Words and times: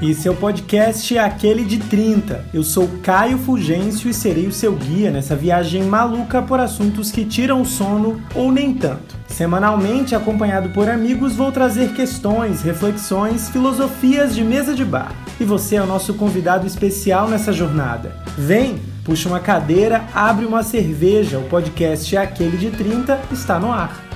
E 0.00 0.14
seu 0.14 0.32
podcast 0.32 1.16
é 1.16 1.20
aquele 1.20 1.64
de 1.64 1.78
30. 1.78 2.44
Eu 2.54 2.62
sou 2.62 2.88
Caio 3.02 3.36
Fulgêncio 3.36 4.08
e 4.08 4.14
serei 4.14 4.46
o 4.46 4.52
seu 4.52 4.72
guia 4.72 5.10
nessa 5.10 5.34
viagem 5.34 5.82
maluca 5.82 6.40
por 6.40 6.60
assuntos 6.60 7.10
que 7.10 7.24
tiram 7.24 7.64
sono 7.64 8.22
ou 8.32 8.52
nem 8.52 8.72
tanto. 8.72 9.16
Semanalmente, 9.26 10.14
acompanhado 10.14 10.68
por 10.68 10.88
amigos, 10.88 11.34
vou 11.34 11.50
trazer 11.50 11.94
questões, 11.94 12.62
reflexões, 12.62 13.48
filosofias 13.48 14.36
de 14.36 14.44
mesa 14.44 14.72
de 14.72 14.84
bar. 14.84 15.12
E 15.40 15.44
você 15.44 15.74
é 15.74 15.82
o 15.82 15.86
nosso 15.86 16.14
convidado 16.14 16.64
especial 16.64 17.28
nessa 17.28 17.52
jornada. 17.52 18.22
Vem, 18.36 18.78
puxa 19.02 19.28
uma 19.28 19.40
cadeira, 19.40 20.04
abre 20.14 20.46
uma 20.46 20.62
cerveja. 20.62 21.40
O 21.40 21.48
podcast 21.48 22.14
é 22.14 22.20
aquele 22.20 22.56
de 22.56 22.70
30 22.70 23.18
está 23.32 23.58
no 23.58 23.72
ar. 23.72 24.07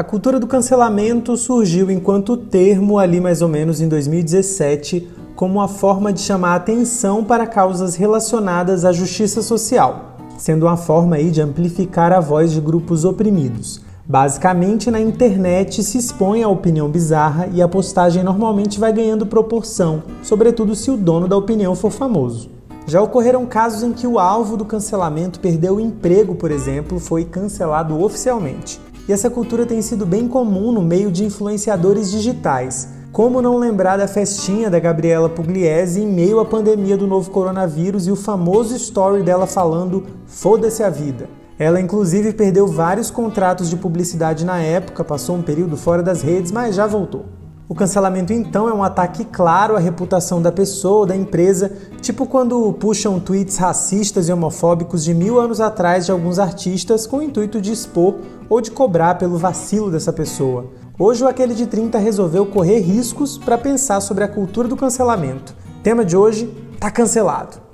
A 0.00 0.02
cultura 0.02 0.40
do 0.40 0.46
cancelamento 0.46 1.36
surgiu 1.36 1.90
enquanto 1.90 2.34
termo 2.34 2.98
ali 2.98 3.20
mais 3.20 3.42
ou 3.42 3.50
menos 3.50 3.82
em 3.82 3.86
2017 3.86 5.06
como 5.36 5.56
uma 5.58 5.68
forma 5.68 6.10
de 6.10 6.22
chamar 6.22 6.54
atenção 6.54 7.22
para 7.22 7.46
causas 7.46 7.96
relacionadas 7.96 8.86
à 8.86 8.92
justiça 8.92 9.42
social, 9.42 10.16
sendo 10.38 10.64
uma 10.64 10.78
forma 10.78 11.16
aí 11.16 11.30
de 11.30 11.42
amplificar 11.42 12.14
a 12.14 12.18
voz 12.18 12.50
de 12.50 12.62
grupos 12.62 13.04
oprimidos. 13.04 13.82
Basicamente, 14.06 14.90
na 14.90 15.02
internet 15.02 15.82
se 15.82 15.98
expõe 15.98 16.42
a 16.42 16.48
opinião 16.48 16.88
bizarra 16.88 17.50
e 17.52 17.60
a 17.60 17.68
postagem 17.68 18.24
normalmente 18.24 18.80
vai 18.80 18.94
ganhando 18.94 19.26
proporção, 19.26 20.02
sobretudo 20.22 20.74
se 20.74 20.90
o 20.90 20.96
dono 20.96 21.28
da 21.28 21.36
opinião 21.36 21.74
for 21.74 21.90
famoso. 21.90 22.48
Já 22.86 23.02
ocorreram 23.02 23.44
casos 23.44 23.82
em 23.82 23.92
que 23.92 24.06
o 24.06 24.18
alvo 24.18 24.56
do 24.56 24.64
cancelamento 24.64 25.40
perdeu 25.40 25.76
o 25.76 25.80
emprego, 25.80 26.34
por 26.34 26.50
exemplo, 26.50 26.98
foi 26.98 27.26
cancelado 27.26 28.02
oficialmente. 28.02 28.80
E 29.10 29.12
essa 29.12 29.28
cultura 29.28 29.66
tem 29.66 29.82
sido 29.82 30.06
bem 30.06 30.28
comum 30.28 30.70
no 30.70 30.80
meio 30.80 31.10
de 31.10 31.24
influenciadores 31.24 32.12
digitais. 32.12 32.90
Como 33.10 33.42
não 33.42 33.58
lembrar 33.58 33.96
da 33.96 34.06
festinha 34.06 34.70
da 34.70 34.78
Gabriela 34.78 35.28
Pugliese 35.28 36.00
em 36.00 36.06
meio 36.06 36.38
à 36.38 36.44
pandemia 36.44 36.96
do 36.96 37.08
novo 37.08 37.28
coronavírus 37.28 38.06
e 38.06 38.12
o 38.12 38.14
famoso 38.14 38.76
story 38.76 39.24
dela 39.24 39.48
falando 39.48 40.06
foda-se 40.26 40.84
a 40.84 40.88
vida. 40.88 41.28
Ela 41.58 41.80
inclusive 41.80 42.32
perdeu 42.32 42.68
vários 42.68 43.10
contratos 43.10 43.68
de 43.68 43.76
publicidade 43.76 44.44
na 44.44 44.62
época, 44.62 45.02
passou 45.02 45.34
um 45.34 45.42
período 45.42 45.76
fora 45.76 46.04
das 46.04 46.22
redes, 46.22 46.52
mas 46.52 46.76
já 46.76 46.86
voltou. 46.86 47.39
O 47.70 47.74
cancelamento 47.74 48.32
então 48.32 48.68
é 48.68 48.74
um 48.74 48.82
ataque 48.82 49.24
claro 49.24 49.76
à 49.76 49.78
reputação 49.78 50.42
da 50.42 50.50
pessoa 50.50 50.98
ou 50.98 51.06
da 51.06 51.14
empresa, 51.14 51.70
tipo 52.00 52.26
quando 52.26 52.72
puxam 52.72 53.20
tweets 53.20 53.58
racistas 53.58 54.28
e 54.28 54.32
homofóbicos 54.32 55.04
de 55.04 55.14
mil 55.14 55.38
anos 55.38 55.60
atrás 55.60 56.04
de 56.04 56.10
alguns 56.10 56.40
artistas 56.40 57.06
com 57.06 57.18
o 57.18 57.22
intuito 57.22 57.60
de 57.60 57.70
expor 57.70 58.16
ou 58.48 58.60
de 58.60 58.72
cobrar 58.72 59.18
pelo 59.18 59.38
vacilo 59.38 59.88
dessa 59.88 60.12
pessoa. 60.12 60.66
Hoje 60.98 61.22
o 61.22 61.28
Aquele 61.28 61.54
de 61.54 61.64
30 61.64 61.96
resolveu 61.96 62.44
correr 62.44 62.80
riscos 62.80 63.38
para 63.38 63.56
pensar 63.56 64.00
sobre 64.00 64.24
a 64.24 64.28
cultura 64.28 64.66
do 64.66 64.76
cancelamento. 64.76 65.54
Tema 65.80 66.04
de 66.04 66.16
hoje: 66.16 66.52
tá 66.80 66.90
cancelado. 66.90 67.69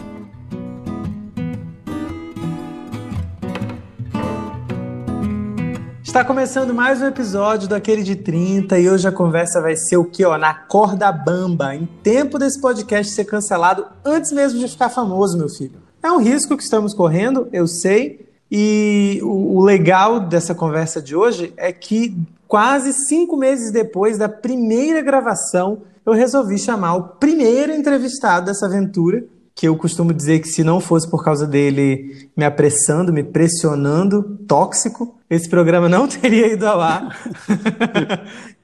Está 6.16 6.24
começando 6.24 6.72
mais 6.72 7.02
um 7.02 7.06
episódio 7.08 7.68
daquele 7.68 8.02
de 8.02 8.16
30 8.16 8.78
e 8.78 8.88
hoje 8.88 9.06
a 9.06 9.12
conversa 9.12 9.60
vai 9.60 9.76
ser 9.76 9.98
o 9.98 10.04
que, 10.06 10.24
ó, 10.24 10.38
na 10.38 10.54
corda 10.54 11.12
bamba, 11.12 11.74
em 11.74 11.84
tempo 12.02 12.38
desse 12.38 12.58
podcast 12.58 13.12
ser 13.12 13.26
cancelado 13.26 13.84
antes 14.02 14.32
mesmo 14.32 14.58
de 14.58 14.66
ficar 14.66 14.88
famoso, 14.88 15.36
meu 15.36 15.50
filho. 15.50 15.78
É 16.02 16.10
um 16.10 16.16
risco 16.16 16.56
que 16.56 16.62
estamos 16.62 16.94
correndo, 16.94 17.50
eu 17.52 17.66
sei, 17.66 18.26
e 18.50 19.20
o, 19.22 19.58
o 19.58 19.60
legal 19.62 20.18
dessa 20.18 20.54
conversa 20.54 21.02
de 21.02 21.14
hoje 21.14 21.52
é 21.54 21.70
que 21.70 22.16
quase 22.48 22.94
cinco 22.94 23.36
meses 23.36 23.70
depois 23.70 24.16
da 24.16 24.26
primeira 24.26 25.02
gravação, 25.02 25.82
eu 26.06 26.14
resolvi 26.14 26.56
chamar 26.58 26.94
o 26.94 27.02
primeiro 27.02 27.74
entrevistado 27.74 28.46
dessa 28.46 28.64
aventura, 28.64 29.22
que 29.56 29.66
eu 29.66 29.74
costumo 29.74 30.12
dizer 30.12 30.40
que 30.40 30.48
se 30.48 30.62
não 30.62 30.80
fosse 30.80 31.10
por 31.10 31.24
causa 31.24 31.46
dele 31.46 32.28
me 32.36 32.44
apressando, 32.44 33.10
me 33.10 33.24
pressionando, 33.24 34.22
tóxico, 34.46 35.18
esse 35.30 35.48
programa 35.48 35.88
não 35.88 36.06
teria 36.06 36.52
ido 36.52 36.66
ao 36.66 36.78
ar. 36.78 37.18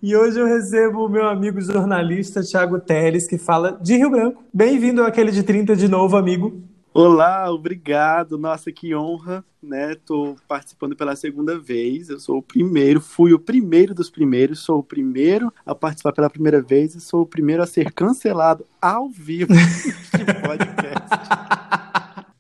e 0.03 0.15
hoje 0.15 0.39
eu 0.39 0.45
recebo 0.45 1.07
o 1.07 1.09
meu 1.09 1.27
amigo 1.27 1.63
jornalista 1.63 2.43
Thiago 2.43 2.79
Teles, 2.79 3.27
que 3.27 3.39
fala 3.39 3.79
de 3.81 3.97
Rio 3.97 4.11
Branco. 4.11 4.45
Bem-vindo 4.53 5.03
àquele 5.03 5.33
de 5.33 5.43
30 5.43 5.75
de 5.75 5.89
novo, 5.89 6.15
amigo. 6.15 6.63
Olá, 6.95 7.51
obrigado. 7.51 8.37
Nossa, 8.37 8.71
que 8.71 8.95
honra, 8.95 9.43
né? 9.63 9.95
Tô 9.95 10.37
participando 10.47 10.95
pela 10.95 11.17
segunda 11.17 11.59
vez. 11.59 12.11
Eu 12.11 12.21
sou 12.21 12.37
o 12.37 12.43
primeiro, 12.43 13.01
fui 13.01 13.33
o 13.33 13.39
primeiro 13.39 13.95
dos 13.95 14.11
primeiros, 14.11 14.61
sou 14.61 14.81
o 14.81 14.83
primeiro 14.83 15.51
a 15.65 15.75
participar 15.75 16.13
pela 16.13 16.29
primeira 16.29 16.61
vez 16.61 16.95
e 16.95 17.01
sou 17.01 17.23
o 17.23 17.27
primeiro 17.27 17.63
a 17.63 17.67
ser 17.67 17.91
cancelado 17.93 18.67
ao 18.81 19.09
vivo 19.09 19.55
de 19.55 20.25
podcast. 20.47 21.09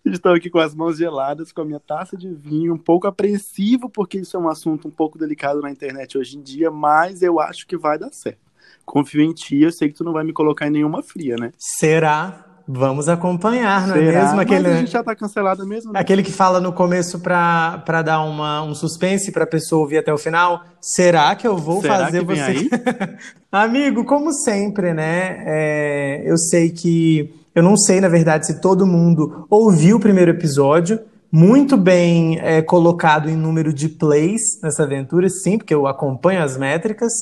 Estou 0.05 0.35
aqui 0.35 0.51
com 0.51 0.59
as 0.59 0.75
mãos 0.75 0.99
geladas, 0.99 1.51
com 1.51 1.63
a 1.63 1.65
minha 1.65 1.81
taça 1.81 2.15
de 2.15 2.29
vinho, 2.29 2.75
um 2.75 2.79
pouco 2.79 3.07
apreensivo, 3.07 3.89
porque 3.89 4.19
isso 4.19 4.37
é 4.37 4.41
um 4.41 4.51
assunto 4.51 4.87
um 4.87 4.91
pouco 4.91 5.19
delicado 5.19 5.63
na 5.63 5.71
internet 5.71 6.19
hoje 6.19 6.37
em 6.37 6.43
dia, 6.43 6.71
mas 6.71 7.23
eu 7.23 7.41
acho 7.41 7.67
que 7.67 7.79
vai 7.79 7.99
dar 7.99 8.13
certo. 8.13 8.53
Confio 8.85 9.23
em 9.23 9.33
ti, 9.33 9.63
eu 9.63 9.73
sei 9.73 9.89
que 9.89 9.95
tu 9.95 10.05
não 10.05 10.13
vai 10.13 10.25
me 10.25 10.33
colocar 10.35 10.67
em 10.67 10.71
nenhuma 10.71 11.03
fria, 11.03 11.37
né? 11.37 11.53
Será? 11.57 12.52
Vamos 12.75 13.07
acompanhar, 13.07 13.87
não 13.87 13.97
é 13.97 13.99
Será? 13.99 14.23
mesmo? 14.25 14.41
Aquele, 14.41 14.63
Mas 14.63 14.73
a 14.73 14.79
gente 14.79 14.91
já 14.91 15.05
tá 15.05 15.15
cancelado 15.15 15.67
mesmo. 15.67 15.93
Né? 15.93 16.01
Aquele 16.01 16.23
que 16.23 16.33
fala 16.33 16.59
no 16.59 16.73
começo 16.73 17.21
para 17.21 18.03
dar 18.03 18.23
uma, 18.23 18.63
um 18.63 18.75
suspense 18.75 19.31
para 19.31 19.45
a 19.45 19.47
pessoa 19.47 19.83
ouvir 19.83 19.99
até 19.99 20.13
o 20.13 20.17
final. 20.17 20.65
Será 20.81 21.35
que 21.35 21.47
eu 21.47 21.57
vou 21.57 21.83
Será 21.83 21.99
fazer 21.99 22.25
você. 22.25 22.41
aí? 22.41 22.71
Amigo, 23.53 24.05
como 24.05 24.33
sempre, 24.33 24.95
né? 24.95 25.43
é, 25.47 26.23
eu 26.25 26.39
sei 26.39 26.71
que. 26.71 27.35
Eu 27.55 27.63
não 27.63 27.77
sei, 27.77 28.01
na 28.01 28.09
verdade, 28.09 28.47
se 28.47 28.61
todo 28.61 28.87
mundo 28.87 29.47
ouviu 29.51 29.97
o 29.99 30.01
primeiro 30.01 30.31
episódio. 30.31 30.99
Muito 31.31 31.79
bem 31.79 32.39
é, 32.41 32.61
colocado 32.61 33.29
em 33.31 33.37
número 33.37 33.73
de 33.73 33.89
plays 33.89 34.61
nessa 34.63 34.83
aventura, 34.83 35.31
sim, 35.31 35.57
porque 35.57 35.73
eu 35.73 35.87
acompanho 35.87 36.43
as 36.43 36.59
métricas. 36.59 37.13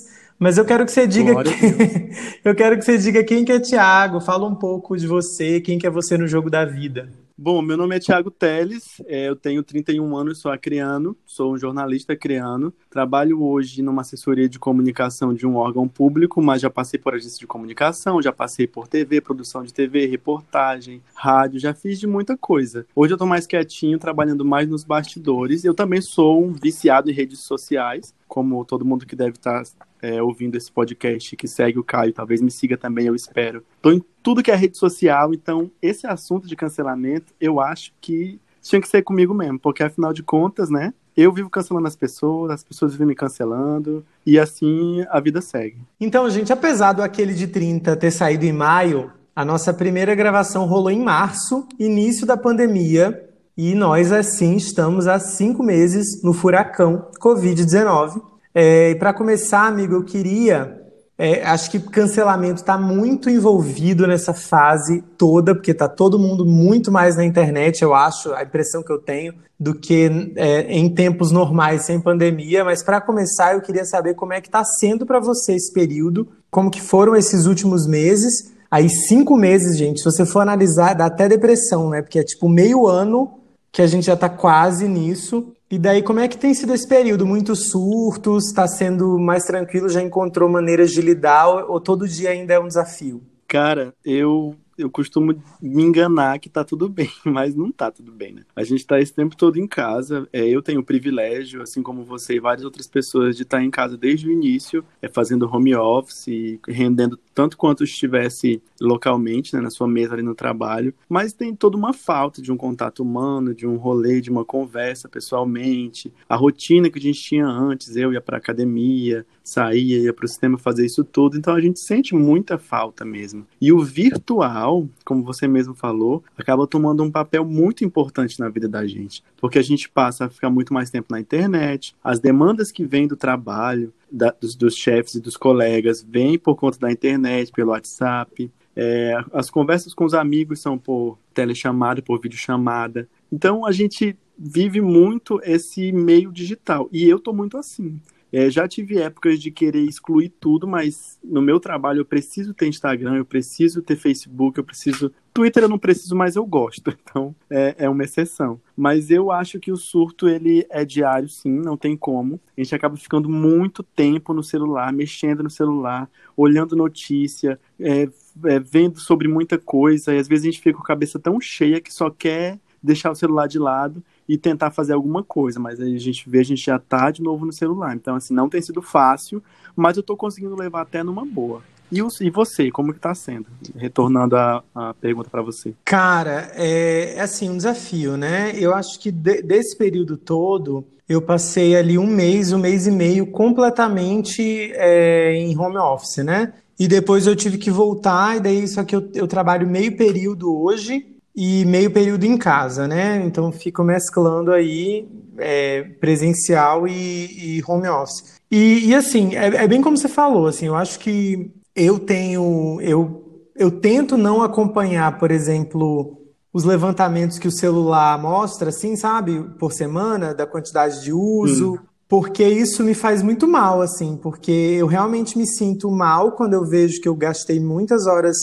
Mas 0.41 0.57
eu 0.57 0.65
quero 0.65 0.87
que 0.87 0.91
você 0.91 1.07
diga 1.07 1.33
Glória 1.33 1.53
a 1.53 1.55
que... 1.55 2.11
eu 2.43 2.55
quero 2.55 2.79
que 2.79 2.83
você 2.83 2.97
diga 2.97 3.23
quem 3.23 3.45
que 3.45 3.53
é 3.53 3.61
Thiago, 3.61 4.23
fala 4.23 4.49
um 4.49 4.55
pouco 4.55 4.97
de 4.97 5.07
você, 5.07 5.61
quem 5.61 5.79
que 5.79 5.87
é 5.87 5.91
você 5.91 6.17
no 6.17 6.27
jogo 6.27 6.49
da 6.49 6.65
vida. 6.65 7.11
Bom, 7.37 7.61
meu 7.61 7.77
nome 7.77 7.95
é 7.95 7.99
Thiago 7.99 8.31
Teles, 8.31 9.03
é, 9.07 9.29
eu 9.29 9.37
tenho 9.37 9.63
31 9.63 10.17
anos, 10.17 10.39
sou 10.39 10.51
acriano, 10.51 11.15
sou 11.27 11.53
um 11.53 11.59
jornalista 11.59 12.15
acriano, 12.15 12.73
trabalho 12.89 13.43
hoje 13.43 13.83
numa 13.83 14.01
assessoria 14.01 14.49
de 14.49 14.59
comunicação 14.59 15.35
de 15.35 15.47
um 15.47 15.57
órgão 15.57 15.87
público, 15.87 16.41
mas 16.41 16.63
já 16.63 16.71
passei 16.71 16.99
por 16.99 17.15
agência 17.15 17.39
de 17.39 17.47
comunicação, 17.47 18.23
já 18.23 18.33
passei 18.33 18.67
por 18.67 18.89
TV, 18.89 19.21
produção 19.21 19.63
de 19.63 19.75
TV, 19.75 20.07
reportagem, 20.07 21.03
rádio, 21.15 21.61
já 21.61 21.75
fiz 21.75 22.01
de 22.01 22.07
muita 22.07 22.35
coisa. 22.35 22.87
Hoje 22.97 23.13
eu 23.13 23.19
tô 23.19 23.27
mais 23.27 23.47
quietinho, 23.47 23.99
trabalhando 23.99 24.45
mais 24.45 24.67
nos 24.67 24.85
bastidores, 24.85 25.67
eu 25.67 25.75
também 25.75 26.01
sou 26.01 26.43
um 26.43 26.53
viciado 26.53 27.11
em 27.11 27.15
redes 27.15 27.41
sociais, 27.41 28.15
como 28.27 28.65
todo 28.65 28.87
mundo 28.87 29.05
que 29.05 29.17
deve 29.17 29.33
estar 29.33 29.63
é, 30.03 30.23
ouvindo 30.23 30.57
esse 30.57 30.71
podcast, 30.71 31.37
que 31.37 31.49
segue 31.49 31.79
o 31.79 31.85
Caio, 31.85 32.13
talvez 32.13 32.41
me 32.41 32.51
siga 32.51 32.77
também, 32.77 33.07
eu 33.07 33.15
espero. 33.15 33.65
Tô 33.81 33.91
em 33.93 34.03
tudo 34.23 34.43
que 34.43 34.51
é 34.51 34.55
rede 34.55 34.77
social, 34.77 35.33
então 35.35 35.71
esse 35.81 36.07
assunto 36.07 36.47
de 36.47 36.57
cancelamento, 36.57 37.33
eu 37.41 37.61
acho 37.61 37.93
que 38.01 38.41
tinha 38.63 38.81
que 38.81 38.89
ser 38.89 39.03
comigo 39.03 39.33
mesmo, 39.33 39.59
porque 39.59 39.83
afinal 39.83 40.13
de 40.13 40.23
contas, 40.23 40.71
né, 40.71 40.93
eu 41.17 41.33
vivo 41.33 41.51
cancelando 41.51 41.87
as 41.87 41.97
pessoas, 41.97 42.51
as 42.51 42.65
pessoas 42.65 42.93
vivem 42.93 43.09
me 43.09 43.15
cancelando, 43.15 44.05
e 44.25 44.39
assim 44.39 45.05
a 45.11 45.21
vida 45.21 45.41
segue. 45.41 45.79
Então, 46.01 46.29
gente, 46.31 46.53
apesar 46.53 46.93
do 46.93 47.03
aquele 47.03 47.35
de 47.35 47.47
30 47.47 47.97
ter 47.97 48.11
saído 48.11 48.45
em 48.45 48.53
maio, 48.53 49.11
a 49.35 49.45
nossa 49.45 49.73
primeira 49.73 50.15
gravação 50.15 50.67
rolou 50.67 50.91
em 50.91 51.01
março, 51.01 51.67
início 51.79 52.27
da 52.27 52.37
pandemia, 52.37 53.27
e 53.57 53.75
nós, 53.75 54.13
assim, 54.13 54.57
estamos 54.57 55.07
há 55.07 55.19
cinco 55.19 55.63
meses 55.63 56.23
no 56.23 56.33
furacão 56.33 57.09
Covid-19. 57.21 58.23
É, 58.55 58.91
e 58.91 58.95
para 58.97 59.13
começar, 59.13 59.67
amigo, 59.67 59.95
eu 59.95 60.05
queria. 60.05 60.81
é, 61.23 61.45
acho 61.45 61.71
que 61.71 61.79
cancelamento 61.79 62.63
está 62.63 62.79
muito 62.79 63.29
envolvido 63.29 64.07
nessa 64.07 64.33
fase 64.33 65.05
toda, 65.19 65.55
porque 65.55 65.73
está 65.73 65.87
todo 65.87 66.19
mundo 66.19 66.47
muito 66.47 66.91
mais 66.91 67.15
na 67.15 67.25
internet, 67.27 67.83
eu 67.83 67.95
acho, 67.95 68.33
a 68.33 68.43
impressão 68.43 68.83
que 68.83 68.91
eu 68.91 68.99
tenho, 68.99 69.35
do 69.59 69.75
que 69.75 70.33
é, 70.37 70.63
em 70.73 70.89
tempos 70.89 71.31
normais, 71.31 71.85
sem 71.85 72.01
pandemia. 72.01 72.65
Mas 72.65 72.83
para 72.83 73.03
começar, 73.03 73.53
eu 73.53 73.61
queria 73.61 73.85
saber 73.85 74.15
como 74.15 74.33
é 74.33 74.41
que 74.41 74.49
está 74.49 74.65
sendo 74.65 75.05
para 75.05 75.21
você 75.21 75.53
esse 75.53 75.71
período, 75.71 76.27
como 76.51 76.71
que 76.71 76.81
foram 76.81 77.15
esses 77.15 77.45
últimos 77.45 77.87
meses. 77.87 78.55
Aí, 78.71 78.89
cinco 78.89 79.37
meses, 79.37 79.77
gente, 79.77 79.99
se 79.99 80.05
você 80.07 80.25
for 80.25 80.41
analisar, 80.41 80.95
dá 80.95 81.05
até 81.05 81.29
depressão, 81.29 81.91
né? 81.91 82.01
Porque 82.01 82.19
é 82.19 82.25
tipo 82.25 82.49
meio 82.49 82.87
ano 82.87 83.41
que 83.71 83.83
a 83.83 83.87
gente 83.87 84.07
já 84.07 84.15
está 84.15 84.29
quase 84.29 84.89
nisso. 84.89 85.53
E 85.71 85.79
daí, 85.79 86.03
como 86.03 86.19
é 86.19 86.27
que 86.27 86.37
tem 86.37 86.53
sido 86.53 86.75
esse 86.75 86.89
período? 86.89 87.25
Muitos 87.25 87.71
surtos? 87.71 88.49
Está 88.49 88.67
sendo 88.67 89.17
mais 89.21 89.45
tranquilo? 89.45 89.89
Já 89.89 90.03
encontrou 90.03 90.49
maneiras 90.49 90.91
de 90.91 91.01
lidar? 91.01 91.47
Ou, 91.47 91.81
todo 91.81 92.09
dia 92.09 92.31
ainda 92.31 92.55
é 92.55 92.59
um 92.59 92.67
desafio? 92.67 93.23
Cara, 93.47 93.95
eu 94.05 94.57
eu 94.81 94.91
costumo 94.91 95.41
me 95.61 95.83
enganar 95.83 96.39
que 96.39 96.49
tá 96.49 96.65
tudo 96.65 96.89
bem, 96.89 97.11
mas 97.25 97.55
não 97.55 97.71
tá 97.71 97.91
tudo 97.91 98.11
bem, 98.11 98.33
né? 98.33 98.43
A 98.57 98.65
gente 98.65 98.87
tá 98.87 98.99
esse 98.99 99.13
tempo 99.13 99.37
todo 99.37 99.59
em 99.59 99.67
casa. 99.67 100.27
É, 100.33 100.47
eu 100.49 100.63
tenho 100.63 100.81
o 100.81 100.85
privilégio, 100.85 101.63
assim 101.63 101.83
como 101.83 102.03
você 102.03 102.37
e 102.37 102.41
várias 102.41 102.65
outras 102.65 102.87
pessoas, 102.87 103.37
de 103.37 103.43
estar 103.43 103.63
em 103.63 103.71
casa 103.71 103.97
desde 103.97 104.27
o 104.27 104.33
início, 104.33 104.85
é, 105.03 105.09
fazendo 105.09 105.49
home 105.55 105.75
office, 105.75 106.59
rendendo 106.67 107.19
tanto 107.41 107.57
quanto 107.57 107.85
estivesse 107.85 108.63
localmente, 108.79 109.55
né, 109.55 109.63
na 109.63 109.71
sua 109.71 109.89
mesa 109.89 110.13
ali 110.13 110.23
no 110.23 110.35
trabalho. 110.35 110.93
Mas 111.09 111.33
tem 111.33 111.55
toda 111.55 111.75
uma 111.75 111.95
falta 111.95 112.43
de 112.43 112.53
um 112.53 112.57
contato 112.57 113.03
humano, 113.03 113.55
de 113.55 113.67
um 113.67 113.77
rolê, 113.77 114.21
de 114.21 114.29
uma 114.29 114.45
conversa 114.45 115.09
pessoalmente. 115.09 116.13
A 116.29 116.37
rotina 116.37 116.91
que 116.91 116.99
a 116.99 117.03
gente 117.03 117.19
tinha 117.19 117.47
antes, 117.47 117.97
eu 117.97 118.13
ia 118.13 118.21
pra 118.21 118.37
academia, 118.37 119.25
saía, 119.43 120.01
ia 120.01 120.13
pro 120.13 120.29
cinema 120.29 120.59
fazer 120.59 120.85
isso 120.85 121.03
tudo. 121.03 121.39
Então 121.39 121.55
a 121.55 121.61
gente 121.63 121.81
sente 121.81 122.15
muita 122.15 122.59
falta 122.59 123.07
mesmo. 123.07 123.47
E 123.59 123.73
o 123.73 123.81
virtual, 123.81 124.87
como 125.03 125.25
você 125.25 125.49
mesmo 125.49 125.75
falou, 125.75 126.23
acaba 126.37 126.67
tomando 126.67 127.03
um 127.03 127.11
papel 127.11 127.43
muito 127.43 127.87
importante 127.87 128.39
na 128.39 128.51
vida 128.51 128.69
da 128.69 128.87
gente, 128.87 129.25
porque 129.41 129.59
a 129.59 129.63
gente 129.63 129.89
passa 129.89 130.27
a 130.27 130.29
ficar 130.29 130.51
muito 130.51 130.75
mais 130.75 130.91
tempo 130.91 131.07
na 131.11 131.19
internet, 131.19 131.97
as 132.05 132.21
demandas 132.21 132.71
que 132.71 132.85
vêm 132.85 133.09
do 133.09 133.17
trabalho, 133.17 133.95
da, 134.11 134.31
dos, 134.31 134.55
dos 134.55 134.75
chefes 134.75 135.15
e 135.15 135.21
dos 135.21 135.37
colegas, 135.37 136.07
vêm 136.07 136.39
por 136.39 136.57
conta 136.57 136.79
da 136.79 136.91
internet, 136.91 137.53
pelo 137.53 137.71
WhatsApp. 137.71 138.51
É, 138.75 139.15
as 139.33 139.51
conversas 139.51 139.93
com 139.95 140.05
os 140.05 140.15
amigos 140.15 140.61
são 140.61 140.79
por 140.79 141.19
telechamada, 141.35 142.03
por 142.03 142.21
videochamada. 142.21 143.09
Então 143.31 143.67
a 143.67 143.73
gente 143.73 144.17
vive 144.39 144.81
muito 144.81 145.41
esse 145.43 145.93
meio 145.93 146.33
digital. 146.33 146.89
E 146.93 147.09
eu 147.09 147.19
tô 147.19 147.33
muito 147.33 147.57
assim. 147.57 148.01
É, 148.33 148.49
já 148.49 148.69
tive 148.69 148.99
épocas 148.99 149.41
de 149.41 149.51
querer 149.51 149.83
excluir 149.83 150.29
tudo, 150.29 150.67
mas 150.67 151.19
no 151.23 151.43
meu 151.43 151.59
trabalho 151.59 152.01
eu 152.01 152.05
preciso 152.05 152.55
ter 152.55 152.69
Instagram, 152.69 153.17
eu 153.17 153.25
preciso 153.25 153.83
ter 153.83 153.97
Facebook, 153.97 154.59
eu 154.59 154.65
preciso. 154.65 155.13
Twitter 155.35 155.65
eu 155.65 155.69
não 155.69 155.79
preciso, 155.79 156.15
mas 156.15 156.37
eu 156.37 156.47
gosto, 156.47 156.97
então 157.03 157.35
é, 157.49 157.75
é 157.79 157.89
uma 157.89 158.05
exceção. 158.05 158.61
Mas 158.77 159.11
eu 159.11 159.33
acho 159.33 159.59
que 159.59 159.73
o 159.73 159.77
surto 159.77 160.29
ele 160.29 160.65
é 160.71 160.85
diário, 160.85 161.29
sim, 161.29 161.51
não 161.51 161.77
tem 161.77 161.97
como. 161.97 162.41
A 162.57 162.61
gente 162.63 162.75
acaba 162.75 162.97
ficando 162.97 163.29
muito 163.29 163.83
tempo 163.83 164.33
no 164.33 164.43
celular, 164.43 164.93
mexendo 164.93 165.43
no 165.43 165.51
celular, 165.51 166.09
olhando 166.37 166.77
notícia, 166.77 167.59
é, 167.79 168.09
é, 168.45 168.61
vendo 168.61 169.01
sobre 169.01 169.27
muita 169.27 169.59
coisa, 169.59 170.15
e 170.15 170.19
às 170.19 170.29
vezes 170.29 170.45
a 170.45 170.51
gente 170.51 170.61
fica 170.61 170.77
com 170.77 170.85
a 170.85 170.87
cabeça 170.87 171.19
tão 171.19 171.41
cheia 171.41 171.81
que 171.81 171.93
só 171.93 172.11
quer 172.11 172.59
deixar 172.83 173.11
o 173.11 173.15
celular 173.15 173.47
de 173.47 173.59
lado 173.59 174.03
e 174.31 174.39
tentar 174.39 174.71
fazer 174.71 174.93
alguma 174.93 175.25
coisa, 175.25 175.59
mas 175.59 175.81
aí 175.81 175.97
a 175.97 175.99
gente 175.99 176.31
vê, 176.31 176.39
a 176.39 176.45
gente 176.45 176.65
já 176.65 176.79
tá 176.79 177.11
de 177.11 177.21
novo 177.21 177.45
no 177.45 177.53
celular. 177.53 177.97
Então, 177.97 178.15
assim, 178.15 178.33
não 178.33 178.49
tem 178.49 178.63
sido 178.63 178.81
fácil, 178.81 179.43
mas 179.75 179.97
eu 179.97 180.05
tô 180.05 180.17
conseguindo 180.17 180.55
levar 180.55 180.83
até 180.83 181.03
numa 181.03 181.27
boa. 181.27 181.61
E, 181.91 181.99
e 181.99 182.31
você, 182.31 182.71
como 182.71 182.95
que 182.95 183.01
tá 183.01 183.13
sendo? 183.13 183.47
Retornando 183.75 184.37
a, 184.37 184.63
a 184.73 184.95
pergunta 184.95 185.29
para 185.29 185.43
você. 185.43 185.75
Cara, 185.85 186.53
é, 186.55 187.15
é, 187.17 187.21
assim, 187.21 187.51
um 187.51 187.57
desafio, 187.57 188.17
né? 188.17 188.53
Eu 188.55 188.73
acho 188.73 189.01
que 189.01 189.11
de, 189.11 189.43
desse 189.43 189.77
período 189.77 190.17
todo, 190.17 190.85
eu 191.09 191.21
passei 191.21 191.75
ali 191.75 191.99
um 191.99 192.07
mês, 192.07 192.53
um 192.53 192.59
mês 192.59 192.87
e 192.87 192.93
meio 192.93 193.27
completamente 193.27 194.71
é, 194.75 195.35
em 195.35 195.59
home 195.59 195.79
office, 195.79 196.19
né? 196.19 196.53
E 196.79 196.87
depois 196.87 197.27
eu 197.27 197.35
tive 197.35 197.59
que 197.59 197.69
voltar, 197.69 198.37
e 198.37 198.41
daí 198.41 198.69
só 198.69 198.85
que 198.85 198.95
eu, 198.95 199.11
eu 199.13 199.27
trabalho 199.27 199.67
meio 199.69 199.97
período 199.97 200.57
hoje, 200.57 201.05
e 201.35 201.65
meio 201.65 201.91
período 201.91 202.25
em 202.25 202.37
casa, 202.37 202.89
né? 202.89 203.23
Então 203.25 203.53
fico 203.53 203.85
mesclando 203.85 204.53
aí 204.53 205.09
é, 205.39 205.83
presencial 206.01 206.87
e, 206.87 207.59
e, 207.59 207.63
home 207.67 207.89
office. 207.89 208.41
E, 208.51 208.89
e 208.89 208.95
assim, 208.95 209.35
é, 209.37 209.47
é, 209.47 209.69
bem 209.69 209.81
como 209.81 209.97
você 209.97 210.09
falou, 210.09 210.47
assim, 210.47 210.67
eu 210.67 210.75
acho 210.75 210.99
que 210.99 211.51
eu 211.75 211.99
tenho, 211.99 212.81
eu, 212.81 213.49
eu 213.57 213.71
tento 213.71 214.17
não 214.17 214.43
acompanhar, 214.43 215.19
por 215.19 215.31
exemplo, 215.31 216.19
os 216.53 216.65
levantamentos 216.65 217.39
que 217.39 217.47
o 217.47 217.53
celular 217.53 218.21
mostra, 218.21 218.71
assim, 218.71 218.97
sabe, 218.97 219.41
por 219.59 219.73
semana, 219.73 220.35
da 220.35 220.47
quantidade 220.47 221.01
de 221.03 221.13
uso, 221.13 221.75
hum. 221.75 221.79
porque 222.09 222.45
isso 222.45 222.83
me 222.83 222.93
faz 222.93 223.23
muito 223.23 223.47
mal, 223.47 223.81
assim, 223.81 224.19
porque 224.21 224.51
eu 224.51 224.89
realmente 224.89 225.39
me 225.39 225.47
sinto 225.47 225.89
mal 225.93 226.33
quando 226.33 226.55
eu 226.55 226.65
vejo 226.65 227.01
que 227.01 227.09
eu 227.09 227.15
gastei 227.15 227.61
muitas 227.61 228.09
horas 228.09 228.37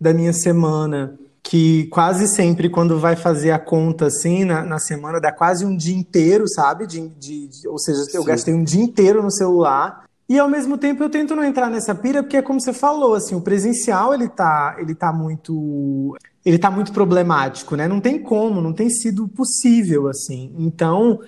da 0.00 0.12
minha 0.12 0.32
semana 0.32 1.16
que 1.42 1.86
quase 1.88 2.28
sempre, 2.28 2.70
quando 2.70 2.98
vai 2.98 3.16
fazer 3.16 3.50
a 3.50 3.58
conta 3.58 4.06
assim, 4.06 4.44
na, 4.44 4.62
na 4.62 4.78
semana, 4.78 5.20
dá 5.20 5.32
quase 5.32 5.66
um 5.66 5.76
dia 5.76 5.96
inteiro, 5.96 6.48
sabe? 6.48 6.86
De, 6.86 7.08
de, 7.08 7.48
de 7.48 7.68
ou 7.68 7.78
seja, 7.78 8.04
Sim. 8.04 8.16
eu 8.16 8.24
gastei 8.24 8.54
um 8.54 8.62
dia 8.62 8.82
inteiro 8.82 9.22
no 9.22 9.30
celular. 9.30 10.04
E 10.28 10.38
ao 10.38 10.48
mesmo 10.48 10.78
tempo 10.78 11.02
eu 11.02 11.10
tento 11.10 11.34
não 11.34 11.44
entrar 11.44 11.68
nessa 11.68 11.94
pira, 11.94 12.22
porque 12.22 12.36
é 12.36 12.42
como 12.42 12.60
você 12.60 12.72
falou, 12.72 13.14
assim, 13.14 13.34
o 13.34 13.40
presencial 13.40 14.14
ele 14.14 14.28
tá, 14.28 14.76
ele 14.78 14.94
tá 14.94 15.12
muito. 15.12 16.16
Ele 16.44 16.58
tá 16.58 16.70
muito 16.70 16.92
problemático, 16.92 17.76
né? 17.76 17.86
Não 17.86 18.00
tem 18.00 18.18
como, 18.18 18.60
não 18.60 18.72
tem 18.72 18.88
sido 18.88 19.28
possível, 19.28 20.08
assim. 20.08 20.52
Então, 20.58 21.20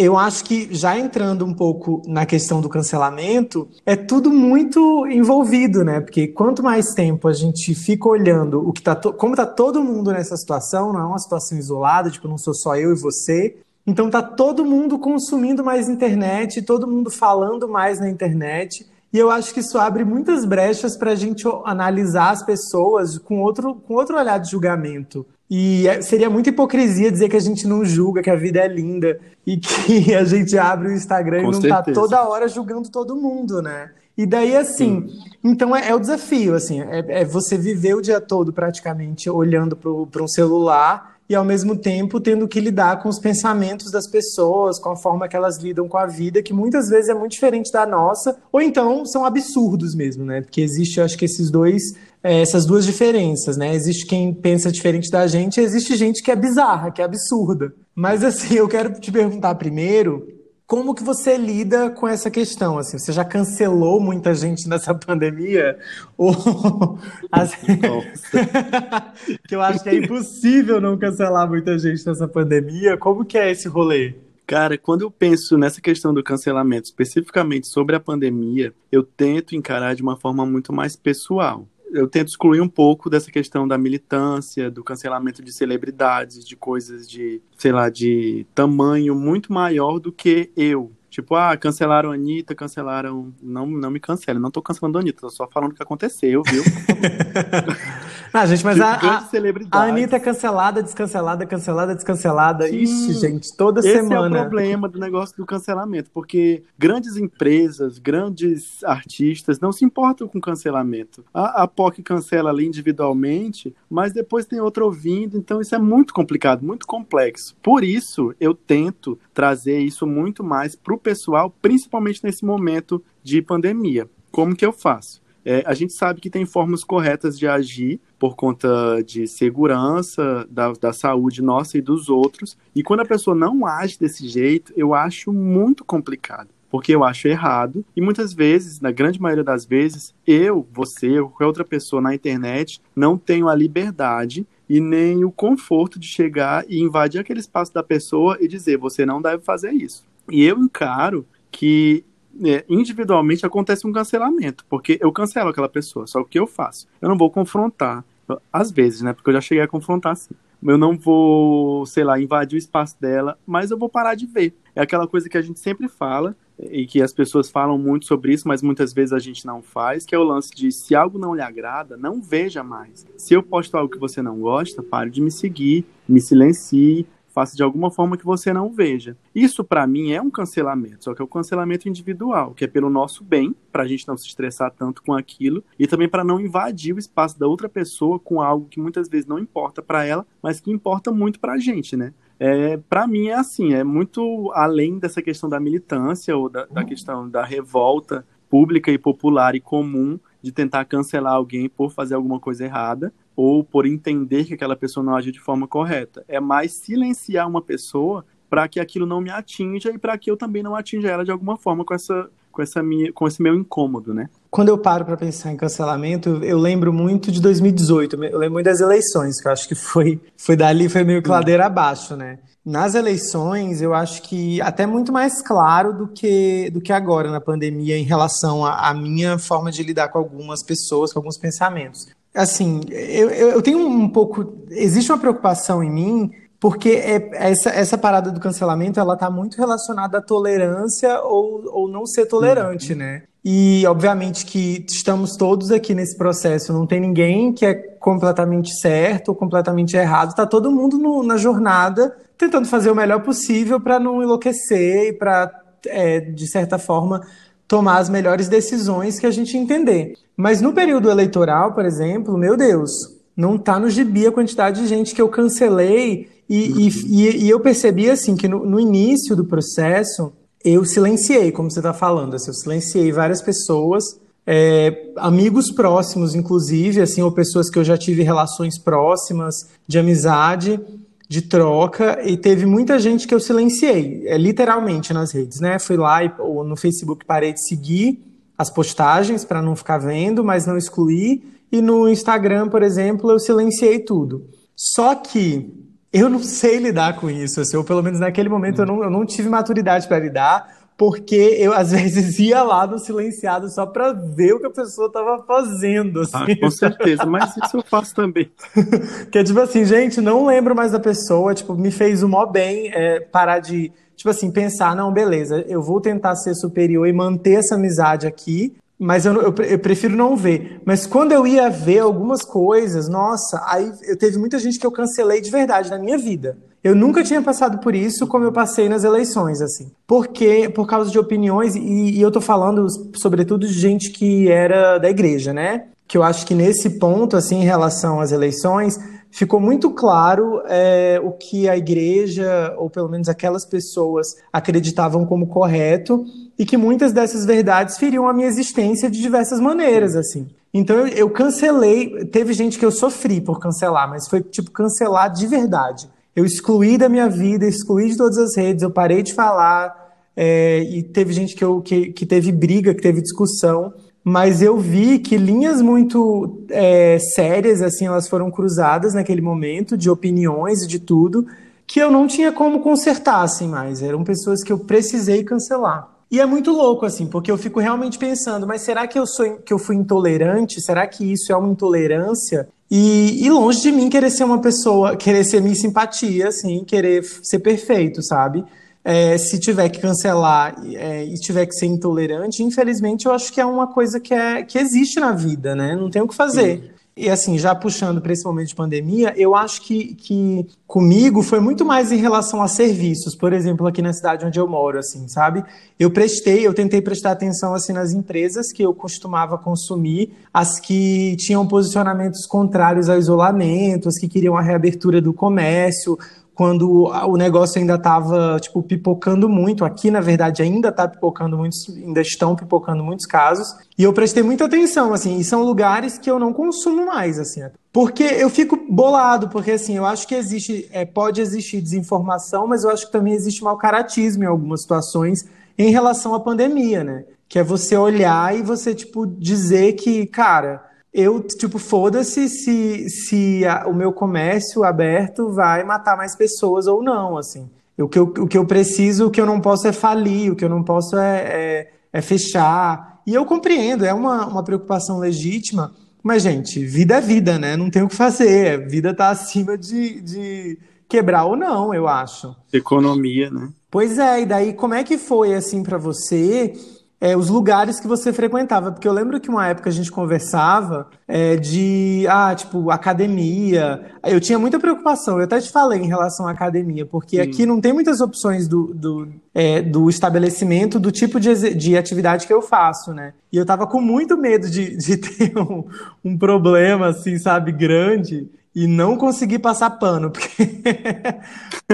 eu 0.00 0.16
acho 0.16 0.44
que 0.44 0.72
já 0.72 0.96
entrando 0.96 1.44
um 1.44 1.52
pouco 1.52 2.00
na 2.06 2.24
questão 2.24 2.60
do 2.60 2.68
cancelamento, 2.68 3.68
é 3.84 3.96
tudo 3.96 4.30
muito 4.30 5.04
envolvido, 5.08 5.84
né? 5.84 6.00
Porque 6.00 6.28
quanto 6.28 6.62
mais 6.62 6.94
tempo 6.94 7.26
a 7.26 7.32
gente 7.32 7.74
fica 7.74 8.08
olhando 8.08 8.60
o 8.60 8.72
que 8.72 8.80
tá 8.80 8.94
como 8.94 9.34
tá 9.34 9.44
todo 9.44 9.82
mundo 9.82 10.12
nessa 10.12 10.36
situação, 10.36 10.92
não 10.92 11.00
é 11.00 11.04
uma 11.04 11.18
situação 11.18 11.58
isolada, 11.58 12.10
tipo, 12.10 12.28
não 12.28 12.38
sou 12.38 12.54
só 12.54 12.76
eu 12.76 12.92
e 12.92 12.94
você. 12.94 13.56
Então 13.84 14.08
tá 14.08 14.22
todo 14.22 14.64
mundo 14.64 15.00
consumindo 15.00 15.64
mais 15.64 15.88
internet, 15.88 16.62
todo 16.62 16.86
mundo 16.86 17.10
falando 17.10 17.68
mais 17.68 17.98
na 17.98 18.08
internet. 18.08 18.86
E 19.12 19.18
eu 19.18 19.32
acho 19.32 19.52
que 19.52 19.60
isso 19.60 19.78
abre 19.78 20.04
muitas 20.04 20.44
brechas 20.44 20.96
para 20.96 21.10
a 21.10 21.16
gente 21.16 21.44
analisar 21.64 22.30
as 22.30 22.44
pessoas 22.44 23.18
com 23.18 23.40
outro, 23.40 23.74
com 23.74 23.94
outro 23.94 24.16
olhar 24.16 24.38
de 24.38 24.50
julgamento. 24.50 25.26
E 25.50 25.88
é, 25.88 26.02
seria 26.02 26.28
muita 26.28 26.50
hipocrisia 26.50 27.10
dizer 27.10 27.28
que 27.28 27.36
a 27.36 27.40
gente 27.40 27.66
não 27.66 27.84
julga, 27.84 28.22
que 28.22 28.30
a 28.30 28.36
vida 28.36 28.58
é 28.60 28.68
linda 28.68 29.18
e 29.46 29.56
que 29.56 30.12
a 30.14 30.24
gente 30.24 30.58
abre 30.58 30.88
o 30.88 30.92
Instagram 30.92 31.42
Com 31.42 31.50
e 31.50 31.52
não 31.52 31.60
tá 31.60 31.76
certeza. 31.76 31.84
tá 31.84 31.92
toda 31.92 32.28
hora 32.28 32.48
julgando 32.48 32.90
todo 32.90 33.16
mundo, 33.16 33.62
né? 33.62 33.90
E 34.16 34.26
daí, 34.26 34.56
assim, 34.56 35.08
Sim. 35.08 35.18
então 35.44 35.74
é, 35.74 35.90
é, 35.90 35.94
o 35.94 36.00
desafio, 36.00 36.54
assim, 36.54 36.80
é, 36.80 37.20
é, 37.20 37.24
você 37.24 37.56
viver 37.56 37.94
o 37.94 38.02
dia 38.02 38.20
todo 38.20 38.52
praticamente 38.52 39.30
olhando 39.30 39.76
para 39.76 40.22
um 40.22 40.26
celular 40.26 41.18
e 41.28 41.36
ao 41.36 41.44
mesmo 41.44 41.76
tempo 41.76 42.18
tendo 42.18 42.48
que 42.48 42.58
lidar 42.58 43.00
com 43.00 43.08
os 43.08 43.20
pensamentos 43.20 43.92
das 43.92 44.10
pessoas, 44.10 44.80
com 44.80 44.90
a 44.90 44.96
forma 44.96 45.28
que 45.28 45.36
elas 45.36 45.58
lidam 45.58 45.86
com 45.86 45.98
a 45.98 46.06
vida, 46.06 46.42
que 46.42 46.52
muitas 46.52 46.88
vezes 46.88 47.08
é 47.08 47.14
muito 47.14 47.32
diferente 47.32 47.70
da 47.70 47.86
nossa, 47.86 48.36
ou 48.50 48.60
então 48.60 49.06
são 49.06 49.24
absurdos 49.24 49.94
mesmo, 49.94 50.24
né? 50.24 50.40
Porque 50.40 50.62
existe, 50.62 50.98
eu 50.98 51.04
acho 51.04 51.16
que 51.16 51.26
esses 51.26 51.50
dois, 51.50 51.82
essas 52.22 52.66
duas 52.66 52.84
diferenças, 52.84 53.56
né? 53.56 53.74
Existe 53.74 54.06
quem 54.06 54.32
pensa 54.32 54.72
diferente 54.72 55.10
da 55.10 55.26
gente, 55.26 55.60
existe 55.60 55.96
gente 55.96 56.22
que 56.22 56.30
é 56.30 56.36
bizarra, 56.36 56.90
que 56.90 57.00
é 57.00 57.04
absurda. 57.04 57.72
Mas 57.94 58.24
assim, 58.24 58.54
eu 58.54 58.68
quero 58.68 58.98
te 59.00 59.10
perguntar 59.10 59.54
primeiro 59.54 60.38
como 60.68 60.94
que 60.94 61.02
você 61.02 61.38
lida 61.38 61.88
com 61.88 62.06
essa 62.06 62.30
questão? 62.30 62.76
Assim, 62.76 62.98
você 62.98 63.10
já 63.10 63.24
cancelou 63.24 63.98
muita 63.98 64.34
gente 64.34 64.68
nessa 64.68 64.92
pandemia? 64.94 65.78
Ou 66.14 66.30
assim, 67.32 67.78
que 69.48 69.56
eu 69.56 69.62
acho 69.62 69.82
que 69.82 69.88
é 69.88 69.94
impossível 69.94 70.78
não 70.78 70.98
cancelar 70.98 71.48
muita 71.48 71.78
gente 71.78 72.06
nessa 72.06 72.28
pandemia. 72.28 72.98
Como 72.98 73.24
que 73.24 73.38
é 73.38 73.50
esse 73.50 73.66
rolê? 73.66 74.14
Cara, 74.46 74.76
quando 74.76 75.02
eu 75.02 75.10
penso 75.10 75.56
nessa 75.56 75.80
questão 75.80 76.12
do 76.12 76.22
cancelamento, 76.22 76.84
especificamente 76.84 77.66
sobre 77.66 77.96
a 77.96 78.00
pandemia, 78.00 78.74
eu 78.92 79.02
tento 79.02 79.56
encarar 79.56 79.94
de 79.94 80.02
uma 80.02 80.18
forma 80.18 80.44
muito 80.44 80.70
mais 80.70 80.94
pessoal 80.94 81.66
eu 81.90 82.06
tento 82.08 82.28
excluir 82.28 82.60
um 82.60 82.68
pouco 82.68 83.08
dessa 83.08 83.30
questão 83.30 83.66
da 83.66 83.78
militância, 83.78 84.70
do 84.70 84.84
cancelamento 84.84 85.42
de 85.42 85.52
celebridades, 85.52 86.44
de 86.44 86.56
coisas 86.56 87.08
de, 87.08 87.40
sei 87.56 87.72
lá, 87.72 87.88
de 87.88 88.46
tamanho 88.54 89.14
muito 89.14 89.52
maior 89.52 89.98
do 89.98 90.12
que 90.12 90.50
eu. 90.56 90.92
Tipo, 91.10 91.34
ah, 91.34 91.56
cancelaram 91.56 92.10
a 92.10 92.14
Anitta, 92.14 92.54
cancelaram. 92.54 93.32
Não, 93.42 93.66
não 93.66 93.90
me 93.90 93.98
cancelem, 93.98 94.40
não 94.40 94.50
tô 94.50 94.60
cancelando 94.60 94.98
a 94.98 95.00
Anitta, 95.00 95.22
tô 95.22 95.30
só 95.30 95.48
falando 95.48 95.72
o 95.72 95.74
que 95.74 95.82
aconteceu, 95.82 96.42
viu? 96.42 96.62
ah, 98.32 98.46
gente, 98.46 98.64
mas 98.64 98.80
a, 98.80 98.94
a, 98.94 99.28
a 99.72 99.82
Anitta 99.84 100.16
é 100.16 100.20
cancelada, 100.20 100.82
descancelada, 100.82 101.46
cancelada, 101.46 101.94
descancelada. 101.94 102.68
Sim, 102.68 102.76
Ixi, 102.76 103.12
gente, 103.14 103.56
toda 103.56 103.80
esse 103.80 103.92
semana. 103.92 104.26
Esse 104.26 104.36
é 104.36 104.40
o 104.40 104.42
problema 104.42 104.88
do 104.88 104.98
negócio 104.98 105.36
do 105.36 105.46
cancelamento, 105.46 106.10
porque 106.12 106.62
grandes 106.78 107.16
empresas, 107.16 107.98
grandes 107.98 108.82
artistas 108.84 109.60
não 109.60 109.72
se 109.72 109.84
importam 109.84 110.28
com 110.28 110.40
cancelamento. 110.40 111.24
A, 111.32 111.62
a 111.62 111.68
POC 111.68 112.02
cancela 112.02 112.50
ali 112.50 112.66
individualmente, 112.66 113.74
mas 113.88 114.12
depois 114.12 114.46
tem 114.46 114.60
outro 114.60 114.84
ouvindo, 114.84 115.36
então 115.36 115.60
isso 115.60 115.74
é 115.74 115.78
muito 115.78 116.12
complicado, 116.12 116.64
muito 116.64 116.86
complexo. 116.86 117.56
Por 117.62 117.84
isso, 117.84 118.34
eu 118.40 118.54
tento 118.54 119.18
trazer 119.32 119.78
isso 119.78 120.06
muito 120.06 120.42
mais 120.42 120.74
pro 120.74 120.98
pessoal, 120.98 121.54
principalmente 121.62 122.22
nesse 122.24 122.44
momento 122.44 123.02
de 123.22 123.42
pandemia. 123.42 124.08
Como 124.30 124.54
que 124.54 124.64
eu 124.64 124.72
faço? 124.72 125.20
É, 125.50 125.62
a 125.64 125.72
gente 125.72 125.94
sabe 125.94 126.20
que 126.20 126.28
tem 126.28 126.44
formas 126.44 126.84
corretas 126.84 127.38
de 127.38 127.48
agir 127.48 127.98
por 128.18 128.36
conta 128.36 129.02
de 129.02 129.26
segurança 129.26 130.46
da, 130.50 130.74
da 130.74 130.92
saúde 130.92 131.40
nossa 131.40 131.78
e 131.78 131.80
dos 131.80 132.10
outros. 132.10 132.54
E 132.74 132.82
quando 132.82 133.00
a 133.00 133.06
pessoa 133.06 133.34
não 133.34 133.64
age 133.64 133.98
desse 133.98 134.28
jeito, 134.28 134.74
eu 134.76 134.92
acho 134.92 135.32
muito 135.32 135.86
complicado. 135.86 136.50
porque 136.70 136.94
eu 136.94 137.02
acho 137.02 137.26
errado. 137.28 137.82
E 137.96 138.00
muitas 138.02 138.34
vezes, 138.34 138.78
na 138.78 138.90
grande 138.90 139.18
maioria 139.18 139.42
das 139.42 139.64
vezes, 139.64 140.14
eu, 140.26 140.68
você 140.70 141.18
ou 141.18 141.30
qualquer 141.30 141.46
outra 141.46 141.64
pessoa 141.64 142.02
na 142.02 142.14
internet 142.14 142.78
não 142.94 143.16
tenho 143.16 143.48
a 143.48 143.54
liberdade 143.54 144.46
e 144.68 144.78
nem 144.80 145.24
o 145.24 145.32
conforto 145.32 145.98
de 145.98 146.06
chegar 146.06 146.66
e 146.68 146.78
invadir 146.78 147.22
aquele 147.22 147.40
espaço 147.40 147.72
da 147.72 147.82
pessoa 147.82 148.36
e 148.38 148.46
dizer 148.46 148.76
você 148.76 149.06
não 149.06 149.22
deve 149.22 149.42
fazer 149.42 149.72
isso. 149.72 150.04
E 150.30 150.44
eu 150.44 150.58
encaro 150.58 151.24
que 151.50 152.04
é, 152.44 152.64
individualmente 152.68 153.44
acontece 153.44 153.86
um 153.86 153.92
cancelamento, 153.92 154.64
porque 154.68 154.98
eu 155.00 155.12
cancelo 155.12 155.50
aquela 155.50 155.68
pessoa, 155.68 156.06
só 156.06 156.20
o 156.20 156.24
que 156.24 156.38
eu 156.38 156.46
faço? 156.46 156.86
Eu 157.00 157.08
não 157.08 157.16
vou 157.16 157.30
confrontar, 157.30 158.04
às 158.52 158.70
vezes, 158.70 159.02
né? 159.02 159.12
Porque 159.12 159.30
eu 159.30 159.34
já 159.34 159.40
cheguei 159.40 159.62
a 159.62 159.68
confrontar 159.68 160.12
assim. 160.12 160.34
Eu 160.62 160.76
não 160.76 160.98
vou, 160.98 161.86
sei 161.86 162.02
lá, 162.02 162.20
invadir 162.20 162.56
o 162.56 162.58
espaço 162.58 162.96
dela, 163.00 163.38
mas 163.46 163.70
eu 163.70 163.78
vou 163.78 163.88
parar 163.88 164.14
de 164.14 164.26
ver. 164.26 164.54
É 164.74 164.82
aquela 164.82 165.06
coisa 165.06 165.28
que 165.28 165.38
a 165.38 165.42
gente 165.42 165.60
sempre 165.60 165.88
fala, 165.88 166.36
e 166.58 166.86
que 166.86 167.00
as 167.00 167.12
pessoas 167.12 167.48
falam 167.48 167.78
muito 167.78 168.06
sobre 168.06 168.32
isso, 168.32 168.48
mas 168.48 168.62
muitas 168.62 168.92
vezes 168.92 169.12
a 169.12 169.18
gente 169.18 169.46
não 169.46 169.62
faz, 169.62 170.04
que 170.04 170.14
é 170.14 170.18
o 170.18 170.24
lance 170.24 170.50
de 170.50 170.72
se 170.72 170.94
algo 170.94 171.18
não 171.18 171.34
lhe 171.34 171.40
agrada, 171.40 171.96
não 171.96 172.20
veja 172.20 172.62
mais. 172.64 173.06
Se 173.16 173.34
eu 173.34 173.42
posto 173.42 173.76
algo 173.76 173.92
que 173.92 173.98
você 173.98 174.20
não 174.20 174.40
gosta, 174.40 174.82
pare 174.82 175.10
de 175.10 175.20
me 175.20 175.30
seguir, 175.30 175.86
me 176.08 176.20
silencie, 176.20 177.06
faça 177.38 177.56
de 177.56 177.62
alguma 177.62 177.88
forma 177.88 178.16
que 178.16 178.24
você 178.24 178.52
não 178.52 178.68
veja. 178.68 179.16
Isso 179.32 179.62
para 179.62 179.86
mim 179.86 180.10
é 180.10 180.20
um 180.20 180.28
cancelamento, 180.28 181.04
só 181.04 181.14
que 181.14 181.22
é 181.22 181.24
o 181.24 181.26
um 181.26 181.30
cancelamento 181.30 181.88
individual, 181.88 182.52
que 182.52 182.64
é 182.64 182.66
pelo 182.66 182.90
nosso 182.90 183.22
bem, 183.22 183.54
para 183.70 183.84
a 183.84 183.86
gente 183.86 184.08
não 184.08 184.16
se 184.16 184.26
estressar 184.26 184.72
tanto 184.72 185.04
com 185.04 185.14
aquilo 185.14 185.62
e 185.78 185.86
também 185.86 186.08
para 186.08 186.24
não 186.24 186.40
invadir 186.40 186.92
o 186.96 186.98
espaço 186.98 187.38
da 187.38 187.46
outra 187.46 187.68
pessoa 187.68 188.18
com 188.18 188.42
algo 188.42 188.66
que 188.68 188.80
muitas 188.80 189.08
vezes 189.08 189.24
não 189.24 189.38
importa 189.38 189.80
para 189.80 190.04
ela, 190.04 190.26
mas 190.42 190.58
que 190.58 190.72
importa 190.72 191.12
muito 191.12 191.38
para 191.38 191.52
a 191.52 191.58
gente, 191.58 191.96
né? 191.96 192.12
É, 192.40 192.76
para 192.76 193.06
mim 193.06 193.28
é 193.28 193.34
assim, 193.34 193.72
é 193.72 193.84
muito 193.84 194.50
além 194.52 194.98
dessa 194.98 195.22
questão 195.22 195.48
da 195.48 195.60
militância 195.60 196.36
ou 196.36 196.48
da, 196.48 196.66
da 196.66 196.82
questão 196.82 197.28
da 197.30 197.44
revolta 197.44 198.26
pública 198.50 198.90
e 198.90 198.98
popular 198.98 199.54
e 199.54 199.60
comum 199.60 200.18
de 200.42 200.50
tentar 200.50 200.84
cancelar 200.86 201.34
alguém 201.34 201.68
por 201.68 201.92
fazer 201.92 202.16
alguma 202.16 202.40
coisa 202.40 202.64
errada 202.64 203.12
ou 203.38 203.62
por 203.62 203.86
entender 203.86 204.46
que 204.46 204.54
aquela 204.54 204.74
pessoa 204.74 205.06
não 205.06 205.14
age 205.14 205.30
de 205.30 205.38
forma 205.38 205.68
correta. 205.68 206.24
É 206.26 206.40
mais 206.40 206.72
silenciar 206.72 207.48
uma 207.48 207.62
pessoa 207.62 208.24
para 208.50 208.66
que 208.66 208.80
aquilo 208.80 209.06
não 209.06 209.20
me 209.20 209.30
atinja 209.30 209.92
e 209.92 209.98
para 209.98 210.18
que 210.18 210.28
eu 210.28 210.36
também 210.36 210.60
não 210.60 210.74
atinja 210.74 211.08
ela 211.08 211.24
de 211.24 211.30
alguma 211.30 211.56
forma 211.56 211.84
com 211.84 211.94
essa 211.94 212.28
com 212.50 212.60
essa 212.60 212.82
minha 212.82 213.12
com 213.12 213.28
esse 213.28 213.40
meu 213.40 213.54
incômodo, 213.54 214.12
né? 214.12 214.28
Quando 214.50 214.70
eu 214.70 214.78
paro 214.78 215.04
para 215.04 215.16
pensar 215.16 215.52
em 215.52 215.56
cancelamento, 215.56 216.42
eu 216.42 216.58
lembro 216.58 216.92
muito 216.92 217.30
de 217.30 217.40
2018, 217.40 218.16
eu 218.16 218.38
lembro 218.38 218.54
muito 218.54 218.64
das 218.64 218.80
eleições, 218.80 219.40
que 219.40 219.46
eu 219.46 219.52
acho 219.52 219.68
que 219.68 219.76
foi 219.76 220.20
foi 220.36 220.56
dali 220.56 220.88
foi 220.88 221.04
meio 221.04 221.22
que 221.22 221.28
ladeira 221.28 221.66
abaixo, 221.66 222.16
né? 222.16 222.40
Nas 222.64 222.96
eleições, 222.96 223.80
eu 223.80 223.94
acho 223.94 224.20
que 224.22 224.60
até 224.60 224.84
muito 224.84 225.12
mais 225.12 225.40
claro 225.40 225.92
do 225.92 226.08
que, 226.08 226.68
do 226.70 226.82
que 226.82 226.92
agora 226.92 227.30
na 227.30 227.40
pandemia 227.40 227.96
em 227.96 228.02
relação 228.02 228.66
à 228.66 228.92
minha 228.92 229.38
forma 229.38 229.70
de 229.70 229.82
lidar 229.82 230.08
com 230.08 230.18
algumas 230.18 230.62
pessoas, 230.62 231.12
com 231.12 231.20
alguns 231.20 231.38
pensamentos. 231.38 232.06
Assim, 232.34 232.80
eu, 232.90 233.30
eu 233.30 233.62
tenho 233.62 233.78
um 233.78 234.08
pouco. 234.08 234.64
Existe 234.70 235.10
uma 235.10 235.18
preocupação 235.18 235.82
em 235.82 235.90
mim 235.90 236.30
porque 236.60 236.90
é, 236.90 237.30
essa, 237.34 237.70
essa 237.70 237.96
parada 237.96 238.30
do 238.30 238.40
cancelamento 238.40 238.98
ela 238.98 239.14
está 239.14 239.30
muito 239.30 239.56
relacionada 239.56 240.18
à 240.18 240.20
tolerância 240.20 241.20
ou, 241.22 241.62
ou 241.72 241.88
não 241.88 242.04
ser 242.04 242.26
tolerante, 242.26 242.92
uhum. 242.92 242.98
né? 242.98 243.22
E 243.44 243.86
obviamente 243.86 244.44
que 244.44 244.84
estamos 244.88 245.36
todos 245.36 245.70
aqui 245.70 245.94
nesse 245.94 246.16
processo, 246.18 246.72
não 246.72 246.86
tem 246.86 247.00
ninguém 247.00 247.52
que 247.52 247.64
é 247.64 247.74
completamente 247.74 248.74
certo 248.80 249.28
ou 249.28 249.34
completamente 249.34 249.96
errado, 249.96 250.30
está 250.30 250.44
todo 250.44 250.72
mundo 250.72 250.98
no, 250.98 251.22
na 251.22 251.36
jornada 251.36 252.14
tentando 252.36 252.66
fazer 252.66 252.90
o 252.90 252.94
melhor 252.94 253.22
possível 253.22 253.80
para 253.80 253.98
não 253.98 254.22
enlouquecer 254.22 255.08
e 255.08 255.12
para, 255.12 255.50
é, 255.86 256.20
de 256.20 256.46
certa 256.48 256.78
forma, 256.78 257.20
tomar 257.68 257.98
as 257.98 258.08
melhores 258.08 258.48
decisões 258.48 259.20
que 259.20 259.26
a 259.26 259.30
gente 259.30 259.56
entender. 259.56 260.14
Mas 260.34 260.62
no 260.62 260.72
período 260.72 261.10
eleitoral, 261.10 261.74
por 261.74 261.84
exemplo, 261.84 262.38
meu 262.38 262.56
Deus, 262.56 262.90
não 263.36 263.56
está 263.56 263.78
no 263.78 263.90
gibi 263.90 264.26
a 264.26 264.32
quantidade 264.32 264.80
de 264.80 264.88
gente 264.88 265.14
que 265.14 265.20
eu 265.20 265.28
cancelei 265.28 266.28
e, 266.48 266.72
uhum. 266.72 266.78
e, 266.80 267.44
e 267.44 267.50
eu 267.50 267.60
percebi 267.60 268.08
assim 268.08 268.34
que 268.34 268.48
no, 268.48 268.64
no, 268.64 268.80
início 268.80 269.36
do 269.36 269.44
processo 269.44 270.32
eu 270.64 270.84
silenciei, 270.84 271.52
como 271.52 271.70
você 271.70 271.78
está 271.78 271.92
falando, 271.92 272.34
assim, 272.34 272.48
eu 272.48 272.54
silenciei 272.54 273.12
várias 273.12 273.42
pessoas, 273.42 274.18
é, 274.46 275.10
amigos 275.16 275.70
próximos, 275.70 276.34
inclusive, 276.34 277.02
assim, 277.02 277.20
ou 277.20 277.30
pessoas 277.30 277.70
que 277.70 277.78
eu 277.78 277.84
já 277.84 277.98
tive 277.98 278.22
relações 278.22 278.78
próximas 278.78 279.54
de 279.86 279.98
amizade 279.98 280.80
de 281.28 281.42
troca 281.42 282.18
e 282.24 282.36
teve 282.38 282.64
muita 282.64 282.98
gente 282.98 283.28
que 283.28 283.34
eu 283.34 283.40
silenciei, 283.40 284.26
é, 284.26 284.38
literalmente 284.38 285.12
nas 285.12 285.32
redes, 285.32 285.60
né? 285.60 285.78
Fui 285.78 285.96
lá 285.96 286.24
e, 286.24 286.32
ou 286.38 286.64
no 286.64 286.74
Facebook 286.74 287.24
parei 287.26 287.52
de 287.52 287.62
seguir 287.62 288.24
as 288.56 288.70
postagens 288.70 289.44
para 289.44 289.60
não 289.60 289.76
ficar 289.76 289.98
vendo, 289.98 290.42
mas 290.42 290.66
não 290.66 290.76
excluí. 290.76 291.44
E 291.70 291.82
no 291.82 292.08
Instagram, 292.08 292.68
por 292.68 292.82
exemplo, 292.82 293.30
eu 293.30 293.38
silenciei 293.38 293.98
tudo. 293.98 294.48
Só 294.74 295.14
que 295.14 295.70
eu 296.10 296.30
não 296.30 296.42
sei 296.42 296.78
lidar 296.78 297.16
com 297.16 297.28
isso, 297.28 297.60
assim, 297.60 297.76
ou 297.76 297.84
pelo 297.84 298.02
menos 298.02 298.18
naquele 298.18 298.48
momento 298.48 298.80
eu 298.80 298.86
não, 298.86 299.04
eu 299.04 299.10
não 299.10 299.26
tive 299.26 299.48
maturidade 299.50 300.08
para 300.08 300.18
lidar, 300.18 300.77
porque 300.98 301.56
eu 301.58 301.72
às 301.72 301.92
vezes 301.92 302.38
ia 302.40 302.62
lá 302.62 302.86
no 302.86 302.98
silenciado 302.98 303.70
só 303.70 303.86
para 303.86 304.12
ver 304.12 304.54
o 304.54 304.60
que 304.60 304.66
a 304.66 304.70
pessoa 304.70 305.06
estava 305.06 305.42
fazendo. 305.44 306.20
Assim. 306.20 306.36
Ah, 306.36 306.60
com 306.60 306.70
certeza, 306.70 307.24
mas 307.24 307.56
isso 307.56 307.76
eu 307.76 307.82
faço 307.82 308.14
também. 308.14 308.50
que 309.30 309.38
é 309.38 309.44
tipo 309.44 309.60
assim, 309.60 309.84
gente, 309.86 310.20
não 310.20 310.44
lembro 310.44 310.74
mais 310.74 310.92
da 310.92 311.00
pessoa, 311.00 311.54
tipo, 311.54 311.74
me 311.74 311.92
fez 311.92 312.22
o 312.22 312.28
mó 312.28 312.44
bem 312.44 312.90
é, 312.92 313.20
parar 313.20 313.60
de, 313.60 313.92
tipo 314.16 314.28
assim, 314.28 314.50
pensar, 314.50 314.96
não, 314.96 315.12
beleza, 315.12 315.64
eu 315.68 315.80
vou 315.80 316.00
tentar 316.00 316.34
ser 316.34 316.54
superior 316.54 317.06
e 317.06 317.12
manter 317.12 317.60
essa 317.60 317.76
amizade 317.76 318.26
aqui, 318.26 318.74
mas 318.98 319.24
eu, 319.24 319.34
eu, 319.34 319.54
eu, 319.62 319.78
prefiro 319.78 320.16
não 320.16 320.36
ver. 320.36 320.80
Mas 320.84 321.06
quando 321.06 321.30
eu 321.30 321.46
ia 321.46 321.70
ver 321.70 322.00
algumas 322.00 322.42
coisas, 322.42 323.08
nossa, 323.08 323.62
aí 323.68 323.92
eu 324.02 324.18
teve 324.18 324.36
muita 324.36 324.58
gente 324.58 324.80
que 324.80 324.86
eu 324.86 324.90
cancelei 324.90 325.40
de 325.40 325.50
verdade 325.50 325.88
na 325.88 325.98
minha 325.98 326.18
vida. 326.18 326.58
Eu 326.82 326.94
nunca 326.94 327.24
tinha 327.24 327.42
passado 327.42 327.78
por 327.78 327.94
isso 327.94 328.26
como 328.26 328.44
eu 328.44 328.52
passei 328.52 328.88
nas 328.88 329.02
eleições, 329.02 329.60
assim. 329.60 329.90
Porque, 330.06 330.68
por 330.68 330.86
causa 330.86 331.10
de 331.10 331.18
opiniões, 331.18 331.74
e, 331.74 331.80
e 331.80 332.20
eu 332.20 332.30
tô 332.30 332.40
falando 332.40 332.86
sobretudo 333.16 333.66
de 333.66 333.72
gente 333.72 334.10
que 334.10 334.48
era 334.48 334.98
da 334.98 335.10
igreja, 335.10 335.52
né? 335.52 335.86
Que 336.06 336.16
eu 336.16 336.22
acho 336.22 336.46
que 336.46 336.54
nesse 336.54 336.98
ponto, 336.98 337.36
assim, 337.36 337.56
em 337.56 337.64
relação 337.64 338.20
às 338.20 338.30
eleições, 338.30 338.96
ficou 339.30 339.60
muito 339.60 339.90
claro 339.90 340.62
é, 340.66 341.20
o 341.22 341.32
que 341.32 341.68
a 341.68 341.76
igreja, 341.76 342.74
ou 342.78 342.88
pelo 342.88 343.08
menos 343.08 343.28
aquelas 343.28 343.66
pessoas, 343.66 344.28
acreditavam 344.52 345.26
como 345.26 345.48
correto, 345.48 346.24
e 346.56 346.64
que 346.64 346.76
muitas 346.76 347.12
dessas 347.12 347.44
verdades 347.44 347.98
feriam 347.98 348.28
a 348.28 348.32
minha 348.32 348.48
existência 348.48 349.10
de 349.10 349.20
diversas 349.20 349.60
maneiras, 349.60 350.14
assim. 350.14 350.46
Então 350.72 350.96
eu, 350.96 351.08
eu 351.08 351.30
cancelei, 351.30 352.24
teve 352.26 352.52
gente 352.52 352.78
que 352.78 352.84
eu 352.84 352.92
sofri 352.92 353.40
por 353.40 353.58
cancelar, 353.58 354.08
mas 354.08 354.28
foi 354.28 354.42
tipo 354.42 354.70
cancelar 354.70 355.32
de 355.32 355.46
verdade 355.46 356.08
eu 356.38 356.44
excluí 356.44 356.96
da 356.96 357.08
minha 357.08 357.28
vida, 357.28 357.66
excluí 357.66 358.10
de 358.10 358.16
todas 358.16 358.38
as 358.38 358.56
redes, 358.56 358.84
eu 358.84 358.92
parei 358.92 359.24
de 359.24 359.34
falar, 359.34 360.14
é, 360.36 360.84
e 360.84 361.02
teve 361.02 361.32
gente 361.32 361.56
que, 361.56 361.64
eu, 361.64 361.80
que, 361.80 362.12
que 362.12 362.24
teve 362.24 362.52
briga, 362.52 362.94
que 362.94 363.02
teve 363.02 363.20
discussão, 363.20 363.92
mas 364.22 364.62
eu 364.62 364.78
vi 364.78 365.18
que 365.18 365.36
linhas 365.36 365.82
muito 365.82 366.64
é, 366.70 367.18
sérias, 367.34 367.82
assim, 367.82 368.06
elas 368.06 368.28
foram 368.28 368.52
cruzadas 368.52 369.14
naquele 369.14 369.40
momento, 369.40 369.96
de 369.96 370.08
opiniões 370.08 370.84
e 370.84 370.86
de 370.86 371.00
tudo, 371.00 371.44
que 371.84 371.98
eu 371.98 372.08
não 372.08 372.28
tinha 372.28 372.52
como 372.52 372.78
consertar, 372.78 373.42
assim, 373.42 373.66
mais. 373.66 374.00
Eram 374.00 374.22
pessoas 374.22 374.62
que 374.62 374.72
eu 374.72 374.78
precisei 374.78 375.42
cancelar. 375.42 376.08
E 376.30 376.40
é 376.40 376.46
muito 376.46 376.70
louco, 376.70 377.04
assim, 377.04 377.26
porque 377.26 377.50
eu 377.50 377.58
fico 377.58 377.80
realmente 377.80 378.16
pensando, 378.16 378.64
mas 378.64 378.82
será 378.82 379.08
que 379.08 379.18
eu 379.18 379.26
sou 379.26 379.56
que 379.56 379.72
eu 379.72 379.78
fui 379.78 379.96
intolerante? 379.96 380.80
Será 380.80 381.04
que 381.08 381.32
isso 381.32 381.50
é 381.50 381.56
uma 381.56 381.68
intolerância? 381.68 382.68
E, 382.90 383.44
e, 383.44 383.50
longe 383.50 383.82
de 383.82 383.92
mim 383.92 384.08
querer 384.08 384.30
ser 384.30 384.44
uma 384.44 384.60
pessoa, 384.60 385.14
querer 385.14 385.44
ser 385.44 385.60
minha 385.60 385.74
simpatia, 385.74 386.48
assim, 386.48 386.84
querer 386.84 387.22
ser 387.22 387.58
perfeito, 387.58 388.22
sabe? 388.22 388.64
É, 389.04 389.36
se 389.36 389.58
tiver 389.58 389.88
que 389.90 390.00
cancelar 390.00 390.74
é, 390.94 391.24
e 391.24 391.34
tiver 391.34 391.66
que 391.66 391.74
ser 391.74 391.86
intolerante, 391.86 392.62
infelizmente 392.62 393.26
eu 393.26 393.32
acho 393.32 393.52
que 393.52 393.60
é 393.60 393.64
uma 393.64 393.86
coisa 393.86 394.18
que, 394.18 394.34
é, 394.34 394.62
que 394.62 394.78
existe 394.78 395.20
na 395.20 395.32
vida, 395.32 395.74
né? 395.74 395.94
Não 395.94 396.10
tem 396.10 396.22
o 396.22 396.28
que 396.28 396.34
fazer. 396.34 396.78
Sim. 396.78 396.97
E 397.20 397.28
assim, 397.28 397.58
já 397.58 397.74
puxando 397.74 398.20
para 398.20 398.32
esse 398.32 398.44
momento 398.44 398.68
de 398.68 398.76
pandemia, 398.76 399.34
eu 399.36 399.56
acho 399.56 399.82
que, 399.82 400.14
que 400.14 400.64
comigo 400.86 401.42
foi 401.42 401.58
muito 401.58 401.84
mais 401.84 402.12
em 402.12 402.16
relação 402.16 402.62
a 402.62 402.68
serviços, 402.68 403.34
por 403.34 403.52
exemplo, 403.52 403.88
aqui 403.88 404.00
na 404.00 404.12
cidade 404.12 404.46
onde 404.46 404.60
eu 404.60 404.68
moro, 404.68 405.00
assim, 405.00 405.26
sabe? 405.26 405.64
Eu 405.98 406.12
prestei, 406.12 406.64
eu 406.64 406.72
tentei 406.72 407.02
prestar 407.02 407.32
atenção 407.32 407.74
assim 407.74 407.92
nas 407.92 408.12
empresas 408.12 408.72
que 408.72 408.84
eu 408.84 408.94
costumava 408.94 409.58
consumir, 409.58 410.32
as 410.54 410.78
que 410.78 411.34
tinham 411.40 411.66
posicionamentos 411.66 412.46
contrários 412.46 413.08
ao 413.08 413.18
isolamento, 413.18 414.08
as 414.08 414.16
que 414.16 414.28
queriam 414.28 414.56
a 414.56 414.62
reabertura 414.62 415.20
do 415.20 415.32
comércio, 415.32 416.16
quando 416.58 417.04
o 417.04 417.36
negócio 417.36 417.78
ainda 417.78 417.94
estava 417.94 418.58
tipo 418.60 418.82
pipocando 418.82 419.48
muito. 419.48 419.84
Aqui, 419.84 420.10
na 420.10 420.20
verdade, 420.20 420.60
ainda 420.60 420.88
está 420.88 421.06
pipocando 421.06 421.56
muitos, 421.56 421.88
ainda 421.88 422.20
estão 422.20 422.56
pipocando 422.56 423.04
muitos 423.04 423.26
casos. 423.26 423.76
E 423.96 424.02
eu 424.02 424.12
prestei 424.12 424.42
muita 424.42 424.64
atenção, 424.64 425.14
assim, 425.14 425.38
e 425.38 425.44
são 425.44 425.62
lugares 425.62 426.18
que 426.18 426.28
eu 426.28 426.36
não 426.36 426.52
consumo 426.52 427.06
mais, 427.06 427.38
assim. 427.38 427.60
Porque 427.92 428.24
eu 428.24 428.50
fico 428.50 428.76
bolado, 428.90 429.48
porque 429.48 429.70
assim, 429.70 429.96
eu 429.96 430.04
acho 430.04 430.26
que 430.26 430.34
existe, 430.34 430.88
é, 430.90 431.04
pode 431.04 431.40
existir 431.40 431.80
desinformação, 431.80 432.66
mas 432.66 432.82
eu 432.82 432.90
acho 432.90 433.06
que 433.06 433.12
também 433.12 433.34
existe 433.34 433.62
mau 433.62 433.76
caratismo 433.76 434.42
em 434.42 434.48
algumas 434.48 434.82
situações 434.82 435.44
em 435.78 435.92
relação 435.92 436.34
à 436.34 436.40
pandemia, 436.40 437.04
né? 437.04 437.24
Que 437.48 437.60
é 437.60 437.62
você 437.62 437.96
olhar 437.96 438.52
e 438.58 438.62
você, 438.62 438.96
tipo, 438.96 439.24
dizer 439.24 439.92
que, 439.92 440.26
cara, 440.26 440.87
eu, 441.12 441.40
tipo, 441.40 441.78
foda-se 441.78 442.48
se, 442.48 443.08
se 443.08 443.66
a, 443.66 443.86
o 443.88 443.94
meu 443.94 444.12
comércio 444.12 444.84
aberto 444.84 445.52
vai 445.52 445.82
matar 445.84 446.16
mais 446.16 446.36
pessoas 446.36 446.86
ou 446.86 447.02
não, 447.02 447.36
assim. 447.36 447.68
O 447.98 448.08
que, 448.08 448.18
eu, 448.18 448.24
o 448.24 448.46
que 448.46 448.56
eu 448.56 448.64
preciso, 448.64 449.26
o 449.26 449.30
que 449.30 449.40
eu 449.40 449.46
não 449.46 449.60
posso 449.60 449.88
é 449.88 449.92
falir, 449.92 450.52
o 450.52 450.56
que 450.56 450.64
eu 450.64 450.68
não 450.68 450.84
posso 450.84 451.16
é, 451.16 451.38
é, 451.38 451.92
é 452.12 452.20
fechar. 452.20 453.20
E 453.26 453.34
eu 453.34 453.44
compreendo, 453.44 454.04
é 454.04 454.14
uma, 454.14 454.46
uma 454.46 454.62
preocupação 454.62 455.18
legítima, 455.18 455.92
mas, 456.22 456.42
gente, 456.42 456.84
vida 456.84 457.16
é 457.16 457.20
vida, 457.20 457.58
né? 457.58 457.76
Não 457.76 457.90
tem 457.90 458.02
o 458.02 458.08
que 458.08 458.14
fazer. 458.14 458.74
A 458.74 458.86
vida 458.88 459.14
tá 459.14 459.30
acima 459.30 459.76
de, 459.76 460.20
de 460.20 460.78
quebrar 461.08 461.44
ou 461.44 461.56
não, 461.56 461.92
eu 461.94 462.06
acho. 462.06 462.54
Economia, 462.72 463.50
né? 463.50 463.70
Pois 463.90 464.18
é, 464.18 464.42
e 464.42 464.46
daí 464.46 464.72
como 464.74 464.94
é 464.94 465.02
que 465.02 465.16
foi, 465.16 465.54
assim, 465.54 465.82
para 465.82 465.96
você 465.96 466.74
é, 467.20 467.36
os 467.36 467.48
lugares 467.48 467.98
que 467.98 468.06
você 468.06 468.32
frequentava, 468.32 468.92
porque 468.92 469.08
eu 469.08 469.12
lembro 469.12 469.40
que 469.40 469.48
uma 469.48 469.66
época 469.66 469.90
a 469.90 469.92
gente 469.92 470.10
conversava 470.10 471.08
é, 471.26 471.56
de, 471.56 472.24
ah, 472.28 472.54
tipo, 472.54 472.90
academia. 472.90 474.12
Eu 474.24 474.40
tinha 474.40 474.58
muita 474.58 474.78
preocupação, 474.78 475.38
eu 475.38 475.44
até 475.44 475.60
te 475.60 475.70
falei 475.70 476.00
em 476.00 476.06
relação 476.06 476.46
à 476.46 476.52
academia, 476.52 477.04
porque 477.04 477.36
Sim. 477.36 477.42
aqui 477.42 477.66
não 477.66 477.80
tem 477.80 477.92
muitas 477.92 478.20
opções 478.20 478.68
do, 478.68 478.94
do, 478.94 479.28
é, 479.52 479.82
do 479.82 480.08
estabelecimento 480.08 481.00
do 481.00 481.10
tipo 481.10 481.40
de, 481.40 481.74
de 481.74 481.96
atividade 481.96 482.46
que 482.46 482.52
eu 482.52 482.62
faço, 482.62 483.12
né? 483.12 483.32
E 483.52 483.56
eu 483.56 483.66
tava 483.66 483.86
com 483.86 484.00
muito 484.00 484.36
medo 484.36 484.70
de, 484.70 484.94
de 484.98 485.16
ter 485.16 485.58
um, 485.58 485.84
um 486.24 486.38
problema, 486.38 487.08
assim, 487.08 487.36
sabe, 487.36 487.72
grande 487.72 488.48
e 488.78 488.86
não 488.86 489.16
consegui 489.16 489.58
passar 489.58 489.90
pano, 489.90 490.30
porque, 490.30 490.64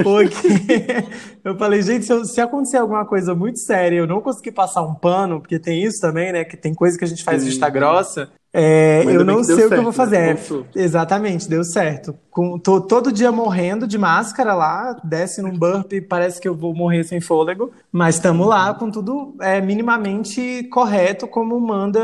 porque 0.02 1.06
eu 1.42 1.56
falei, 1.56 1.80
gente, 1.80 2.04
se, 2.04 2.12
eu, 2.12 2.26
se, 2.26 2.38
acontecer 2.42 2.76
alguma 2.76 3.06
coisa 3.06 3.34
muito 3.34 3.58
séria 3.58 3.96
eu 3.96 4.06
não 4.06 4.20
conseguir 4.20 4.52
passar 4.52 4.82
um 4.82 4.94
pano, 4.94 5.40
porque 5.40 5.58
tem 5.58 5.82
isso 5.82 5.98
também, 5.98 6.30
né, 6.30 6.44
que 6.44 6.58
tem 6.58 6.74
coisa 6.74 6.98
que 6.98 7.04
a 7.04 7.08
gente 7.08 7.24
faz 7.24 7.42
vista 7.42 7.70
grossa, 7.70 8.28
é, 8.52 9.02
eu 9.06 9.24
não 9.24 9.42
sei 9.42 9.64
o 9.64 9.68
que 9.68 9.74
eu 9.74 9.82
vou 9.82 9.86
né? 9.86 9.92
fazer. 9.92 10.34
Né? 10.34 10.40
Exatamente, 10.76 11.48
deu 11.48 11.64
certo. 11.64 12.14
Com, 12.30 12.58
tô 12.58 12.82
todo 12.82 13.10
dia 13.10 13.32
morrendo 13.32 13.86
de 13.86 13.96
máscara 13.96 14.54
lá, 14.54 14.94
desce 15.02 15.40
num 15.40 15.58
burp, 15.58 15.90
parece 16.06 16.38
que 16.38 16.46
eu 16.46 16.54
vou 16.54 16.74
morrer 16.74 17.02
sem 17.02 17.18
fôlego, 17.18 17.72
mas 17.90 18.16
estamos 18.16 18.46
lá 18.46 18.74
com 18.74 18.90
tudo 18.90 19.34
é, 19.40 19.58
minimamente 19.58 20.68
correto, 20.70 21.26
como 21.26 21.58
manda, 21.58 22.00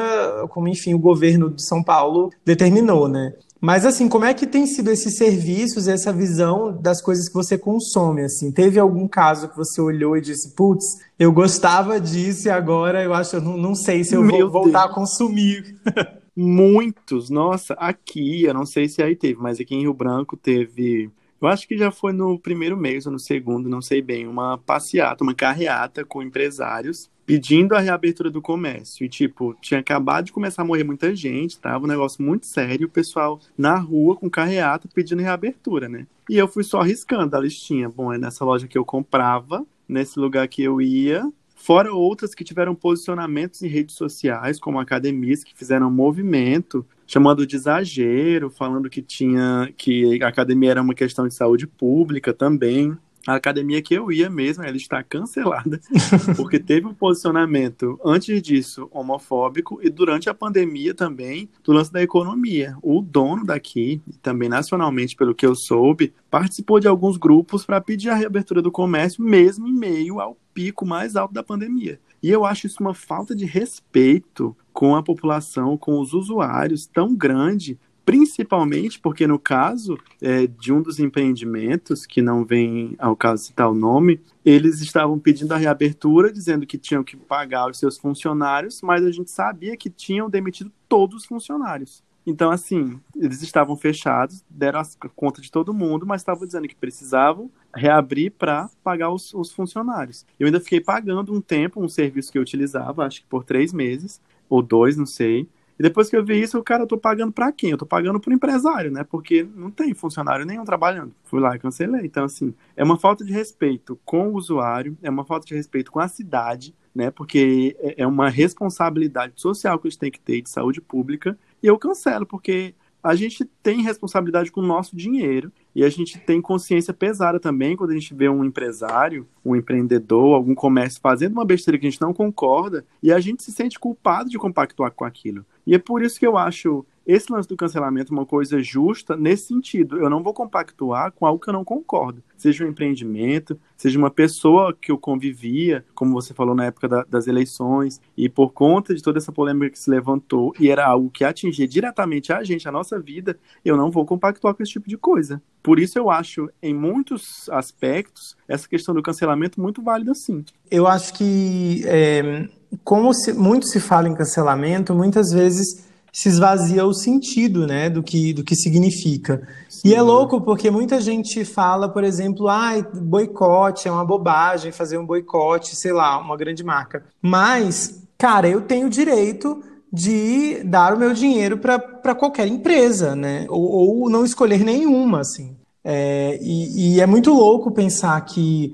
como 0.48 0.68
enfim 0.68 0.94
o 0.94 0.98
governo 0.98 1.50
de 1.50 1.62
São 1.62 1.82
Paulo 1.84 2.30
determinou, 2.44 3.06
né? 3.06 3.34
Mas 3.60 3.84
assim, 3.84 4.08
como 4.08 4.24
é 4.24 4.32
que 4.32 4.46
tem 4.46 4.66
sido 4.66 4.90
esses 4.90 5.16
serviços, 5.16 5.86
essa 5.86 6.12
visão 6.12 6.72
das 6.80 7.02
coisas 7.02 7.28
que 7.28 7.34
você 7.34 7.58
consome? 7.58 8.22
Assim, 8.22 8.50
teve 8.50 8.78
algum 8.78 9.06
caso 9.06 9.48
que 9.48 9.56
você 9.56 9.80
olhou 9.80 10.16
e 10.16 10.20
disse, 10.20 10.54
putz, 10.54 10.84
eu 11.18 11.30
gostava 11.30 12.00
disso 12.00 12.48
e 12.48 12.50
agora 12.50 13.04
eu 13.04 13.12
acho, 13.12 13.36
eu 13.36 13.42
não, 13.42 13.58
não 13.58 13.74
sei 13.74 14.02
se 14.02 14.14
eu 14.14 14.22
Meu 14.22 14.50
vou 14.50 14.62
voltar 14.62 14.84
Deus. 14.84 14.92
a 14.92 14.94
consumir. 14.94 15.76
Muitos, 16.34 17.28
nossa, 17.28 17.74
aqui, 17.74 18.44
eu 18.44 18.54
não 18.54 18.64
sei 18.64 18.88
se 18.88 19.02
aí 19.02 19.14
teve, 19.14 19.38
mas 19.38 19.60
aqui 19.60 19.74
em 19.74 19.82
Rio 19.82 19.92
Branco 19.92 20.36
teve 20.36 21.10
eu 21.40 21.48
acho 21.48 21.66
que 21.66 21.76
já 21.76 21.90
foi 21.90 22.12
no 22.12 22.38
primeiro 22.38 22.76
mês 22.76 23.06
ou 23.06 23.12
no 23.12 23.18
segundo, 23.18 23.68
não 23.68 23.80
sei 23.80 24.02
bem, 24.02 24.26
uma 24.26 24.58
passeata, 24.58 25.24
uma 25.24 25.34
carreata 25.34 26.04
com 26.04 26.22
empresários 26.22 27.10
pedindo 27.30 27.76
a 27.76 27.80
reabertura 27.80 28.28
do 28.28 28.42
comércio. 28.42 29.04
E, 29.04 29.08
tipo, 29.08 29.54
tinha 29.60 29.78
acabado 29.78 30.24
de 30.24 30.32
começar 30.32 30.62
a 30.62 30.64
morrer 30.64 30.82
muita 30.82 31.14
gente, 31.14 31.60
tava 31.60 31.84
um 31.84 31.88
negócio 31.88 32.24
muito 32.24 32.44
sério, 32.44 32.88
o 32.88 32.90
pessoal 32.90 33.38
na 33.56 33.76
rua 33.76 34.16
com 34.16 34.28
carreata 34.28 34.88
pedindo 34.92 35.22
reabertura, 35.22 35.88
né? 35.88 36.08
E 36.28 36.36
eu 36.36 36.48
fui 36.48 36.64
só 36.64 36.80
arriscando 36.80 37.36
a 37.36 37.40
listinha. 37.40 37.88
Bom, 37.88 38.12
é 38.12 38.18
nessa 38.18 38.44
loja 38.44 38.66
que 38.66 38.76
eu 38.76 38.84
comprava, 38.84 39.64
nesse 39.88 40.18
lugar 40.18 40.48
que 40.48 40.60
eu 40.60 40.80
ia, 40.80 41.24
fora 41.54 41.94
outras 41.94 42.34
que 42.34 42.42
tiveram 42.42 42.74
posicionamentos 42.74 43.62
em 43.62 43.68
redes 43.68 43.94
sociais, 43.94 44.58
como 44.58 44.80
academias 44.80 45.44
que 45.44 45.54
fizeram 45.54 45.88
movimento, 45.88 46.84
chamando 47.06 47.46
de 47.46 47.54
exagero, 47.54 48.50
falando 48.50 48.90
que 48.90 49.02
tinha 49.02 49.72
que 49.76 50.20
a 50.20 50.26
academia 50.26 50.72
era 50.72 50.82
uma 50.82 50.94
questão 50.94 51.28
de 51.28 51.34
saúde 51.34 51.66
pública 51.68 52.32
também 52.32 52.96
a 53.26 53.34
academia 53.34 53.82
que 53.82 53.94
eu 53.94 54.10
ia 54.10 54.30
mesmo, 54.30 54.64
ela 54.64 54.76
está 54.76 55.02
cancelada, 55.02 55.80
porque 56.36 56.58
teve 56.58 56.86
um 56.86 56.94
posicionamento 56.94 57.98
antes 58.04 58.40
disso 58.40 58.88
homofóbico 58.90 59.78
e 59.82 59.90
durante 59.90 60.30
a 60.30 60.34
pandemia 60.34 60.94
também 60.94 61.48
do 61.62 61.72
lance 61.72 61.92
da 61.92 62.02
economia. 62.02 62.76
O 62.82 63.02
dono 63.02 63.44
daqui, 63.44 64.00
também 64.22 64.48
nacionalmente, 64.48 65.16
pelo 65.16 65.34
que 65.34 65.44
eu 65.44 65.54
soube, 65.54 66.14
participou 66.30 66.80
de 66.80 66.88
alguns 66.88 67.16
grupos 67.16 67.64
para 67.64 67.80
pedir 67.80 68.08
a 68.08 68.14
reabertura 68.14 68.62
do 68.62 68.72
comércio, 68.72 69.22
mesmo 69.22 69.66
em 69.66 69.72
meio 69.72 70.20
ao 70.20 70.36
pico 70.54 70.86
mais 70.86 71.16
alto 71.16 71.34
da 71.34 71.42
pandemia. 71.42 72.00
E 72.22 72.30
eu 72.30 72.44
acho 72.44 72.66
isso 72.66 72.76
uma 72.80 72.94
falta 72.94 73.34
de 73.34 73.46
respeito 73.46 74.56
com 74.72 74.94
a 74.94 75.02
população, 75.02 75.76
com 75.76 75.98
os 76.00 76.12
usuários 76.12 76.86
tão 76.86 77.14
grande, 77.14 77.78
principalmente 78.10 78.98
porque 78.98 79.24
no 79.24 79.38
caso 79.38 79.96
é, 80.20 80.44
de 80.44 80.72
um 80.72 80.82
dos 80.82 80.98
empreendimentos, 80.98 82.04
que 82.04 82.20
não 82.20 82.44
vem 82.44 82.96
ao 82.98 83.14
caso 83.14 83.44
citar 83.44 83.70
o 83.70 83.74
nome, 83.74 84.20
eles 84.44 84.80
estavam 84.80 85.16
pedindo 85.16 85.54
a 85.54 85.56
reabertura, 85.56 86.32
dizendo 86.32 86.66
que 86.66 86.76
tinham 86.76 87.04
que 87.04 87.16
pagar 87.16 87.70
os 87.70 87.78
seus 87.78 87.96
funcionários, 87.96 88.82
mas 88.82 89.04
a 89.04 89.12
gente 89.12 89.30
sabia 89.30 89.76
que 89.76 89.88
tinham 89.88 90.28
demitido 90.28 90.72
todos 90.88 91.18
os 91.18 91.24
funcionários. 91.24 92.02
Então, 92.26 92.50
assim, 92.50 93.00
eles 93.14 93.42
estavam 93.42 93.76
fechados, 93.76 94.44
deram 94.50 94.80
a 94.80 95.08
conta 95.14 95.40
de 95.40 95.48
todo 95.48 95.72
mundo, 95.72 96.04
mas 96.04 96.20
estavam 96.20 96.44
dizendo 96.44 96.66
que 96.66 96.74
precisavam 96.74 97.48
reabrir 97.72 98.32
para 98.32 98.68
pagar 98.82 99.12
os, 99.12 99.32
os, 99.32 99.52
funcionários. 99.52 100.26
Eu 100.38 100.46
ainda 100.46 100.58
fiquei 100.58 100.80
pagando 100.80 101.32
um 101.32 101.40
tempo 101.40 101.80
um 101.80 101.88
serviço 101.88 102.32
que 102.32 102.38
eu 102.38 102.42
utilizava, 102.42 103.06
acho 103.06 103.20
que 103.20 103.28
por 103.28 103.44
três 103.44 103.72
meses, 103.72 104.20
ou 104.48 104.60
dois, 104.60 104.96
não 104.96 105.06
sei. 105.06 105.48
E 105.80 105.82
depois 105.82 106.10
que 106.10 106.16
eu 106.16 106.22
vi 106.22 106.38
isso, 106.38 106.58
o 106.58 106.62
cara, 106.62 106.82
eu 106.82 106.86
tô 106.86 106.98
pagando 106.98 107.32
para 107.32 107.50
quem? 107.50 107.70
Eu 107.70 107.78
tô 107.78 107.86
pagando 107.86 108.20
pro 108.20 108.34
empresário, 108.34 108.90
né? 108.90 109.02
Porque 109.02 109.48
não 109.56 109.70
tem 109.70 109.94
funcionário 109.94 110.44
nenhum 110.44 110.62
trabalhando. 110.62 111.14
Fui 111.24 111.40
lá 111.40 111.56
e 111.56 111.58
cancelei. 111.58 112.02
Então, 112.04 112.24
assim, 112.24 112.52
é 112.76 112.84
uma 112.84 112.98
falta 112.98 113.24
de 113.24 113.32
respeito 113.32 113.98
com 114.04 114.28
o 114.28 114.34
usuário, 114.34 114.94
é 115.02 115.08
uma 115.08 115.24
falta 115.24 115.46
de 115.46 115.54
respeito 115.54 115.90
com 115.90 115.98
a 115.98 116.06
cidade, 116.06 116.74
né? 116.94 117.10
Porque 117.10 117.74
é, 117.80 118.02
é 118.02 118.06
uma 118.06 118.28
responsabilidade 118.28 119.32
social 119.36 119.78
que 119.78 119.88
a 119.88 119.90
gente 119.90 119.98
tem 119.98 120.10
que 120.10 120.20
ter 120.20 120.42
de 120.42 120.50
saúde 120.50 120.82
pública. 120.82 121.38
E 121.62 121.66
eu 121.66 121.78
cancelo, 121.78 122.26
porque 122.26 122.74
a 123.02 123.14
gente 123.14 123.44
tem 123.62 123.80
responsabilidade 123.80 124.52
com 124.52 124.60
o 124.60 124.66
nosso 124.66 124.94
dinheiro 124.94 125.50
e 125.74 125.82
a 125.84 125.88
gente 125.88 126.18
tem 126.18 126.40
consciência 126.40 126.92
pesada 126.92 127.40
também 127.40 127.76
quando 127.76 127.90
a 127.90 127.94
gente 127.94 128.12
vê 128.12 128.28
um 128.28 128.44
empresário, 128.44 129.26
um 129.44 129.56
empreendedor, 129.56 130.34
algum 130.34 130.54
comércio 130.54 131.00
fazendo 131.00 131.32
uma 131.32 131.44
besteira 131.44 131.78
que 131.78 131.86
a 131.86 131.90
gente 131.90 132.00
não 132.00 132.12
concorda 132.12 132.84
e 133.02 133.10
a 133.10 133.18
gente 133.18 133.42
se 133.42 133.52
sente 133.52 133.78
culpado 133.78 134.28
de 134.28 134.38
compactuar 134.38 134.92
com 134.92 135.04
aquilo. 135.04 135.44
E 135.70 135.74
é 135.76 135.78
por 135.78 136.02
isso 136.02 136.18
que 136.18 136.26
eu 136.26 136.36
acho 136.36 136.84
esse 137.10 137.32
lance 137.32 137.48
do 137.48 137.56
cancelamento 137.56 138.12
uma 138.12 138.24
coisa 138.24 138.62
justa 138.62 139.16
nesse 139.16 139.48
sentido. 139.48 139.98
Eu 139.98 140.08
não 140.08 140.22
vou 140.22 140.32
compactuar 140.32 141.12
com 141.12 141.26
algo 141.26 141.40
que 141.42 141.48
eu 141.48 141.52
não 141.52 141.64
concordo. 141.64 142.22
Seja 142.36 142.64
um 142.64 142.68
empreendimento, 142.68 143.58
seja 143.76 143.98
uma 143.98 144.10
pessoa 144.10 144.72
que 144.72 144.92
eu 144.92 144.98
convivia, 144.98 145.84
como 145.94 146.12
você 146.12 146.32
falou 146.32 146.54
na 146.54 146.66
época 146.66 146.88
da, 146.88 147.04
das 147.04 147.26
eleições, 147.26 148.00
e 148.16 148.28
por 148.28 148.52
conta 148.52 148.94
de 148.94 149.02
toda 149.02 149.18
essa 149.18 149.32
polêmica 149.32 149.70
que 149.70 149.78
se 149.78 149.90
levantou, 149.90 150.54
e 150.58 150.70
era 150.70 150.86
algo 150.86 151.10
que 151.10 151.24
atingia 151.24 151.66
diretamente 151.66 152.32
a 152.32 152.42
gente, 152.44 152.68
a 152.68 152.72
nossa 152.72 152.98
vida, 152.98 153.38
eu 153.64 153.76
não 153.76 153.90
vou 153.90 154.06
compactuar 154.06 154.54
com 154.54 154.62
esse 154.62 154.72
tipo 154.72 154.88
de 154.88 154.96
coisa. 154.96 155.42
Por 155.62 155.78
isso 155.78 155.98
eu 155.98 156.10
acho, 156.10 156.48
em 156.62 156.72
muitos 156.72 157.48
aspectos, 157.50 158.36
essa 158.48 158.68
questão 158.68 158.94
do 158.94 159.02
cancelamento 159.02 159.60
muito 159.60 159.82
válida 159.82 160.14
sim. 160.14 160.44
Eu 160.70 160.86
acho 160.86 161.12
que, 161.14 161.82
é, 161.86 162.48
como 162.84 163.12
se, 163.12 163.32
muito 163.32 163.66
se 163.66 163.80
fala 163.80 164.08
em 164.08 164.14
cancelamento, 164.14 164.94
muitas 164.94 165.32
vezes 165.32 165.89
se 166.12 166.28
esvazia 166.28 166.84
o 166.84 166.92
sentido, 166.92 167.66
né, 167.66 167.88
do 167.88 168.02
que, 168.02 168.32
do 168.32 168.44
que 168.44 168.56
significa. 168.56 169.46
Sim. 169.68 169.88
E 169.88 169.94
é 169.94 170.02
louco 170.02 170.40
porque 170.40 170.70
muita 170.70 171.00
gente 171.00 171.44
fala, 171.44 171.88
por 171.88 172.04
exemplo, 172.04 172.48
ah, 172.48 172.72
boicote 172.94 173.88
é 173.88 173.92
uma 173.92 174.04
bobagem 174.04 174.72
fazer 174.72 174.98
um 174.98 175.06
boicote, 175.06 175.76
sei 175.76 175.92
lá, 175.92 176.18
uma 176.18 176.36
grande 176.36 176.64
marca. 176.64 177.04
Mas, 177.22 178.02
cara, 178.18 178.48
eu 178.48 178.62
tenho 178.62 178.90
direito 178.90 179.62
de 179.92 180.62
dar 180.64 180.94
o 180.94 180.98
meu 180.98 181.12
dinheiro 181.12 181.58
para 181.58 182.14
qualquer 182.14 182.46
empresa, 182.46 183.16
né, 183.16 183.46
ou, 183.48 183.62
ou, 183.62 184.10
não 184.10 184.24
escolher 184.24 184.64
nenhuma, 184.64 185.20
assim. 185.20 185.56
É, 185.82 186.38
e, 186.42 186.96
e 186.96 187.00
é 187.00 187.06
muito 187.06 187.32
louco 187.32 187.70
pensar 187.70 188.20
que 188.20 188.72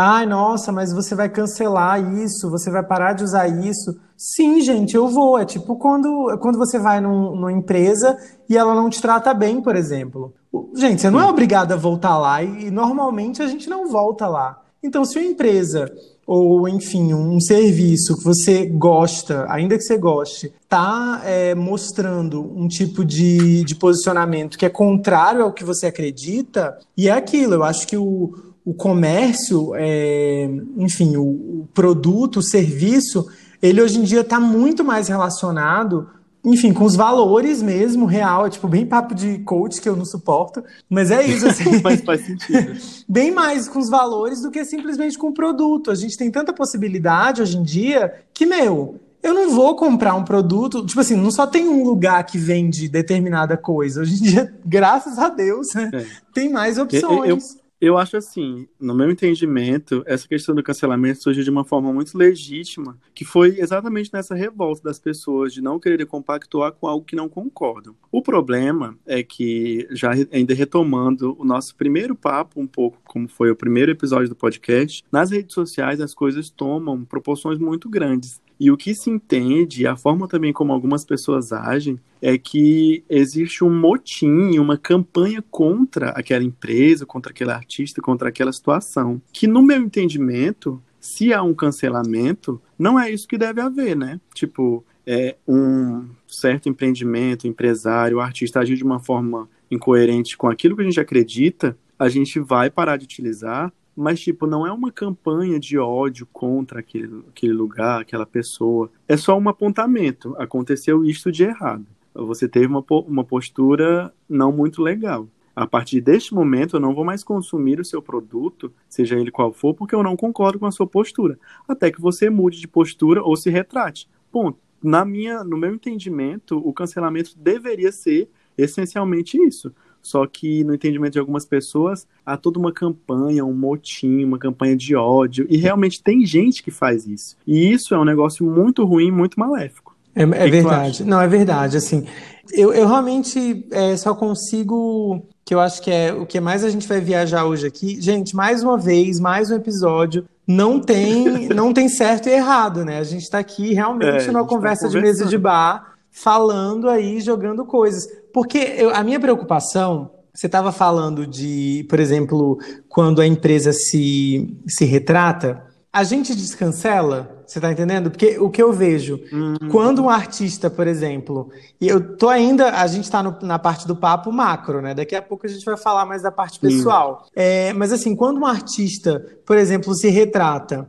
Ai, 0.00 0.26
nossa, 0.26 0.70
mas 0.70 0.92
você 0.92 1.12
vai 1.12 1.28
cancelar 1.28 2.00
isso, 2.22 2.48
você 2.48 2.70
vai 2.70 2.84
parar 2.84 3.14
de 3.14 3.24
usar 3.24 3.48
isso. 3.48 3.98
Sim, 4.16 4.60
gente, 4.60 4.94
eu 4.94 5.08
vou. 5.08 5.36
É 5.36 5.44
tipo 5.44 5.74
quando, 5.74 6.38
quando 6.40 6.56
você 6.56 6.78
vai 6.78 7.00
num, 7.00 7.34
numa 7.34 7.50
empresa 7.50 8.16
e 8.48 8.56
ela 8.56 8.76
não 8.76 8.88
te 8.88 9.02
trata 9.02 9.34
bem, 9.34 9.60
por 9.60 9.74
exemplo. 9.74 10.32
Gente, 10.76 11.00
você 11.00 11.10
não 11.10 11.20
é 11.20 11.26
obrigado 11.26 11.72
a 11.72 11.76
voltar 11.76 12.16
lá 12.16 12.40
e, 12.40 12.66
e 12.66 12.70
normalmente 12.70 13.42
a 13.42 13.48
gente 13.48 13.68
não 13.68 13.88
volta 13.88 14.28
lá. 14.28 14.62
Então, 14.80 15.04
se 15.04 15.18
uma 15.18 15.26
empresa 15.26 15.92
ou 16.24 16.68
enfim, 16.68 17.12
um 17.14 17.40
serviço 17.40 18.18
que 18.18 18.22
você 18.22 18.66
gosta, 18.66 19.46
ainda 19.48 19.76
que 19.76 19.82
você 19.82 19.96
goste, 19.96 20.52
está 20.62 21.22
é, 21.24 21.54
mostrando 21.54 22.42
um 22.54 22.68
tipo 22.68 23.02
de, 23.02 23.64
de 23.64 23.74
posicionamento 23.74 24.58
que 24.58 24.66
é 24.66 24.68
contrário 24.68 25.42
ao 25.42 25.52
que 25.54 25.64
você 25.64 25.86
acredita, 25.86 26.78
e 26.94 27.08
é 27.08 27.12
aquilo. 27.12 27.54
Eu 27.54 27.64
acho 27.64 27.88
que 27.88 27.96
o, 27.96 28.47
o 28.68 28.74
comércio, 28.74 29.72
é, 29.74 30.50
enfim, 30.76 31.16
o, 31.16 31.22
o 31.22 31.68
produto, 31.72 32.40
o 32.40 32.42
serviço, 32.42 33.26
ele 33.62 33.80
hoje 33.80 33.98
em 33.98 34.02
dia 34.02 34.20
está 34.20 34.38
muito 34.38 34.84
mais 34.84 35.08
relacionado 35.08 36.08
enfim, 36.44 36.72
com 36.72 36.84
os 36.84 36.94
valores 36.94 37.60
mesmo, 37.60 38.06
real, 38.06 38.46
é 38.46 38.50
tipo 38.50 38.68
bem 38.68 38.86
papo 38.86 39.14
de 39.14 39.38
coach 39.40 39.80
que 39.80 39.88
eu 39.88 39.96
não 39.96 40.04
suporto, 40.04 40.62
mas 40.88 41.10
é 41.10 41.26
isso, 41.26 41.46
assim. 41.46 41.80
mas 41.82 42.00
faz 42.00 42.24
sentido. 42.24 42.76
bem 43.08 43.30
mais 43.30 43.68
com 43.68 43.78
os 43.78 43.90
valores 43.90 44.40
do 44.40 44.50
que 44.50 44.64
simplesmente 44.64 45.18
com 45.18 45.28
o 45.28 45.34
produto. 45.34 45.90
A 45.90 45.94
gente 45.94 46.16
tem 46.16 46.30
tanta 46.30 46.52
possibilidade 46.52 47.42
hoje 47.42 47.56
em 47.56 47.62
dia 47.62 48.14
que, 48.32 48.46
meu, 48.46 49.00
eu 49.22 49.34
não 49.34 49.50
vou 49.50 49.74
comprar 49.74 50.14
um 50.14 50.24
produto, 50.24 50.86
tipo 50.86 51.00
assim, 51.00 51.16
não 51.16 51.30
só 51.30 51.46
tem 51.46 51.68
um 51.68 51.84
lugar 51.84 52.24
que 52.24 52.38
vende 52.38 52.88
determinada 52.88 53.56
coisa. 53.56 54.00
Hoje 54.00 54.14
em 54.14 54.22
dia, 54.22 54.54
graças 54.64 55.18
a 55.18 55.28
Deus, 55.28 55.74
né, 55.74 55.90
é. 55.92 56.06
tem 56.32 56.50
mais 56.50 56.78
opções. 56.78 57.28
Eu, 57.28 57.36
eu, 57.36 57.38
eu 57.80 57.96
acho 57.96 58.16
assim, 58.16 58.66
no 58.80 58.94
meu 58.94 59.10
entendimento, 59.10 60.02
essa 60.04 60.26
questão 60.26 60.54
do 60.54 60.62
cancelamento 60.62 61.22
surgiu 61.22 61.44
de 61.44 61.50
uma 61.50 61.64
forma 61.64 61.92
muito 61.92 62.18
legítima, 62.18 62.98
que 63.14 63.24
foi 63.24 63.58
exatamente 63.60 64.12
nessa 64.12 64.34
revolta 64.34 64.82
das 64.82 64.98
pessoas 64.98 65.52
de 65.52 65.62
não 65.62 65.78
querer 65.78 66.04
compactuar 66.06 66.72
com 66.72 66.88
algo 66.88 67.04
que 67.04 67.14
não 67.14 67.28
concordam. 67.28 67.94
O 68.10 68.20
problema 68.20 68.98
é 69.06 69.22
que, 69.22 69.86
já 69.92 70.10
ainda 70.32 70.54
retomando 70.54 71.36
o 71.38 71.44
nosso 71.44 71.76
primeiro 71.76 72.16
papo, 72.16 72.60
um 72.60 72.66
pouco 72.66 72.98
como 73.04 73.28
foi 73.28 73.50
o 73.50 73.56
primeiro 73.56 73.92
episódio 73.92 74.28
do 74.28 74.34
podcast, 74.34 75.04
nas 75.12 75.30
redes 75.30 75.54
sociais 75.54 76.00
as 76.00 76.14
coisas 76.14 76.50
tomam 76.50 77.04
proporções 77.04 77.58
muito 77.58 77.88
grandes. 77.88 78.40
E 78.60 78.70
o 78.70 78.76
que 78.76 78.94
se 78.94 79.08
entende, 79.08 79.86
a 79.86 79.96
forma 79.96 80.26
também 80.26 80.52
como 80.52 80.72
algumas 80.72 81.04
pessoas 81.04 81.52
agem, 81.52 81.98
é 82.20 82.36
que 82.36 83.04
existe 83.08 83.62
um 83.62 83.72
motim, 83.72 84.58
uma 84.58 84.76
campanha 84.76 85.42
contra 85.50 86.10
aquela 86.10 86.42
empresa, 86.42 87.06
contra 87.06 87.30
aquele 87.30 87.52
artista, 87.52 88.02
contra 88.02 88.28
aquela 88.28 88.52
situação. 88.52 89.22
Que, 89.32 89.46
no 89.46 89.62
meu 89.62 89.80
entendimento, 89.80 90.82
se 90.98 91.32
há 91.32 91.42
um 91.42 91.54
cancelamento, 91.54 92.60
não 92.78 92.98
é 92.98 93.10
isso 93.10 93.28
que 93.28 93.38
deve 93.38 93.60
haver, 93.60 93.96
né? 93.96 94.20
Tipo, 94.34 94.84
é 95.06 95.36
um 95.46 96.08
certo 96.26 96.68
empreendimento, 96.68 97.46
empresário, 97.46 98.20
artista 98.20 98.60
agir 98.60 98.76
de 98.76 98.84
uma 98.84 98.98
forma 98.98 99.48
incoerente 99.70 100.36
com 100.36 100.48
aquilo 100.48 100.76
que 100.76 100.82
a 100.82 100.84
gente 100.84 101.00
acredita, 101.00 101.76
a 101.98 102.08
gente 102.08 102.38
vai 102.38 102.70
parar 102.70 102.96
de 102.96 103.04
utilizar 103.04 103.72
mas, 104.00 104.20
tipo, 104.20 104.46
não 104.46 104.64
é 104.64 104.70
uma 104.70 104.92
campanha 104.92 105.58
de 105.58 105.76
ódio 105.76 106.24
contra 106.32 106.78
aquele, 106.78 107.24
aquele 107.28 107.52
lugar, 107.52 108.00
aquela 108.00 108.24
pessoa. 108.24 108.88
É 109.08 109.16
só 109.16 109.36
um 109.36 109.48
apontamento. 109.48 110.36
Aconteceu 110.38 111.04
isto 111.04 111.32
de 111.32 111.42
errado. 111.42 111.84
Você 112.14 112.48
teve 112.48 112.68
uma, 112.68 112.84
uma 112.88 113.24
postura 113.24 114.14
não 114.28 114.52
muito 114.52 114.82
legal. 114.82 115.26
A 115.54 115.66
partir 115.66 116.00
deste 116.00 116.32
momento, 116.32 116.76
eu 116.76 116.80
não 116.80 116.94
vou 116.94 117.04
mais 117.04 117.24
consumir 117.24 117.80
o 117.80 117.84
seu 117.84 118.00
produto, 118.00 118.72
seja 118.88 119.18
ele 119.18 119.32
qual 119.32 119.52
for, 119.52 119.74
porque 119.74 119.96
eu 119.96 120.02
não 120.04 120.16
concordo 120.16 120.60
com 120.60 120.66
a 120.66 120.70
sua 120.70 120.86
postura. 120.86 121.36
Até 121.66 121.90
que 121.90 122.00
você 122.00 122.30
mude 122.30 122.60
de 122.60 122.68
postura 122.68 123.20
ou 123.20 123.34
se 123.36 123.50
retrate. 123.50 124.08
Ponto. 124.30 124.60
Na 124.80 125.04
minha, 125.04 125.42
no 125.42 125.56
meu 125.56 125.74
entendimento, 125.74 126.56
o 126.56 126.72
cancelamento 126.72 127.36
deveria 127.36 127.90
ser 127.90 128.30
essencialmente 128.56 129.36
isso. 129.36 129.74
Só 130.02 130.26
que, 130.26 130.64
no 130.64 130.74
entendimento 130.74 131.12
de 131.12 131.18
algumas 131.18 131.44
pessoas, 131.44 132.06
há 132.24 132.36
toda 132.36 132.58
uma 132.58 132.72
campanha, 132.72 133.44
um 133.44 133.52
motim, 133.52 134.24
uma 134.24 134.38
campanha 134.38 134.76
de 134.76 134.94
ódio. 134.94 135.46
E 135.50 135.56
realmente 135.56 136.02
tem 136.02 136.24
gente 136.24 136.62
que 136.62 136.70
faz 136.70 137.06
isso. 137.06 137.36
E 137.46 137.70
isso 137.72 137.94
é 137.94 137.98
um 137.98 138.04
negócio 138.04 138.44
muito 138.44 138.84
ruim, 138.84 139.10
muito 139.10 139.38
maléfico. 139.38 139.96
É, 140.14 140.22
é 140.22 140.48
verdade. 140.48 141.04
Não, 141.04 141.20
é 141.20 141.28
verdade. 141.28 141.76
Assim, 141.76 142.04
eu, 142.52 142.72
eu 142.72 142.86
realmente 142.88 143.66
é, 143.70 143.96
só 143.96 144.14
consigo. 144.14 145.22
Que 145.44 145.54
eu 145.54 145.60
acho 145.60 145.80
que 145.80 145.90
é 145.90 146.12
o 146.12 146.26
que 146.26 146.40
mais 146.40 146.62
a 146.62 146.68
gente 146.68 146.86
vai 146.86 147.00
viajar 147.00 147.46
hoje 147.46 147.66
aqui. 147.66 148.00
Gente, 148.00 148.36
mais 148.36 148.62
uma 148.62 148.76
vez, 148.76 149.18
mais 149.18 149.50
um 149.50 149.54
episódio. 149.54 150.24
Não 150.46 150.80
tem, 150.80 151.48
não 151.54 151.72
tem 151.72 151.88
certo 151.88 152.28
e 152.28 152.32
errado, 152.32 152.84
né? 152.84 152.98
A 152.98 153.04
gente 153.04 153.22
está 153.22 153.38
aqui 153.38 153.72
realmente 153.72 154.24
é, 154.24 154.26
numa 154.26 154.42
tá 154.42 154.48
conversa 154.48 154.86
tá 154.86 154.88
de 154.88 155.00
mesa 155.00 155.24
de 155.24 155.38
bar, 155.38 155.94
falando 156.10 156.88
aí, 156.88 157.20
jogando 157.20 157.64
coisas. 157.64 158.08
Porque 158.38 158.76
eu, 158.78 158.94
a 158.94 159.02
minha 159.02 159.18
preocupação, 159.18 160.12
você 160.32 160.46
estava 160.46 160.70
falando 160.70 161.26
de, 161.26 161.84
por 161.90 161.98
exemplo, 161.98 162.56
quando 162.88 163.20
a 163.20 163.26
empresa 163.26 163.72
se, 163.72 164.56
se 164.64 164.84
retrata, 164.84 165.60
a 165.92 166.04
gente 166.04 166.36
descancela, 166.36 167.42
você 167.44 167.58
está 167.58 167.72
entendendo? 167.72 168.12
Porque 168.12 168.38
o 168.38 168.48
que 168.48 168.62
eu 168.62 168.72
vejo, 168.72 169.18
uhum. 169.32 169.56
quando 169.72 170.04
um 170.04 170.08
artista, 170.08 170.70
por 170.70 170.86
exemplo, 170.86 171.50
e 171.80 171.88
eu 171.88 172.16
tô 172.16 172.28
ainda, 172.28 172.80
a 172.80 172.86
gente 172.86 173.02
está 173.06 173.20
na 173.42 173.58
parte 173.58 173.88
do 173.88 173.96
papo 173.96 174.30
macro, 174.30 174.80
né? 174.80 174.94
Daqui 174.94 175.16
a 175.16 175.22
pouco 175.22 175.44
a 175.44 175.48
gente 175.48 175.64
vai 175.64 175.76
falar 175.76 176.06
mais 176.06 176.22
da 176.22 176.30
parte 176.30 176.60
pessoal. 176.60 177.26
É, 177.34 177.72
mas 177.72 177.92
assim, 177.92 178.14
quando 178.14 178.38
um 178.38 178.46
artista, 178.46 179.20
por 179.44 179.58
exemplo, 179.58 179.92
se 179.96 180.10
retrata, 180.10 180.88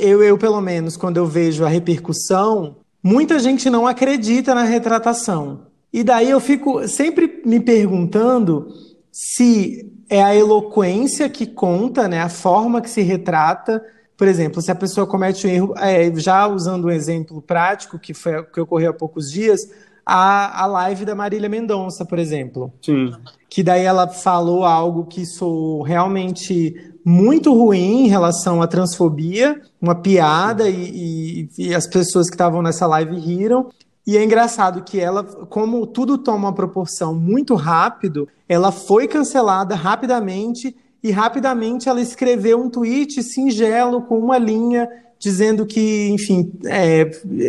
eu, 0.00 0.22
eu 0.22 0.38
pelo 0.38 0.62
menos, 0.62 0.96
quando 0.96 1.18
eu 1.18 1.26
vejo 1.26 1.62
a 1.62 1.68
repercussão, 1.68 2.76
muita 3.02 3.38
gente 3.38 3.68
não 3.68 3.86
acredita 3.86 4.54
na 4.54 4.62
retratação. 4.62 5.75
E 5.92 6.04
daí 6.04 6.30
eu 6.30 6.40
fico 6.40 6.86
sempre 6.88 7.42
me 7.44 7.60
perguntando 7.60 8.68
se 9.10 9.90
é 10.08 10.22
a 10.22 10.34
eloquência 10.34 11.28
que 11.28 11.46
conta, 11.46 12.06
né, 12.06 12.20
a 12.20 12.28
forma 12.28 12.80
que 12.80 12.90
se 12.90 13.02
retrata. 13.02 13.82
Por 14.16 14.28
exemplo, 14.28 14.62
se 14.62 14.70
a 14.70 14.74
pessoa 14.74 15.06
comete 15.06 15.46
um 15.46 15.50
erro, 15.50 15.74
é, 15.78 16.12
já 16.16 16.46
usando 16.46 16.86
um 16.86 16.90
exemplo 16.90 17.42
prático 17.42 17.98
que 17.98 18.14
foi 18.14 18.42
que 18.44 18.60
ocorreu 18.60 18.90
há 18.90 18.94
poucos 18.94 19.30
dias, 19.30 19.60
a, 20.04 20.62
a 20.62 20.66
live 20.66 21.04
da 21.04 21.14
Marília 21.14 21.48
Mendonça, 21.48 22.04
por 22.04 22.18
exemplo. 22.18 22.72
Sim. 22.80 23.12
Que 23.50 23.62
daí 23.62 23.82
ela 23.82 24.06
falou 24.06 24.64
algo 24.64 25.06
que 25.06 25.26
sou 25.26 25.82
realmente 25.82 26.94
muito 27.04 27.52
ruim 27.52 28.04
em 28.04 28.08
relação 28.08 28.62
à 28.62 28.66
transfobia, 28.66 29.60
uma 29.80 29.94
piada, 29.94 30.68
e, 30.68 31.48
e, 31.58 31.66
e 31.68 31.74
as 31.74 31.86
pessoas 31.86 32.28
que 32.28 32.34
estavam 32.34 32.62
nessa 32.62 32.86
live 32.86 33.18
riram. 33.18 33.68
E 34.06 34.16
é 34.16 34.22
engraçado 34.22 34.82
que 34.82 35.00
ela, 35.00 35.24
como 35.24 35.86
tudo 35.86 36.16
toma 36.16 36.48
uma 36.48 36.54
proporção 36.54 37.14
muito 37.14 37.54
rápido, 37.54 38.28
ela 38.48 38.70
foi 38.70 39.08
cancelada 39.08 39.74
rapidamente 39.74 40.76
e 41.02 41.10
rapidamente 41.10 41.88
ela 41.88 42.00
escreveu 42.00 42.60
um 42.60 42.70
tweet 42.70 43.22
singelo 43.22 44.02
com 44.02 44.18
uma 44.18 44.38
linha 44.38 44.88
dizendo 45.18 45.66
que, 45.66 46.08
enfim, 46.10 46.52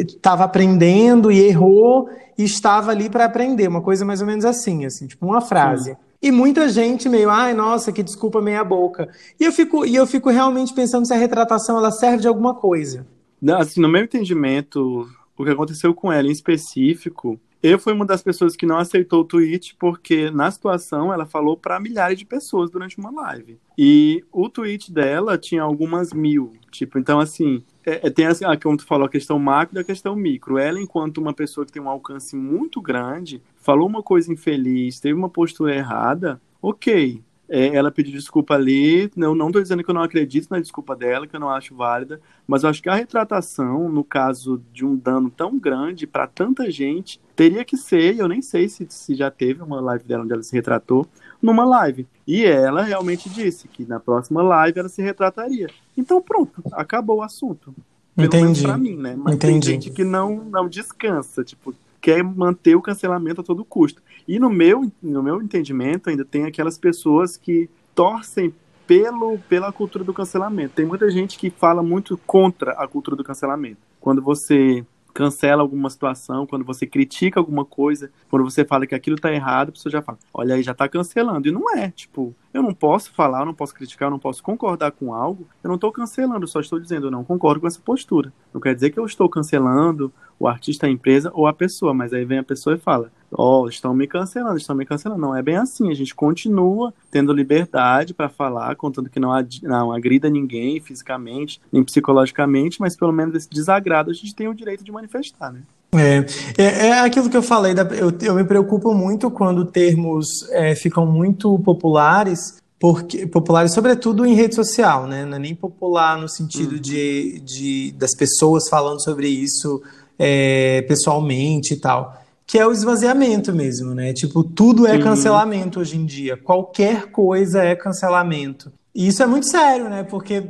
estava 0.07 0.43
é, 0.43 0.45
aprendendo 0.45 1.31
e 1.31 1.39
errou 1.41 2.09
e 2.37 2.43
estava 2.43 2.91
ali 2.91 3.09
para 3.09 3.25
aprender, 3.25 3.67
uma 3.67 3.81
coisa 3.81 4.05
mais 4.05 4.21
ou 4.21 4.27
menos 4.27 4.45
assim, 4.45 4.85
assim, 4.85 5.05
tipo 5.05 5.25
uma 5.25 5.41
frase. 5.41 5.91
Sim. 5.91 5.97
E 6.21 6.31
muita 6.31 6.67
gente 6.67 7.07
meio, 7.07 7.29
ai, 7.29 7.53
nossa, 7.53 7.91
que 7.91 8.01
desculpa 8.01 8.41
meia 8.41 8.63
boca. 8.63 9.09
E 9.39 9.43
eu 9.43 9.51
fico, 9.51 9.85
e 9.85 9.95
eu 9.95 10.07
fico 10.07 10.29
realmente 10.29 10.73
pensando 10.73 11.05
se 11.05 11.13
a 11.13 11.17
retratação 11.17 11.77
ela 11.77 11.91
serve 11.91 12.19
de 12.19 12.27
alguma 12.27 12.55
coisa. 12.55 13.05
Não, 13.39 13.59
assim, 13.59 13.79
no 13.79 13.87
meu 13.87 14.03
entendimento, 14.03 15.07
o 15.37 15.45
que 15.45 15.51
aconteceu 15.51 15.93
com 15.93 16.11
ela 16.11 16.27
em 16.27 16.31
específico, 16.31 17.39
eu 17.61 17.79
fui 17.79 17.93
uma 17.93 18.05
das 18.05 18.21
pessoas 18.21 18.55
que 18.55 18.65
não 18.65 18.77
aceitou 18.77 19.21
o 19.21 19.25
tweet 19.25 19.75
porque 19.79 20.29
na 20.29 20.49
situação 20.51 21.11
ela 21.11 21.25
falou 21.25 21.57
para 21.57 21.79
milhares 21.79 22.17
de 22.17 22.25
pessoas 22.25 22.69
durante 22.69 22.97
uma 22.97 23.09
live. 23.09 23.59
E 23.77 24.23
o 24.31 24.47
tweet 24.47 24.91
dela 24.91 25.37
tinha 25.37 25.63
algumas 25.63 26.13
mil. 26.13 26.53
Tipo, 26.71 26.99
então 26.99 27.19
assim, 27.19 27.63
é, 27.85 28.07
é, 28.07 28.09
tem 28.09 28.27
assim, 28.27 28.45
ah, 28.45 28.55
como 28.57 28.77
tu 28.77 28.85
falou, 28.85 29.07
a 29.07 29.09
questão 29.09 29.39
macro 29.39 29.77
e 29.77 29.81
a 29.81 29.83
questão 29.83 30.15
micro. 30.15 30.57
Ela, 30.57 30.79
enquanto 30.79 31.17
uma 31.19 31.33
pessoa 31.33 31.65
que 31.65 31.71
tem 31.71 31.81
um 31.81 31.89
alcance 31.89 32.35
muito 32.35 32.81
grande, 32.81 33.41
falou 33.55 33.87
uma 33.87 34.03
coisa 34.03 34.31
infeliz, 34.31 34.99
teve 34.99 35.17
uma 35.17 35.29
postura 35.29 35.75
errada, 35.75 36.39
ok. 36.61 37.23
É, 37.49 37.75
ela 37.75 37.91
pediu 37.91 38.13
desculpa 38.13 38.53
ali. 38.55 39.09
Eu 39.15 39.35
não 39.35 39.47
estou 39.47 39.61
dizendo 39.61 39.83
que 39.83 39.89
eu 39.89 39.93
não 39.93 40.03
acredito 40.03 40.49
na 40.49 40.59
desculpa 40.59 40.95
dela, 40.95 41.25
que 41.25 41.35
eu 41.35 41.39
não 41.39 41.49
acho 41.49 41.75
válida, 41.75 42.19
mas 42.47 42.63
eu 42.63 42.69
acho 42.69 42.81
que 42.81 42.89
a 42.89 42.95
retratação, 42.95 43.89
no 43.89 44.03
caso 44.03 44.61
de 44.73 44.85
um 44.85 44.95
dano 44.95 45.29
tão 45.29 45.57
grande 45.57 46.05
para 46.05 46.27
tanta 46.27 46.69
gente, 46.69 47.19
teria 47.35 47.63
que 47.63 47.77
ser, 47.77 48.17
eu 48.17 48.27
nem 48.27 48.41
sei 48.41 48.67
se, 48.67 48.85
se 48.89 49.15
já 49.15 49.31
teve 49.31 49.61
uma 49.61 49.79
live 49.79 50.03
dela 50.03 50.23
onde 50.23 50.33
ela 50.33 50.43
se 50.43 50.55
retratou, 50.55 51.07
numa 51.41 51.65
live. 51.65 52.07
E 52.25 52.43
ela 52.45 52.83
realmente 52.83 53.29
disse 53.29 53.67
que 53.67 53.85
na 53.85 53.99
próxima 53.99 54.41
live 54.41 54.79
ela 54.79 54.89
se 54.89 55.01
retrataria. 55.01 55.67
Então 55.95 56.21
pronto, 56.21 56.61
acabou 56.73 57.17
o 57.17 57.23
assunto. 57.23 57.73
Pelo 58.15 58.27
Entendi. 58.27 58.43
menos 58.43 58.61
pra 58.63 58.77
mim, 58.77 58.97
né? 58.97 59.15
Mas 59.15 59.35
Entendi. 59.35 59.67
tem 59.67 59.73
gente 59.73 59.91
que 59.91 60.03
não, 60.03 60.43
não 60.45 60.67
descansa, 60.67 61.43
tipo, 61.43 61.73
quer 62.01 62.23
manter 62.23 62.75
o 62.75 62.81
cancelamento 62.81 63.41
a 63.41 63.43
todo 63.43 63.65
custo. 63.65 64.01
E 64.27 64.39
no 64.39 64.49
meu, 64.49 64.91
no 65.01 65.23
meu 65.23 65.41
entendimento, 65.41 66.09
ainda 66.09 66.25
tem 66.25 66.45
aquelas 66.45 66.77
pessoas 66.77 67.37
que 67.37 67.69
torcem 67.95 68.53
pelo, 68.85 69.37
pela 69.49 69.71
cultura 69.71 70.03
do 70.03 70.13
cancelamento. 70.13 70.75
Tem 70.75 70.85
muita 70.85 71.09
gente 71.09 71.37
que 71.37 71.49
fala 71.49 71.83
muito 71.83 72.17
contra 72.25 72.71
a 72.71 72.87
cultura 72.87 73.17
do 73.17 73.23
cancelamento. 73.23 73.79
Quando 73.99 74.21
você 74.21 74.85
cancela 75.17 75.63
alguma 75.63 75.89
situação, 75.89 76.45
quando 76.45 76.63
você 76.63 76.85
critica 76.85 77.39
alguma 77.39 77.65
coisa, 77.65 78.11
quando 78.29 78.43
você 78.43 78.63
fala 78.63 78.85
que 78.85 78.93
aquilo 78.93 79.17
tá 79.17 79.33
errado, 79.33 79.69
a 79.69 79.71
pessoa 79.71 79.91
já 79.91 79.99
fala, 79.99 80.19
olha 80.31 80.53
aí, 80.53 80.61
já 80.61 80.75
tá 80.75 80.87
cancelando. 80.87 81.47
E 81.47 81.51
não 81.51 81.75
é, 81.75 81.89
tipo, 81.89 82.35
eu 82.53 82.61
não 82.61 82.71
posso 82.71 83.11
falar, 83.11 83.39
eu 83.39 83.47
não 83.47 83.53
posso 83.55 83.73
criticar, 83.73 84.05
eu 84.05 84.11
não 84.11 84.19
posso 84.19 84.43
concordar 84.43 84.91
com 84.91 85.11
algo, 85.15 85.47
eu 85.63 85.71
não 85.71 85.77
tô 85.79 85.91
cancelando, 85.91 86.43
eu 86.43 86.47
só 86.47 86.59
estou 86.59 86.79
dizendo, 86.79 87.07
eu 87.07 87.11
não 87.11 87.23
concordo 87.23 87.61
com 87.61 87.65
essa 87.65 87.79
postura. 87.79 88.31
Não 88.53 88.61
quer 88.61 88.75
dizer 88.75 88.91
que 88.91 88.99
eu 88.99 89.05
estou 89.07 89.27
cancelando 89.27 90.13
o 90.39 90.47
artista, 90.47 90.85
a 90.85 90.89
empresa 90.89 91.31
ou 91.33 91.47
a 91.47 91.53
pessoa, 91.53 91.95
mas 91.95 92.13
aí 92.13 92.23
vem 92.23 92.37
a 92.37 92.43
pessoa 92.43 92.75
e 92.75 92.79
fala, 92.79 93.11
ó, 93.31 93.61
oh, 93.61 93.69
estão 93.69 93.93
me 93.93 94.07
cancelando, 94.07 94.57
estão 94.57 94.75
me 94.75 94.85
cancelando. 94.85 95.21
Não 95.21 95.35
é 95.35 95.41
bem 95.41 95.57
assim. 95.57 95.91
A 95.91 95.93
gente 95.93 96.15
continua 96.15 96.93
tendo 97.11 97.33
liberdade 97.33 98.13
para 98.13 98.29
falar, 98.29 98.75
contando 98.75 99.09
que 99.09 99.19
não, 99.19 99.31
não 99.63 99.91
agrida 99.91 100.29
ninguém 100.29 100.79
fisicamente, 100.79 101.59
nem 101.71 101.83
psicologicamente, 101.83 102.79
mas 102.79 102.95
pelo 102.95 103.11
menos 103.11 103.35
esse 103.35 103.49
desagrado 103.49 104.11
a 104.11 104.13
gente 104.13 104.33
tem 104.33 104.47
o 104.47 104.53
direito 104.53 104.83
de 104.83 104.91
manifestar, 104.91 105.51
né? 105.51 105.61
É, 105.93 106.25
é, 106.57 106.87
é 106.87 106.99
aquilo 106.99 107.29
que 107.29 107.37
eu 107.37 107.41
falei, 107.41 107.73
eu, 107.97 108.11
eu 108.21 108.35
me 108.35 108.43
preocupo 108.43 108.93
muito 108.93 109.31
quando 109.31 109.63
termos 109.65 110.27
é, 110.51 110.75
ficam 110.75 111.05
muito 111.05 111.57
populares, 111.59 112.57
porque 112.77 113.25
populares 113.25 113.73
sobretudo 113.73 114.25
em 114.25 114.33
rede 114.33 114.53
social, 114.53 115.07
né? 115.07 115.25
Não 115.25 115.37
é 115.37 115.39
nem 115.39 115.55
popular 115.55 116.17
no 116.17 116.27
sentido 116.27 116.73
uhum. 116.73 116.81
de, 116.81 117.39
de 117.39 117.91
das 117.97 118.13
pessoas 118.13 118.67
falando 118.67 119.01
sobre 119.01 119.29
isso 119.29 119.81
é, 120.19 120.81
pessoalmente 120.83 121.73
e 121.73 121.77
tal 121.77 122.26
que 122.47 122.57
é 122.57 122.65
o 122.65 122.71
esvaziamento 122.71 123.53
mesmo, 123.53 123.93
né? 123.93 124.13
Tipo, 124.13 124.41
tudo 124.41 124.87
é 124.87 124.97
cancelamento 124.97 125.81
hoje 125.81 125.97
em 125.97 126.05
dia. 126.05 126.37
Qualquer 126.37 127.11
coisa 127.11 127.61
é 127.61 127.75
cancelamento. 127.75 128.71
E 128.95 129.09
isso 129.09 129.21
é 129.21 129.25
muito 129.25 129.47
sério, 129.47 129.89
né? 129.89 130.03
Porque, 130.03 130.41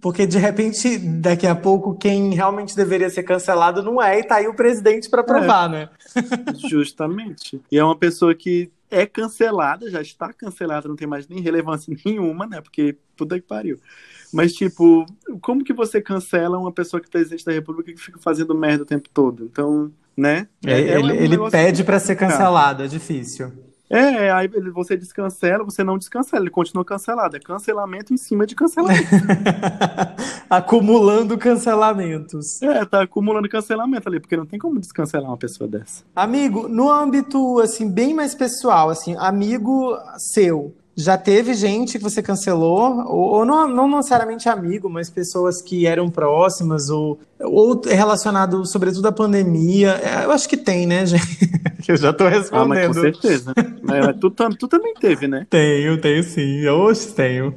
porque 0.00 0.26
de 0.26 0.36
repente, 0.36 0.98
daqui 0.98 1.46
a 1.46 1.54
pouco, 1.54 1.94
quem 1.94 2.34
realmente 2.34 2.74
deveria 2.74 3.08
ser 3.08 3.22
cancelado 3.22 3.84
não 3.84 4.02
é, 4.02 4.18
e 4.18 4.24
tá 4.24 4.34
aí 4.34 4.48
o 4.48 4.54
presidente 4.54 5.08
para 5.08 5.22
provar, 5.22 5.68
é. 5.68 5.72
né? 5.72 5.88
Justamente. 6.68 7.62
E 7.70 7.78
é 7.78 7.84
uma 7.84 7.96
pessoa 7.96 8.34
que 8.34 8.68
é 8.90 9.06
cancelada, 9.06 9.88
já 9.88 10.02
está 10.02 10.32
cancelada, 10.32 10.88
não 10.88 10.96
tem 10.96 11.06
mais 11.06 11.28
nem 11.28 11.40
relevância 11.40 11.96
nenhuma, 12.04 12.48
né? 12.48 12.60
Porque 12.60 12.96
puta 13.16 13.38
que 13.38 13.46
pariu. 13.46 13.78
Mas, 14.32 14.52
tipo, 14.52 15.06
como 15.40 15.62
que 15.62 15.72
você 15.72 16.02
cancela 16.02 16.58
uma 16.58 16.72
pessoa 16.72 17.00
que 17.00 17.06
é 17.06 17.10
presidente 17.10 17.44
da 17.44 17.52
República 17.52 17.92
que 17.92 18.00
fica 18.00 18.18
fazendo 18.18 18.52
merda 18.56 18.82
o 18.82 18.86
tempo 18.86 19.08
todo? 19.08 19.44
Então, 19.44 19.92
né? 20.16 20.46
É, 20.64 20.72
é, 20.72 20.98
ele, 20.98 21.12
um 21.12 21.14
ele 21.14 21.50
pede 21.50 21.84
para 21.84 21.98
ser 21.98 22.16
cancelado, 22.16 22.82
é 22.82 22.86
difícil. 22.86 23.52
É, 23.90 24.32
aí 24.32 24.48
você 24.72 24.96
descancela, 24.96 25.62
você 25.62 25.84
não 25.84 25.98
descancela, 25.98 26.42
ele 26.42 26.50
continua 26.50 26.84
cancelado. 26.84 27.36
É 27.36 27.40
cancelamento 27.40 28.14
em 28.14 28.16
cima 28.16 28.46
de 28.46 28.54
cancelamento. 28.54 29.04
Acumulando 30.48 31.36
cancelamentos. 31.36 32.60
É, 32.62 32.84
tá 32.84 33.02
acumulando 33.02 33.48
cancelamento 33.48 34.08
ali, 34.08 34.18
porque 34.18 34.36
não 34.36 34.46
tem 34.46 34.58
como 34.58 34.80
descancelar 34.80 35.30
uma 35.30 35.36
pessoa 35.36 35.68
dessa. 35.68 36.02
Amigo, 36.16 36.66
no 36.66 36.90
âmbito, 36.90 37.60
assim, 37.60 37.88
bem 37.88 38.14
mais 38.14 38.34
pessoal, 38.34 38.88
assim, 38.88 39.14
amigo 39.16 39.96
seu, 40.32 40.74
já 40.96 41.18
teve 41.18 41.54
gente 41.54 41.98
que 41.98 42.04
você 42.04 42.22
cancelou, 42.22 43.04
ou, 43.06 43.38
ou 43.38 43.44
não, 43.44 43.68
não, 43.68 43.88
necessariamente 43.96 44.48
amigo, 44.48 44.88
mas 44.88 45.10
pessoas 45.10 45.60
que 45.60 45.86
eram 45.86 46.08
próximas, 46.08 46.88
ou, 46.88 47.18
ou 47.40 47.80
relacionado 47.84 48.64
sobretudo 48.64 49.06
à 49.06 49.12
pandemia. 49.12 50.00
Eu 50.22 50.30
acho 50.30 50.48
que 50.48 50.56
tem, 50.56 50.86
né, 50.86 51.04
gente? 51.06 51.50
eu 51.88 51.96
já 51.96 52.12
tô 52.12 52.28
respondendo. 52.28 52.62
Ah, 52.62 52.68
mas 52.68 52.86
com 52.86 52.94
certeza. 52.94 53.52
mas, 53.82 54.16
tu, 54.20 54.30
tu 54.30 54.68
também 54.68 54.94
teve, 54.94 55.26
né? 55.26 55.46
Tenho, 55.50 56.00
tenho 56.00 56.22
sim. 56.22 56.66
Hoje 56.68 57.08
tenho. 57.08 57.54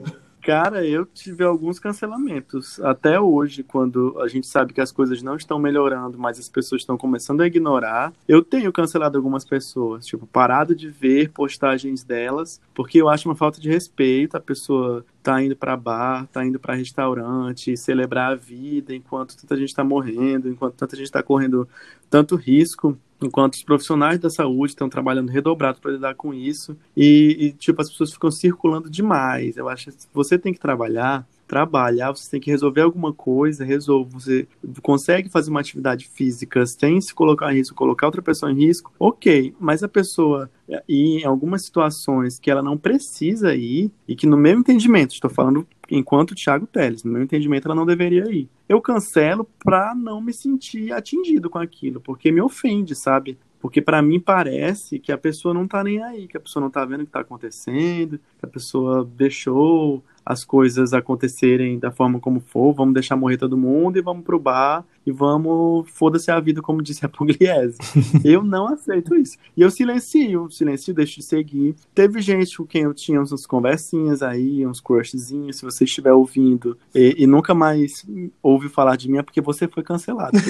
Cara, 0.47 0.87
eu 0.87 1.05
tive 1.05 1.43
alguns 1.43 1.77
cancelamentos. 1.77 2.79
Até 2.79 3.19
hoje, 3.19 3.63
quando 3.63 4.17
a 4.21 4.29
gente 4.29 4.47
sabe 4.47 4.71
que 4.71 4.79
as 4.79 4.93
coisas 4.93 5.21
não 5.21 5.35
estão 5.35 5.59
melhorando, 5.59 6.17
mas 6.17 6.39
as 6.39 6.47
pessoas 6.47 6.83
estão 6.83 6.97
começando 6.97 7.41
a 7.41 7.47
ignorar, 7.47 8.13
eu 8.25 8.41
tenho 8.41 8.71
cancelado 8.71 9.17
algumas 9.17 9.43
pessoas. 9.43 10.05
Tipo, 10.05 10.25
parado 10.25 10.73
de 10.73 10.87
ver 10.87 11.31
postagens 11.31 12.01
delas, 12.01 12.61
porque 12.73 13.01
eu 13.01 13.09
acho 13.09 13.27
uma 13.27 13.35
falta 13.35 13.59
de 13.59 13.67
respeito. 13.67 14.37
A 14.37 14.39
pessoa 14.39 15.05
tá 15.21 15.43
indo 15.43 15.53
para 15.53 15.75
bar, 15.75 16.25
tá 16.27 16.45
indo 16.45 16.57
para 16.57 16.75
restaurante, 16.75 17.75
celebrar 17.75 18.31
a 18.31 18.35
vida 18.35 18.95
enquanto 18.95 19.35
tanta 19.35 19.57
gente 19.57 19.67
está 19.67 19.83
morrendo, 19.83 20.47
enquanto 20.47 20.75
tanta 20.75 20.95
gente 20.95 21.07
está 21.07 21.21
correndo 21.21 21.67
tanto 22.09 22.37
risco 22.37 22.97
enquanto 23.21 23.55
os 23.55 23.63
profissionais 23.63 24.19
da 24.19 24.29
saúde 24.29 24.71
estão 24.71 24.89
trabalhando 24.89 25.29
redobrado 25.29 25.79
para 25.79 25.91
lidar 25.91 26.15
com 26.15 26.33
isso 26.33 26.77
e, 26.95 27.37
e, 27.39 27.51
tipo 27.51 27.81
as 27.81 27.89
pessoas 27.89 28.13
ficam 28.13 28.31
circulando 28.31 28.89
demais. 28.89 29.57
Eu 29.57 29.67
acho 29.69 29.91
que 29.91 29.97
você 30.13 30.37
tem 30.37 30.53
que 30.53 30.59
trabalhar 30.59 31.25
trabalhar, 31.47 32.11
você 32.11 32.29
tem 32.29 32.41
que 32.41 32.51
resolver 32.51 32.81
alguma 32.81 33.13
coisa, 33.13 33.63
resolve. 33.63 34.13
Você 34.13 34.47
consegue 34.81 35.29
fazer 35.29 35.49
uma 35.49 35.61
atividade 35.61 36.07
física 36.07 36.65
sem 36.65 36.99
se 36.99 37.13
colocar 37.13 37.51
em 37.53 37.57
risco, 37.57 37.73
colocar 37.73 38.05
outra 38.05 38.21
pessoa 38.21 38.51
em 38.51 38.55
risco, 38.55 38.91
ok. 38.99 39.55
Mas 39.59 39.81
a 39.81 39.87
pessoa, 39.87 40.51
e 40.87 41.21
em 41.21 41.25
algumas 41.25 41.63
situações 41.63 42.37
que 42.37 42.51
ela 42.51 42.61
não 42.61 42.77
precisa 42.77 43.55
ir, 43.55 43.89
e 44.07 44.15
que 44.15 44.27
no 44.27 44.37
meu 44.37 44.59
entendimento, 44.59 45.13
estou 45.13 45.29
falando 45.29 45.65
enquanto 45.89 46.35
Thiago 46.35 46.67
Teles, 46.67 47.03
no 47.03 47.11
meu 47.11 47.23
entendimento, 47.23 47.67
ela 47.67 47.75
não 47.75 47.85
deveria 47.85 48.23
ir. 48.31 48.49
Eu 48.67 48.81
cancelo 48.81 49.47
para 49.63 49.95
não 49.95 50.21
me 50.21 50.33
sentir 50.33 50.91
atingido 50.91 51.49
com 51.49 51.57
aquilo, 51.57 51.99
porque 52.01 52.31
me 52.31 52.41
ofende, 52.41 52.95
sabe? 52.95 53.37
Porque 53.59 53.81
para 53.81 54.01
mim 54.01 54.19
parece 54.19 54.99
que 54.99 55.11
a 55.11 55.17
pessoa 55.17 55.53
não 55.53 55.67
tá 55.67 55.83
nem 55.83 56.01
aí, 56.03 56.27
que 56.27 56.37
a 56.37 56.39
pessoa 56.39 56.61
não 56.61 56.69
tá 56.69 56.85
vendo 56.85 57.01
o 57.01 57.05
que 57.05 57.11
tá 57.11 57.21
acontecendo, 57.21 58.19
que 58.37 58.45
a 58.45 58.47
pessoa 58.47 59.03
deixou 59.03 60.03
as 60.27 60.43
coisas 60.43 60.93
acontecerem 60.93 61.79
da 61.79 61.89
forma 61.89 62.19
como 62.19 62.41
for, 62.41 62.73
vamos 62.73 62.93
deixar 62.93 63.15
morrer 63.15 63.37
todo 63.37 63.57
mundo 63.57 63.97
e 63.97 64.01
vamos 64.01 64.25
pro 64.25 64.37
bar 64.37 64.83
e 65.05 65.11
vamos, 65.11 65.89
foda-se 65.89 66.29
a 66.29 66.37
vida, 66.37 66.61
como 66.61 66.81
disse 66.81 67.05
a 67.05 67.07
Pugliese. 67.09 67.77
eu 68.25 68.43
não 68.43 68.67
aceito 68.67 69.15
isso. 69.15 69.37
E 69.55 69.61
eu 69.61 69.71
silencio, 69.71 70.51
silencio, 70.51 70.93
deixo 70.93 71.21
de 71.21 71.23
seguir. 71.23 71.75
Teve 71.95 72.19
gente 72.19 72.57
com 72.57 72.65
quem 72.65 72.83
eu 72.83 72.93
tinha 72.93 73.21
umas 73.21 73.45
conversinhas 73.45 74.21
aí, 74.21 74.67
uns 74.67 74.81
crushzinhos, 74.81 75.55
se 75.55 75.63
você 75.63 75.85
estiver 75.85 76.11
ouvindo 76.11 76.77
e, 76.93 77.15
e 77.19 77.25
nunca 77.25 77.55
mais 77.55 78.05
ouve 78.43 78.67
falar 78.67 78.97
de 78.97 79.09
mim, 79.09 79.19
é 79.19 79.23
porque 79.23 79.39
você 79.39 79.65
foi 79.65 79.81
cancelado. 79.81 80.37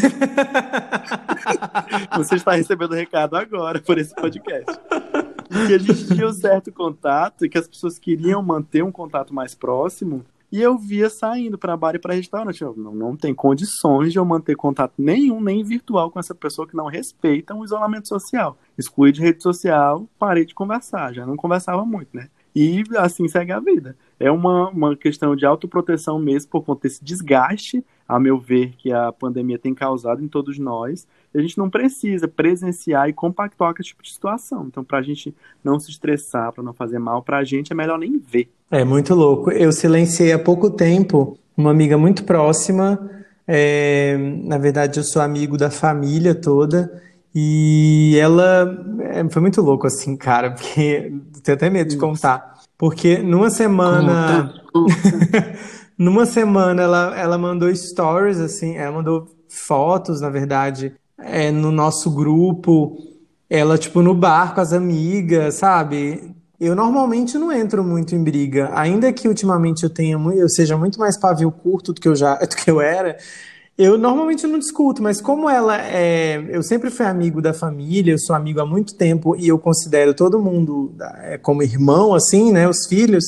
você 2.18 2.34
está 2.34 2.54
recebendo 2.54 2.96
recado 2.96 3.36
agora 3.36 3.80
por 3.80 4.00
esse 4.00 4.16
podcast 4.16 4.72
que 5.48 5.74
a 5.74 5.78
gente 5.78 6.08
tinha 6.08 6.28
um 6.28 6.34
certo 6.34 6.72
contato 6.72 7.46
e 7.46 7.50
que 7.50 7.58
as 7.58 7.68
pessoas 7.68 7.98
queriam 7.98 8.42
manter 8.42 8.84
um 8.84 8.92
contato 8.92 9.34
mais 9.34 9.56
próximo. 9.56 10.26
E 10.50 10.62
eu 10.62 10.78
via 10.78 11.10
saindo 11.10 11.58
para 11.58 11.76
bar 11.76 11.96
e 11.96 12.00
para 12.00 12.14
restaurante. 12.14 12.62
Eu, 12.62 12.74
não, 12.78 12.96
não 12.96 13.18
tem 13.18 13.34
condições 13.34 14.14
de 14.14 14.20
eu 14.20 14.24
manter 14.24 14.56
contato 14.56 14.94
nenhum, 14.98 15.42
nem 15.42 15.64
virtual, 15.64 16.10
com 16.10 16.20
essa 16.20 16.34
pessoa 16.34 16.68
que 16.68 16.76
não 16.76 16.88
respeita 16.88 17.54
o 17.54 17.66
isolamento 17.66 18.08
social. 18.08 18.58
Excluí 18.78 19.12
de 19.12 19.22
rede 19.22 19.44
social, 19.44 20.08
parei 20.18 20.46
de 20.46 20.56
conversar. 20.56 21.14
Já 21.14 21.26
não 21.26 21.36
conversava 21.36 21.86
muito, 21.86 22.16
né? 22.16 22.30
E 22.56 22.84
assim 22.98 23.28
segue 23.28 23.52
a 23.52 23.60
vida. 23.60 23.96
É 24.20 24.32
uma, 24.32 24.70
uma 24.70 24.96
questão 24.96 25.36
de 25.36 25.46
autoproteção 25.46 26.18
mesmo, 26.18 26.50
por 26.50 26.64
conta 26.64 26.88
desse 26.88 27.04
desgaste, 27.04 27.86
a 28.08 28.20
meu 28.20 28.40
ver, 28.40 28.74
que 28.78 28.92
a 28.92 29.12
pandemia 29.12 29.60
tem 29.60 29.74
causado 29.74 30.24
em 30.24 30.28
todos 30.28 30.58
nós 30.58 31.08
a 31.38 31.42
gente 31.42 31.58
não 31.58 31.70
precisa 31.70 32.28
presenciar 32.28 33.08
e 33.10 33.14
compactuar 33.14 33.74
com 33.74 33.82
esse 33.82 33.90
tipo 33.90 34.04
de 34.04 34.12
situação. 34.12 34.66
Então, 34.68 34.84
para 34.84 35.00
a 35.00 35.02
gente 35.02 35.34
não 35.64 35.80
se 35.80 35.92
estressar, 35.92 36.52
para 36.52 36.64
não 36.64 36.74
fazer 36.74 37.00
mal, 37.00 37.22
para 37.22 37.38
a 37.38 37.44
gente 37.44 37.72
é 37.72 37.76
melhor 37.76 38.00
nem 38.00 38.18
ver. 38.18 38.50
É 38.72 38.84
muito 38.84 39.14
louco. 39.14 39.52
Eu 39.52 39.72
silenciei 39.72 40.32
há 40.32 40.40
pouco 40.40 40.70
tempo 40.70 41.38
uma 41.56 41.72
amiga 41.72 41.98
muito 41.98 42.24
próxima. 42.24 43.10
É, 43.48 44.18
na 44.44 44.58
verdade, 44.58 45.00
eu 45.00 45.04
sou 45.04 45.22
amigo 45.22 45.58
da 45.58 45.70
família 45.70 46.34
toda. 46.34 47.02
E 47.36 48.18
ela 48.20 48.84
é, 49.02 49.30
foi 49.30 49.42
muito 49.42 49.62
louco, 49.62 49.86
assim, 49.86 50.18
cara, 50.18 50.52
porque 50.56 51.14
tenho 51.44 51.56
até 51.56 51.70
medo 51.70 51.90
de 51.90 51.98
contar. 51.98 52.58
Porque 52.78 53.20
numa 53.20 53.50
semana. 53.50 54.54
numa 55.98 56.26
semana 56.26 56.84
ela, 56.84 57.18
ela 57.18 57.38
mandou 57.38 57.74
stories, 57.76 58.40
assim, 58.40 58.76
ela 58.76 58.92
mandou 58.92 59.28
fotos, 59.50 60.22
na 60.22 60.30
verdade, 60.30 60.94
é, 61.18 61.52
no 61.52 61.72
nosso 61.72 62.12
grupo, 62.12 62.98
ela, 63.50 63.78
tipo, 63.78 64.02
no 64.02 64.14
bar 64.14 64.54
com 64.54 64.62
as 64.62 64.74
amigas, 64.74 65.56
sabe? 65.56 66.36
Eu 66.60 66.76
normalmente 66.76 67.38
não 67.38 67.52
entro 67.52 67.84
muito 67.84 68.16
em 68.16 68.24
briga, 68.24 68.72
ainda 68.74 69.12
que 69.14 69.28
ultimamente 69.28 69.84
eu 69.84 69.90
tenha 69.90 70.18
eu 70.36 70.50
seja 70.50 70.76
muito 70.76 71.00
mais 71.00 71.18
pavio 71.18 71.52
curto 71.52 71.94
do 71.94 72.02
que 72.02 72.08
eu 72.08 72.16
já 72.16 72.36
do 72.40 72.56
que 72.56 72.70
eu 72.70 72.82
era. 72.82 73.18
Eu 73.78 73.96
normalmente 73.96 74.48
não 74.48 74.58
discuto, 74.58 75.04
mas 75.04 75.22
como 75.22 75.48
ela 75.48 75.80
é, 75.80 76.44
eu 76.50 76.64
sempre 76.64 76.90
fui 76.90 77.06
amigo 77.06 77.40
da 77.44 77.54
família, 77.54 78.12
eu 78.12 78.18
sou 78.18 78.36
amigo 78.36 78.60
há 78.60 78.66
muito 78.66 78.96
tempo 78.96 79.36
e 79.36 79.48
eu 79.48 79.60
considero 79.60 80.16
todo 80.16 80.42
mundo 80.42 80.96
é, 81.22 81.38
como 81.38 81.62
irmão, 81.62 82.16
assim, 82.16 82.52
né, 82.52 82.68
os 82.68 82.88
filhos. 82.88 83.24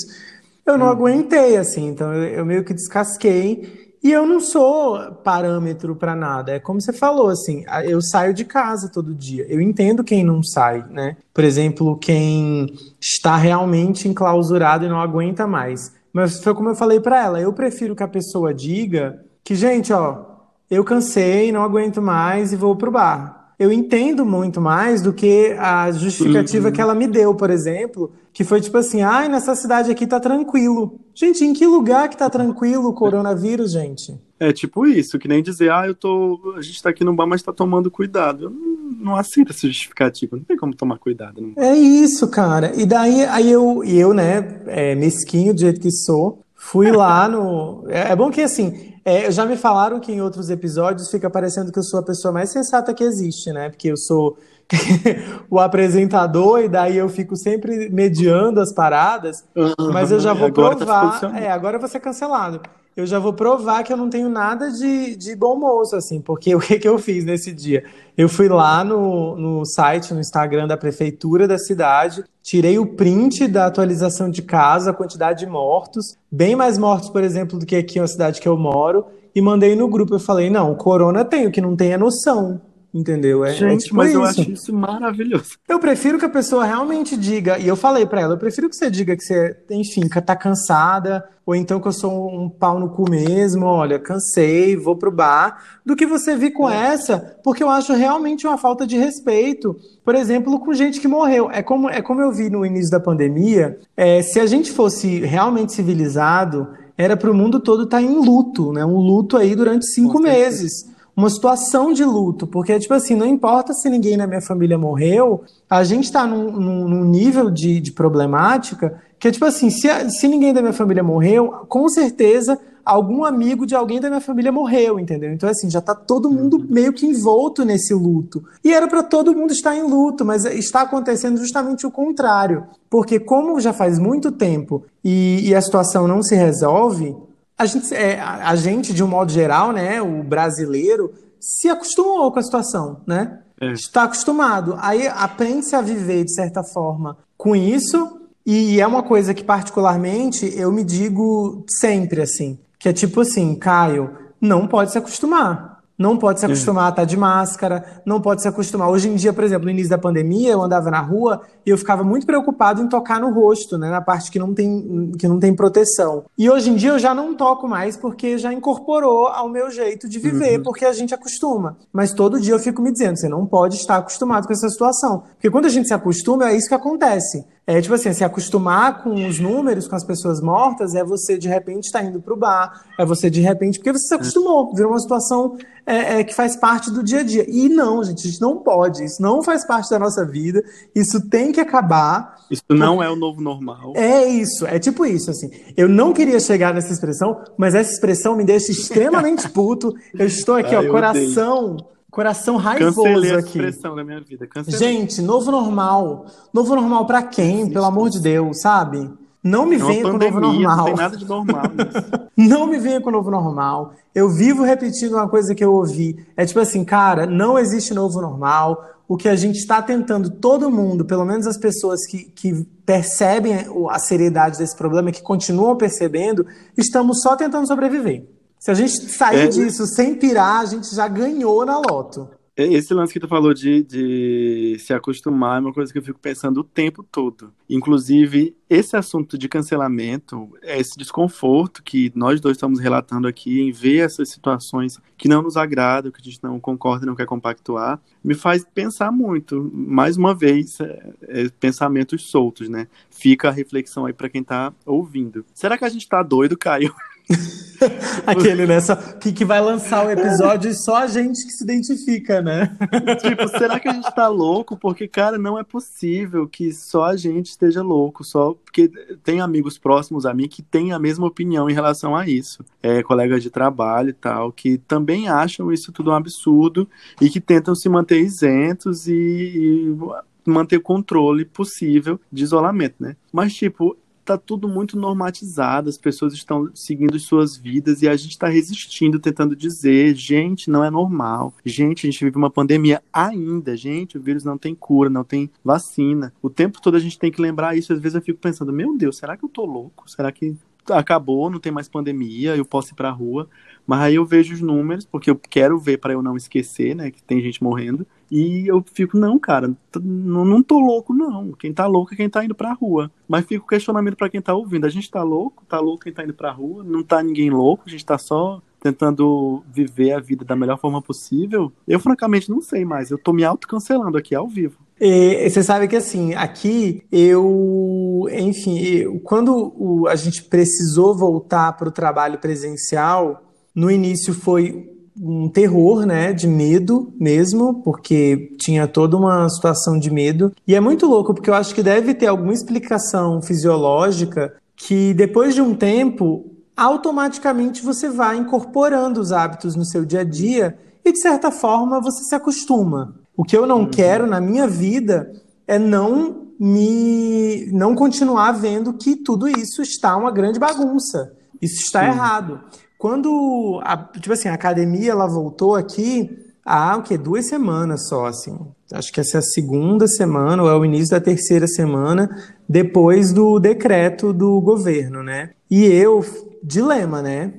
Eu 0.65 0.77
não 0.77 0.85
hum. 0.87 0.89
aguentei, 0.89 1.57
assim, 1.57 1.87
então 1.87 2.13
eu, 2.13 2.23
eu 2.23 2.45
meio 2.45 2.63
que 2.63 2.73
descasquei 2.73 3.89
e 4.01 4.11
eu 4.11 4.25
não 4.25 4.39
sou 4.39 5.11
parâmetro 5.23 5.95
para 5.95 6.15
nada. 6.15 6.53
É 6.53 6.59
como 6.59 6.79
você 6.79 6.93
falou, 6.93 7.29
assim, 7.29 7.65
eu 7.83 8.01
saio 8.01 8.33
de 8.33 8.45
casa 8.45 8.89
todo 8.89 9.13
dia. 9.13 9.45
Eu 9.49 9.59
entendo 9.59 10.03
quem 10.03 10.23
não 10.23 10.41
sai, 10.41 10.85
né? 10.89 11.17
Por 11.33 11.43
exemplo, 11.43 11.97
quem 11.97 12.73
está 12.99 13.35
realmente 13.35 14.07
enclausurado 14.07 14.85
e 14.85 14.89
não 14.89 15.01
aguenta 15.01 15.45
mais. 15.45 15.93
Mas 16.13 16.41
foi 16.41 16.53
como 16.55 16.69
eu 16.69 16.75
falei 16.75 16.99
para 16.99 17.23
ela, 17.23 17.41
eu 17.41 17.51
prefiro 17.51 17.95
que 17.95 18.03
a 18.03 18.07
pessoa 18.07 18.53
diga 18.53 19.23
que, 19.43 19.53
gente, 19.53 19.91
ó, 19.91 20.25
eu 20.69 20.83
cansei, 20.83 21.51
não 21.51 21.63
aguento 21.63 22.01
mais 22.01 22.53
e 22.53 22.55
vou 22.55 22.75
pro 22.75 22.91
bar 22.91 23.38
eu 23.59 23.73
entendo 23.73 24.25
muito 24.25 24.61
mais 24.61 25.01
do 25.01 25.11
que 25.11 25.53
a 25.59 25.91
justificativa 25.91 26.69
uhum. 26.69 26.73
que 26.73 26.79
ela 26.79 26.95
me 26.95 27.07
deu, 27.07 27.35
por 27.35 27.49
exemplo, 27.49 28.09
que 28.31 28.45
foi 28.45 28.61
tipo 28.61 28.77
assim, 28.77 29.01
ai, 29.01 29.25
ah, 29.25 29.29
nessa 29.29 29.53
cidade 29.53 29.91
aqui 29.91 30.07
tá 30.07 30.17
tranquilo. 30.17 30.97
Gente, 31.13 31.43
em 31.43 31.53
que 31.53 31.67
lugar 31.67 32.07
que 32.07 32.15
tá 32.15 32.29
tranquilo 32.29 32.87
o 32.87 32.93
coronavírus, 32.93 33.73
gente? 33.73 34.17
É 34.39 34.53
tipo 34.53 34.87
isso, 34.87 35.19
que 35.19 35.27
nem 35.27 35.43
dizer, 35.43 35.69
ah, 35.69 35.85
eu 35.85 35.93
tô. 35.93 36.53
A 36.55 36.61
gente 36.61 36.81
tá 36.81 36.89
aqui 36.89 37.03
no 37.03 37.13
bar, 37.13 37.27
mas 37.27 37.43
tá 37.43 37.51
tomando 37.51 37.91
cuidado. 37.91 38.45
Eu 38.45 38.49
não, 38.49 38.91
não 38.91 39.15
aceita 39.17 39.51
essa 39.51 39.67
justificativa. 39.67 40.37
Não 40.37 40.45
tem 40.45 40.55
como 40.55 40.73
tomar 40.73 40.97
cuidado. 40.97 41.41
Não. 41.41 41.61
É 41.61 41.75
isso, 41.75 42.25
cara. 42.29 42.71
E 42.77 42.85
daí 42.85 43.25
aí 43.25 43.51
eu, 43.51 43.83
eu 43.83 44.13
né, 44.13 44.61
é, 44.67 44.95
mesquinho 44.95 45.53
do 45.53 45.59
jeito 45.59 45.81
que 45.81 45.91
sou, 45.91 46.45
fui 46.55 46.89
lá 46.89 47.27
no. 47.27 47.83
É, 47.89 48.13
é 48.13 48.15
bom 48.15 48.31
que 48.31 48.39
assim. 48.39 48.93
É, 49.09 49.31
já 49.31 49.45
me 49.45 49.57
falaram 49.57 49.99
que 49.99 50.11
em 50.11 50.21
outros 50.21 50.49
episódios 50.51 51.09
fica 51.09 51.29
parecendo 51.29 51.71
que 51.71 51.79
eu 51.79 51.83
sou 51.83 51.99
a 51.99 52.03
pessoa 52.03 52.31
mais 52.31 52.51
sensata 52.51 52.93
que 52.93 53.03
existe, 53.03 53.51
né? 53.51 53.69
Porque 53.69 53.87
eu 53.87 53.97
sou 53.97 54.37
o 55.49 55.59
apresentador 55.59 56.59
e 56.59 56.69
daí 56.69 56.95
eu 56.95 57.09
fico 57.09 57.35
sempre 57.35 57.89
mediando 57.89 58.59
as 58.59 58.71
paradas, 58.71 59.43
uhum, 59.55 59.91
mas 59.91 60.11
eu 60.11 60.19
já 60.19 60.31
vou 60.33 60.47
agora 60.47 60.75
tá 60.75 60.85
provar. 60.85 61.19
Tá 61.19 61.39
é, 61.39 61.49
agora 61.49 61.77
eu 61.77 61.79
vou 61.79 61.89
ser 61.89 61.99
cancelado. 61.99 62.61
Eu 62.95 63.05
já 63.05 63.17
vou 63.17 63.31
provar 63.31 63.83
que 63.83 63.93
eu 63.93 63.97
não 63.97 64.09
tenho 64.09 64.27
nada 64.27 64.71
de, 64.71 65.15
de 65.15 65.35
bom 65.35 65.57
moço, 65.57 65.95
assim, 65.95 66.19
porque 66.19 66.53
o 66.55 66.59
que, 66.59 66.79
que 66.79 66.87
eu 66.87 66.97
fiz 66.99 67.23
nesse 67.23 67.51
dia? 67.53 67.83
Eu 68.17 68.27
fui 68.27 68.49
lá 68.49 68.83
no, 68.83 69.35
no 69.35 69.65
site, 69.65 70.13
no 70.13 70.19
Instagram 70.19 70.67
da 70.67 70.75
prefeitura 70.75 71.47
da 71.47 71.57
cidade, 71.57 72.23
tirei 72.43 72.77
o 72.77 72.85
print 72.85 73.47
da 73.47 73.67
atualização 73.67 74.29
de 74.29 74.41
casa, 74.41 74.91
a 74.91 74.93
quantidade 74.93 75.39
de 75.39 75.45
mortos, 75.45 76.17
bem 76.31 76.55
mais 76.55 76.77
mortos, 76.77 77.09
por 77.09 77.23
exemplo, 77.23 77.57
do 77.57 77.65
que 77.65 77.75
aqui 77.75 77.99
na 77.99 78.07
cidade 78.07 78.41
que 78.41 78.47
eu 78.47 78.57
moro, 78.57 79.05
e 79.33 79.41
mandei 79.41 79.75
no 79.75 79.87
grupo. 79.87 80.15
Eu 80.15 80.19
falei: 80.19 80.49
não, 80.49 80.75
corona 80.75 81.23
tem, 81.23 81.47
o 81.47 81.51
que 81.51 81.61
não 81.61 81.75
tem 81.75 81.93
é 81.93 81.97
noção. 81.97 82.59
Entendeu? 82.91 83.45
É, 83.45 83.51
é 83.51 83.53
Gente, 83.53 83.73
é 83.73 83.77
tipo 83.85 83.95
mas 83.95 84.09
isso. 84.09 84.17
eu 84.17 84.23
acho 84.23 84.51
isso 84.51 84.73
maravilhoso. 84.73 85.57
Eu 85.67 85.79
prefiro 85.79 86.17
que 86.17 86.25
a 86.25 86.29
pessoa 86.29 86.65
realmente 86.65 87.15
diga, 87.15 87.59
e 87.59 87.67
eu 87.67 87.75
falei 87.75 88.05
para 88.05 88.21
ela, 88.21 88.33
eu 88.33 88.37
prefiro 88.37 88.67
que 88.67 88.75
você 88.75 88.89
diga 88.89 89.15
que 89.15 89.23
você, 89.23 89.55
enfim, 89.69 90.07
tá 90.07 90.35
cansada, 90.35 91.23
ou 91.45 91.55
então 91.55 91.79
que 91.79 91.87
eu 91.87 91.91
sou 91.91 92.29
um 92.29 92.49
pau 92.49 92.79
no 92.79 92.89
cu 92.89 93.07
mesmo, 93.07 93.65
olha, 93.65 93.99
cansei, 93.99 94.75
vou 94.75 94.95
pro 94.95 95.11
bar, 95.11 95.63
do 95.85 95.95
que 95.95 96.05
você 96.05 96.35
vir 96.35 96.51
com 96.51 96.67
é. 96.67 96.93
essa, 96.93 97.37
porque 97.43 97.61
eu 97.61 97.69
acho 97.69 97.93
realmente 97.93 98.47
uma 98.47 98.57
falta 98.57 98.87
de 98.87 98.97
respeito. 98.97 99.75
Por 100.03 100.15
exemplo, 100.15 100.59
com 100.59 100.73
gente 100.73 100.99
que 100.99 101.07
morreu. 101.07 101.49
É 101.51 101.61
como, 101.61 101.89
é 101.89 102.01
como 102.01 102.21
eu 102.21 102.31
vi 102.31 102.49
no 102.49 102.65
início 102.65 102.89
da 102.89 102.99
pandemia, 102.99 103.77
é, 103.95 104.23
se 104.23 104.39
a 104.39 104.47
gente 104.47 104.71
fosse 104.71 105.19
realmente 105.19 105.73
civilizado, 105.73 106.67
era 106.97 107.15
para 107.15 107.29
o 107.29 107.35
mundo 107.35 107.59
todo 107.59 107.83
estar 107.83 107.97
tá 107.97 108.03
em 108.03 108.15
luto, 108.15 108.73
né? 108.73 108.83
Um 108.83 108.97
luto 108.97 109.37
aí 109.37 109.55
durante 109.55 109.85
cinco 109.85 110.19
meses 110.19 110.88
uma 111.19 111.29
situação 111.29 111.91
de 111.91 112.05
luto, 112.05 112.47
porque, 112.47 112.79
tipo 112.79 112.93
assim, 112.93 113.13
não 113.13 113.25
importa 113.25 113.73
se 113.73 113.89
ninguém 113.89 114.15
na 114.15 114.25
minha 114.25 114.41
família 114.41 114.77
morreu, 114.77 115.43
a 115.69 115.83
gente 115.83 116.05
está 116.05 116.25
num, 116.25 116.49
num, 116.49 116.87
num, 116.87 117.03
nível 117.03 117.51
de, 117.51 117.81
de 117.81 117.91
problemática 117.91 119.01
que, 119.19 119.29
tipo 119.29 119.43
assim, 119.43 119.69
se, 119.69 119.87
se 120.11 120.27
ninguém 120.29 120.53
da 120.53 120.61
minha 120.61 120.73
família 120.73 121.03
morreu, 121.03 121.65
com 121.67 121.89
certeza 121.89 122.57
algum 122.85 123.25
amigo 123.25 123.65
de 123.65 123.75
alguém 123.75 123.99
da 123.99 124.07
minha 124.07 124.21
família 124.21 124.49
morreu, 124.49 124.97
entendeu? 124.97 125.33
Então, 125.33 125.49
assim, 125.49 125.69
já 125.69 125.81
tá 125.81 125.93
todo 125.93 126.31
mundo 126.31 126.55
uhum. 126.55 126.67
meio 126.69 126.93
que 126.93 127.05
envolto 127.05 127.65
nesse 127.65 127.93
luto. 127.93 128.41
E 128.63 128.73
era 128.73 128.87
para 128.87 129.03
todo 129.03 129.35
mundo 129.35 129.51
estar 129.51 129.75
em 129.75 129.83
luto, 129.83 130.23
mas 130.23 130.45
está 130.45 130.81
acontecendo 130.83 131.37
justamente 131.37 131.85
o 131.85 131.91
contrário. 131.91 132.63
Porque, 132.89 133.19
como 133.19 133.59
já 133.59 133.73
faz 133.73 133.99
muito 133.99 134.31
tempo 134.31 134.85
e, 135.03 135.49
e 135.49 135.53
a 135.53 135.61
situação 135.61 136.07
não 136.07 136.23
se 136.23 136.33
resolve, 136.33 137.13
a 137.59 137.65
gente, 137.65 137.93
é, 137.93 138.21
a 138.21 138.55
gente, 138.55 138.93
de 138.93 139.03
um 139.03 139.07
modo 139.07 139.33
geral, 139.33 139.73
né, 139.73 140.01
o 140.01 140.23
brasileiro, 140.23 141.13
se 141.37 141.67
acostumou 141.67 142.31
com 142.31 142.39
a 142.39 142.41
situação, 142.41 143.01
né? 143.05 143.39
É. 143.59 143.73
Está 143.73 144.03
acostumado. 144.03 144.75
Aí 144.79 145.05
aprende-se 145.07 145.75
a 145.75 145.81
viver, 145.81 146.23
de 146.23 146.33
certa 146.33 146.63
forma, 146.63 147.17
com 147.37 147.53
isso. 147.53 148.21
E 148.45 148.79
é 148.79 148.87
uma 148.87 149.03
coisa 149.03 149.33
que, 149.33 149.43
particularmente, 149.43 150.49
eu 150.57 150.71
me 150.71 150.85
digo 150.85 151.65
sempre 151.67 152.21
assim: 152.21 152.57
que 152.79 152.87
é 152.87 152.93
tipo 152.93 153.19
assim, 153.19 153.53
Caio, 153.55 154.15
não 154.39 154.65
pode 154.65 154.93
se 154.93 154.97
acostumar 154.97 155.68
não 155.99 156.17
pode 156.17 156.39
se 156.39 156.45
acostumar 156.45 156.85
a 156.85 156.89
estar 156.89 157.03
de 157.03 157.17
máscara, 157.17 158.01
não 158.05 158.21
pode 158.21 158.41
se 158.41 158.47
acostumar. 158.47 158.89
Hoje 158.89 159.09
em 159.09 159.15
dia, 159.15 159.33
por 159.33 159.43
exemplo, 159.43 159.65
no 159.65 159.71
início 159.71 159.89
da 159.89 159.97
pandemia, 159.97 160.51
eu 160.51 160.61
andava 160.61 160.89
na 160.89 161.01
rua 161.01 161.41
e 161.65 161.69
eu 161.69 161.77
ficava 161.77 162.05
muito 162.05 162.25
preocupado 162.25 162.81
em 162.81 162.87
tocar 162.87 163.19
no 163.19 163.33
rosto, 163.33 163.77
né, 163.77 163.89
na 163.89 163.99
parte 163.99 164.31
que 164.31 164.39
não 164.39 164.53
tem, 164.53 165.11
que 165.19 165.27
não 165.27 165.37
tem 165.37 165.53
proteção. 165.53 166.23
E 166.37 166.49
hoje 166.49 166.69
em 166.69 166.75
dia 166.75 166.91
eu 166.91 166.99
já 166.99 167.13
não 167.13 167.35
toco 167.35 167.67
mais 167.67 167.97
porque 167.97 168.37
já 168.37 168.53
incorporou 168.53 169.27
ao 169.27 169.49
meu 169.49 169.69
jeito 169.69 170.07
de 170.07 170.19
viver, 170.19 170.57
uhum. 170.57 170.63
porque 170.63 170.85
a 170.85 170.93
gente 170.93 171.13
acostuma. 171.13 171.77
Mas 171.91 172.13
todo 172.13 172.39
dia 172.39 172.53
eu 172.53 172.59
fico 172.59 172.81
me 172.81 172.93
dizendo, 172.93 173.17
você 173.17 173.27
não 173.27 173.45
pode 173.45 173.75
estar 173.75 173.97
acostumado 173.97 174.47
com 174.47 174.53
essa 174.53 174.69
situação. 174.69 175.23
Porque 175.33 175.51
quando 175.51 175.65
a 175.65 175.69
gente 175.69 175.89
se 175.89 175.93
acostuma, 175.93 176.49
é 176.49 176.55
isso 176.55 176.69
que 176.69 176.75
acontece. 176.75 177.45
É 177.69 177.79
tipo 177.79 177.93
assim, 177.93 178.11
se 178.13 178.23
acostumar 178.23 179.03
com 179.03 179.13
os 179.27 179.39
números, 179.39 179.87
com 179.87 179.95
as 179.95 180.03
pessoas 180.03 180.41
mortas, 180.41 180.95
é 180.95 181.03
você 181.03 181.37
de 181.37 181.47
repente 181.47 181.85
estar 181.85 181.99
tá 181.99 182.05
indo 182.05 182.19
para 182.19 182.33
o 182.33 182.35
bar, 182.35 182.83
é 182.97 183.05
você 183.05 183.29
de 183.29 183.41
repente, 183.41 183.77
porque 183.77 183.91
você 183.91 184.07
se 184.07 184.15
acostumou, 184.15 184.73
virou 184.73 184.91
uma 184.91 184.99
situação 184.99 185.55
é, 185.85 186.19
é, 186.19 186.23
que 186.23 186.33
faz 186.33 186.55
parte 186.55 186.89
do 186.89 187.03
dia 187.03 187.19
a 187.19 187.23
dia. 187.23 187.45
E 187.47 187.69
não, 187.69 188.03
gente, 188.03 188.27
a 188.27 188.31
gente 188.31 188.41
não 188.41 188.57
pode, 188.57 189.03
isso 189.03 189.21
não 189.21 189.43
faz 189.43 189.63
parte 189.67 189.87
da 189.91 189.99
nossa 189.99 190.25
vida, 190.25 190.63
isso 190.95 191.29
tem 191.29 191.51
que 191.51 191.61
acabar. 191.61 192.39
Isso 192.49 192.63
não 192.69 193.03
é 193.03 193.09
o 193.09 193.15
novo 193.15 193.39
normal. 193.39 193.93
É 193.95 194.25
isso, 194.25 194.65
é 194.65 194.79
tipo 194.79 195.05
isso, 195.05 195.29
assim. 195.29 195.51
Eu 195.77 195.87
não 195.87 196.11
queria 196.11 196.39
chegar 196.39 196.73
nessa 196.73 196.91
expressão, 196.91 197.39
mas 197.55 197.75
essa 197.75 197.93
expressão 197.93 198.35
me 198.35 198.43
deixa 198.43 198.71
extremamente 198.71 199.47
puto. 199.47 199.93
Eu 200.15 200.25
estou 200.25 200.55
aqui, 200.55 200.73
ah, 200.73 200.81
ó, 200.81 200.87
coração. 200.87 201.73
Odeio 201.73 201.98
Coração 202.09 202.57
raivoso 202.57 203.03
Cancelei 203.03 203.35
a 203.35 203.39
expressão 203.39 203.95
da 203.95 204.03
minha 204.03 204.19
vida. 204.19 204.47
Cancelei. 204.47 204.79
Gente, 204.79 205.21
novo 205.21 205.51
normal. 205.51 206.25
Novo 206.53 206.75
normal 206.75 207.05
para 207.05 207.21
quem? 207.21 207.69
Pelo 207.69 207.85
amor 207.85 208.09
de 208.09 208.19
Deus, 208.19 208.61
sabe? 208.61 209.09
Não 209.43 209.65
me 209.65 209.75
é 209.75 209.79
venha 209.79 210.03
com 210.03 210.17
novo 210.17 210.39
normal. 210.39 210.77
Não 210.77 210.85
tem 210.85 210.95
nada 210.95 211.17
de 211.17 211.25
normal. 211.25 211.63
não 212.35 212.67
me 212.67 212.79
venha 212.79 212.99
com 212.99 213.11
novo 213.11 213.31
normal. 213.31 213.93
Eu 214.13 214.29
vivo 214.29 214.63
repetindo 214.63 215.13
uma 215.13 215.29
coisa 215.29 215.55
que 215.55 215.63
eu 215.63 215.73
ouvi. 215.73 216.25
É 216.35 216.45
tipo 216.45 216.59
assim, 216.59 216.83
cara, 216.83 217.25
não 217.25 217.57
existe 217.57 217.93
novo 217.93 218.19
normal. 218.19 218.83
O 219.07 219.15
que 219.15 219.29
a 219.29 219.35
gente 219.35 219.57
está 219.57 219.81
tentando, 219.81 220.29
todo 220.29 220.69
mundo, 220.69 221.05
pelo 221.05 221.25
menos 221.25 221.47
as 221.47 221.57
pessoas 221.57 222.05
que, 222.05 222.25
que 222.25 222.63
percebem 222.85 223.65
a 223.89 223.97
seriedade 223.97 224.57
desse 224.57 224.75
problema, 224.75 225.11
que 225.11 225.21
continuam 225.21 225.75
percebendo, 225.75 226.45
estamos 226.77 227.21
só 227.21 227.35
tentando 227.35 227.67
sobreviver. 227.67 228.38
Se 228.59 228.69
a 228.69 228.73
gente 228.73 228.91
sair 229.09 229.45
é, 229.45 229.47
disso 229.47 229.85
sem 229.85 230.13
pirar, 230.13 230.59
a 230.59 230.65
gente 230.65 230.93
já 230.93 231.07
ganhou 231.07 231.65
na 231.65 231.77
loto. 231.77 232.29
É, 232.59 232.65
esse 232.73 232.93
lance 232.93 233.13
que 233.13 233.21
tu 233.21 233.27
falou 233.29 233.53
de, 233.53 233.81
de 233.83 234.75
se 234.79 234.93
acostumar 234.93 235.59
é 235.59 235.61
uma 235.61 235.71
coisa 235.71 235.93
que 235.93 235.97
eu 235.97 236.03
fico 236.03 236.19
pensando 236.19 236.59
o 236.59 236.63
tempo 236.63 237.01
todo. 237.09 237.53
Inclusive, 237.69 238.53
esse 238.69 238.97
assunto 238.97 239.37
de 239.37 239.47
cancelamento, 239.47 240.49
esse 240.61 240.97
desconforto 240.97 241.81
que 241.81 242.11
nós 242.13 242.41
dois 242.41 242.57
estamos 242.57 242.81
relatando 242.81 243.29
aqui 243.29 243.61
em 243.61 243.71
ver 243.71 243.99
essas 243.99 244.29
situações 244.29 244.99
que 245.17 245.29
não 245.29 245.41
nos 245.41 245.55
agradam, 245.55 246.11
que 246.11 246.19
a 246.19 246.23
gente 246.23 246.43
não 246.43 246.59
concorda 246.59 247.05
e 247.05 247.07
não 247.07 247.15
quer 247.15 247.25
compactuar, 247.25 247.97
me 248.21 248.35
faz 248.35 248.65
pensar 248.75 249.09
muito. 249.09 249.71
Mais 249.73 250.17
uma 250.17 250.35
vez, 250.35 250.81
é, 250.81 251.13
é, 251.29 251.49
pensamentos 251.61 252.29
soltos, 252.29 252.67
né? 252.67 252.89
Fica 253.09 253.47
a 253.47 253.53
reflexão 253.53 254.05
aí 254.05 254.11
para 254.11 254.27
quem 254.27 254.41
está 254.41 254.73
ouvindo. 254.85 255.45
Será 255.53 255.77
que 255.77 255.85
a 255.85 255.89
gente 255.89 256.01
está 256.01 256.21
doido, 256.21 256.57
Caio? 256.57 256.93
Aquele 258.25 258.65
né, 258.65 258.77
que, 259.19 259.31
que 259.31 259.45
vai 259.45 259.61
lançar 259.61 260.05
o 260.05 260.11
episódio 260.11 260.69
e 260.69 260.73
só 260.73 260.97
a 260.97 261.07
gente 261.07 261.45
que 261.45 261.51
se 261.51 261.63
identifica, 261.63 262.41
né? 262.41 262.75
tipo, 263.21 263.47
será 263.47 263.79
que 263.79 263.87
a 263.87 263.93
gente 263.93 264.13
tá 264.13 264.27
louco? 264.27 264.77
Porque, 264.77 265.07
cara, 265.07 265.37
não 265.37 265.57
é 265.57 265.63
possível 265.63 266.47
que 266.47 266.73
só 266.73 267.05
a 267.05 267.17
gente 267.17 267.47
esteja 267.47 267.81
louco, 267.81 268.23
só 268.23 268.53
porque 268.53 268.89
tem 269.23 269.41
amigos 269.41 269.77
próximos 269.77 270.25
a 270.25 270.33
mim 270.33 270.47
que 270.47 270.61
têm 270.61 270.91
a 270.91 270.99
mesma 270.99 271.27
opinião 271.27 271.69
em 271.69 271.73
relação 271.73 272.15
a 272.15 272.27
isso. 272.27 272.63
É, 272.81 273.01
colegas 273.03 273.41
de 273.41 273.49
trabalho 273.49 274.09
e 274.09 274.13
tal, 274.13 274.51
que 274.51 274.77
também 274.77 275.29
acham 275.29 275.71
isso 275.71 275.91
tudo 275.91 276.11
um 276.11 276.15
absurdo 276.15 276.87
e 277.21 277.29
que 277.29 277.39
tentam 277.39 277.75
se 277.75 277.87
manter 277.87 278.19
isentos 278.19 279.07
e, 279.07 279.13
e 279.13 279.97
manter 280.45 280.77
o 280.77 280.81
controle 280.81 281.45
possível 281.45 282.19
de 282.31 282.43
isolamento, 282.43 282.95
né? 282.99 283.15
Mas, 283.31 283.53
tipo, 283.53 283.95
tá 284.29 284.37
tudo 284.37 284.67
muito 284.67 284.97
normatizado, 284.97 285.89
as 285.89 285.97
pessoas 285.97 286.33
estão 286.33 286.69
seguindo 286.73 287.19
suas 287.19 287.57
vidas 287.57 288.01
e 288.01 288.07
a 288.07 288.15
gente 288.15 288.31
está 288.31 288.47
resistindo, 288.47 289.19
tentando 289.19 289.55
dizer, 289.55 290.15
gente, 290.15 290.69
não 290.69 290.83
é 290.83 290.91
normal. 290.91 291.53
Gente, 291.65 292.05
a 292.05 292.11
gente 292.11 292.23
vive 292.23 292.37
uma 292.37 292.49
pandemia 292.49 293.01
ainda, 293.11 293.75
gente, 293.75 294.17
o 294.17 294.21
vírus 294.21 294.43
não 294.43 294.57
tem 294.57 294.75
cura, 294.75 295.09
não 295.09 295.23
tem 295.23 295.49
vacina. 295.63 296.31
O 296.41 296.49
tempo 296.49 296.79
todo 296.81 296.95
a 296.95 296.99
gente 296.99 297.17
tem 297.17 297.31
que 297.31 297.41
lembrar 297.41 297.75
isso. 297.75 297.91
Às 297.91 297.99
vezes 297.99 298.15
eu 298.15 298.21
fico 298.21 298.39
pensando, 298.39 298.71
meu 298.71 298.95
Deus, 298.95 299.17
será 299.17 299.35
que 299.35 299.43
eu 299.43 299.49
tô 299.49 299.65
louco? 299.65 300.09
Será 300.09 300.31
que 300.31 300.55
acabou, 300.91 301.49
não 301.49 301.59
tem 301.59 301.71
mais 301.71 301.87
pandemia, 301.87 302.55
eu 302.55 302.65
posso 302.65 302.93
ir 302.93 302.95
pra 302.95 303.09
rua? 303.09 303.49
Mas 303.85 304.01
aí 304.01 304.15
eu 304.15 304.25
vejo 304.25 304.53
os 304.53 304.61
números, 304.61 305.05
porque 305.05 305.29
eu 305.29 305.35
quero 305.35 305.79
ver 305.79 305.97
para 305.97 306.13
eu 306.13 306.21
não 306.21 306.37
esquecer, 306.37 306.95
né, 306.95 307.09
que 307.09 307.23
tem 307.23 307.41
gente 307.41 307.63
morrendo. 307.63 308.05
E 308.29 308.67
eu 308.67 308.83
fico, 308.93 309.17
não, 309.17 309.39
cara, 309.39 309.75
não, 309.99 310.45
não 310.45 310.61
tô 310.61 310.79
louco, 310.79 311.13
não. 311.13 311.51
Quem 311.53 311.73
tá 311.73 311.87
louco 311.87 312.13
é 312.13 312.17
quem 312.17 312.29
tá 312.29 312.45
indo 312.45 312.53
pra 312.53 312.73
rua. 312.73 313.11
Mas 313.27 313.45
fica 313.45 313.63
o 313.63 313.67
questionamento 313.67 314.15
para 314.15 314.29
quem 314.29 314.41
tá 314.41 314.53
ouvindo. 314.53 314.85
A 314.85 314.89
gente 314.89 315.09
tá 315.09 315.23
louco? 315.23 315.65
Tá 315.67 315.79
louco 315.79 316.03
quem 316.03 316.13
tá 316.13 316.23
indo 316.23 316.33
pra 316.33 316.51
rua? 316.51 316.83
Não 316.83 317.01
tá 317.01 317.23
ninguém 317.23 317.49
louco, 317.49 317.83
a 317.87 317.89
gente 317.89 318.05
tá 318.05 318.17
só 318.19 318.61
tentando 318.79 319.63
viver 319.73 320.13
a 320.13 320.19
vida 320.19 320.45
da 320.45 320.55
melhor 320.55 320.77
forma 320.77 321.01
possível. 321.01 321.71
Eu, 321.87 321.99
francamente, 321.99 322.49
não 322.49 322.61
sei 322.61 322.85
mais. 322.85 323.11
Eu 323.11 323.17
tô 323.17 323.33
me 323.33 323.43
autocancelando 323.43 324.17
aqui 324.17 324.35
ao 324.35 324.47
vivo. 324.47 324.77
E, 324.99 325.49
você 325.49 325.63
sabe 325.63 325.87
que 325.87 325.95
assim, 325.95 326.33
aqui 326.33 327.03
eu, 327.11 328.27
enfim, 328.31 328.79
eu, 328.79 329.19
quando 329.21 329.73
o, 329.77 330.07
a 330.07 330.15
gente 330.15 330.43
precisou 330.43 331.15
voltar 331.15 331.73
para 331.73 331.87
o 331.87 331.91
trabalho 331.91 332.39
presencial, 332.39 333.43
no 333.73 333.89
início 333.89 334.33
foi 334.33 334.89
um 335.21 335.49
terror, 335.49 336.05
né, 336.05 336.31
de 336.31 336.47
medo 336.47 337.13
mesmo, 337.19 337.81
porque 337.83 338.55
tinha 338.57 338.87
toda 338.87 339.17
uma 339.17 339.49
situação 339.49 339.99
de 339.99 340.09
medo. 340.09 340.51
E 340.65 340.75
é 340.75 340.79
muito 340.79 341.05
louco, 341.05 341.33
porque 341.33 341.49
eu 341.49 341.53
acho 341.53 341.75
que 341.75 341.83
deve 341.83 342.13
ter 342.13 342.27
alguma 342.27 342.53
explicação 342.53 343.41
fisiológica 343.41 344.53
que 344.75 345.13
depois 345.13 345.53
de 345.53 345.61
um 345.61 345.75
tempo, 345.75 346.49
automaticamente 346.75 347.83
você 347.83 348.09
vai 348.09 348.37
incorporando 348.37 349.19
os 349.19 349.33
hábitos 349.33 349.75
no 349.75 349.83
seu 349.83 350.05
dia 350.05 350.21
a 350.21 350.23
dia 350.23 350.77
e 351.03 351.11
de 351.11 351.19
certa 351.19 351.51
forma 351.51 352.01
você 352.01 352.23
se 352.23 352.33
acostuma. 352.33 353.15
O 353.39 353.43
que 353.45 353.55
eu 353.55 353.65
não 353.65 353.83
uhum. 353.83 353.89
quero 353.89 354.27
na 354.27 354.41
minha 354.41 354.67
vida 354.67 355.31
é 355.65 355.79
não 355.79 356.47
me 356.59 357.69
não 357.71 357.95
continuar 357.95 358.51
vendo 358.51 358.91
que 358.91 359.15
tudo 359.15 359.47
isso 359.47 359.81
está 359.81 360.17
uma 360.17 360.29
grande 360.29 360.59
bagunça. 360.59 361.31
Isso 361.61 361.85
está 361.85 362.01
Sim. 362.01 362.07
errado. 362.07 362.59
Quando 362.97 363.79
a, 363.85 363.95
tipo 363.95 364.33
assim, 364.33 364.49
a 364.49 364.53
academia 364.53 365.11
ela 365.11 365.25
voltou 365.25 365.73
aqui 365.73 366.29
há 366.65 366.97
o 366.97 367.01
que 367.01 367.17
duas 367.17 367.47
semanas 367.47 368.09
só 368.09 368.25
assim. 368.25 368.59
Acho 368.91 369.09
que 369.09 369.21
essa 369.21 369.37
é 369.37 369.39
a 369.39 369.41
segunda 369.41 370.05
semana 370.05 370.61
ou 370.61 370.69
é 370.69 370.75
o 370.75 370.83
início 370.83 371.11
da 371.11 371.21
terceira 371.21 371.65
semana 371.65 372.29
depois 372.67 373.31
do 373.31 373.57
decreto 373.57 374.33
do 374.33 374.59
governo, 374.59 375.23
né? 375.23 375.51
E 375.71 375.85
eu 375.85 376.25
dilema, 376.61 377.21
né? 377.21 377.53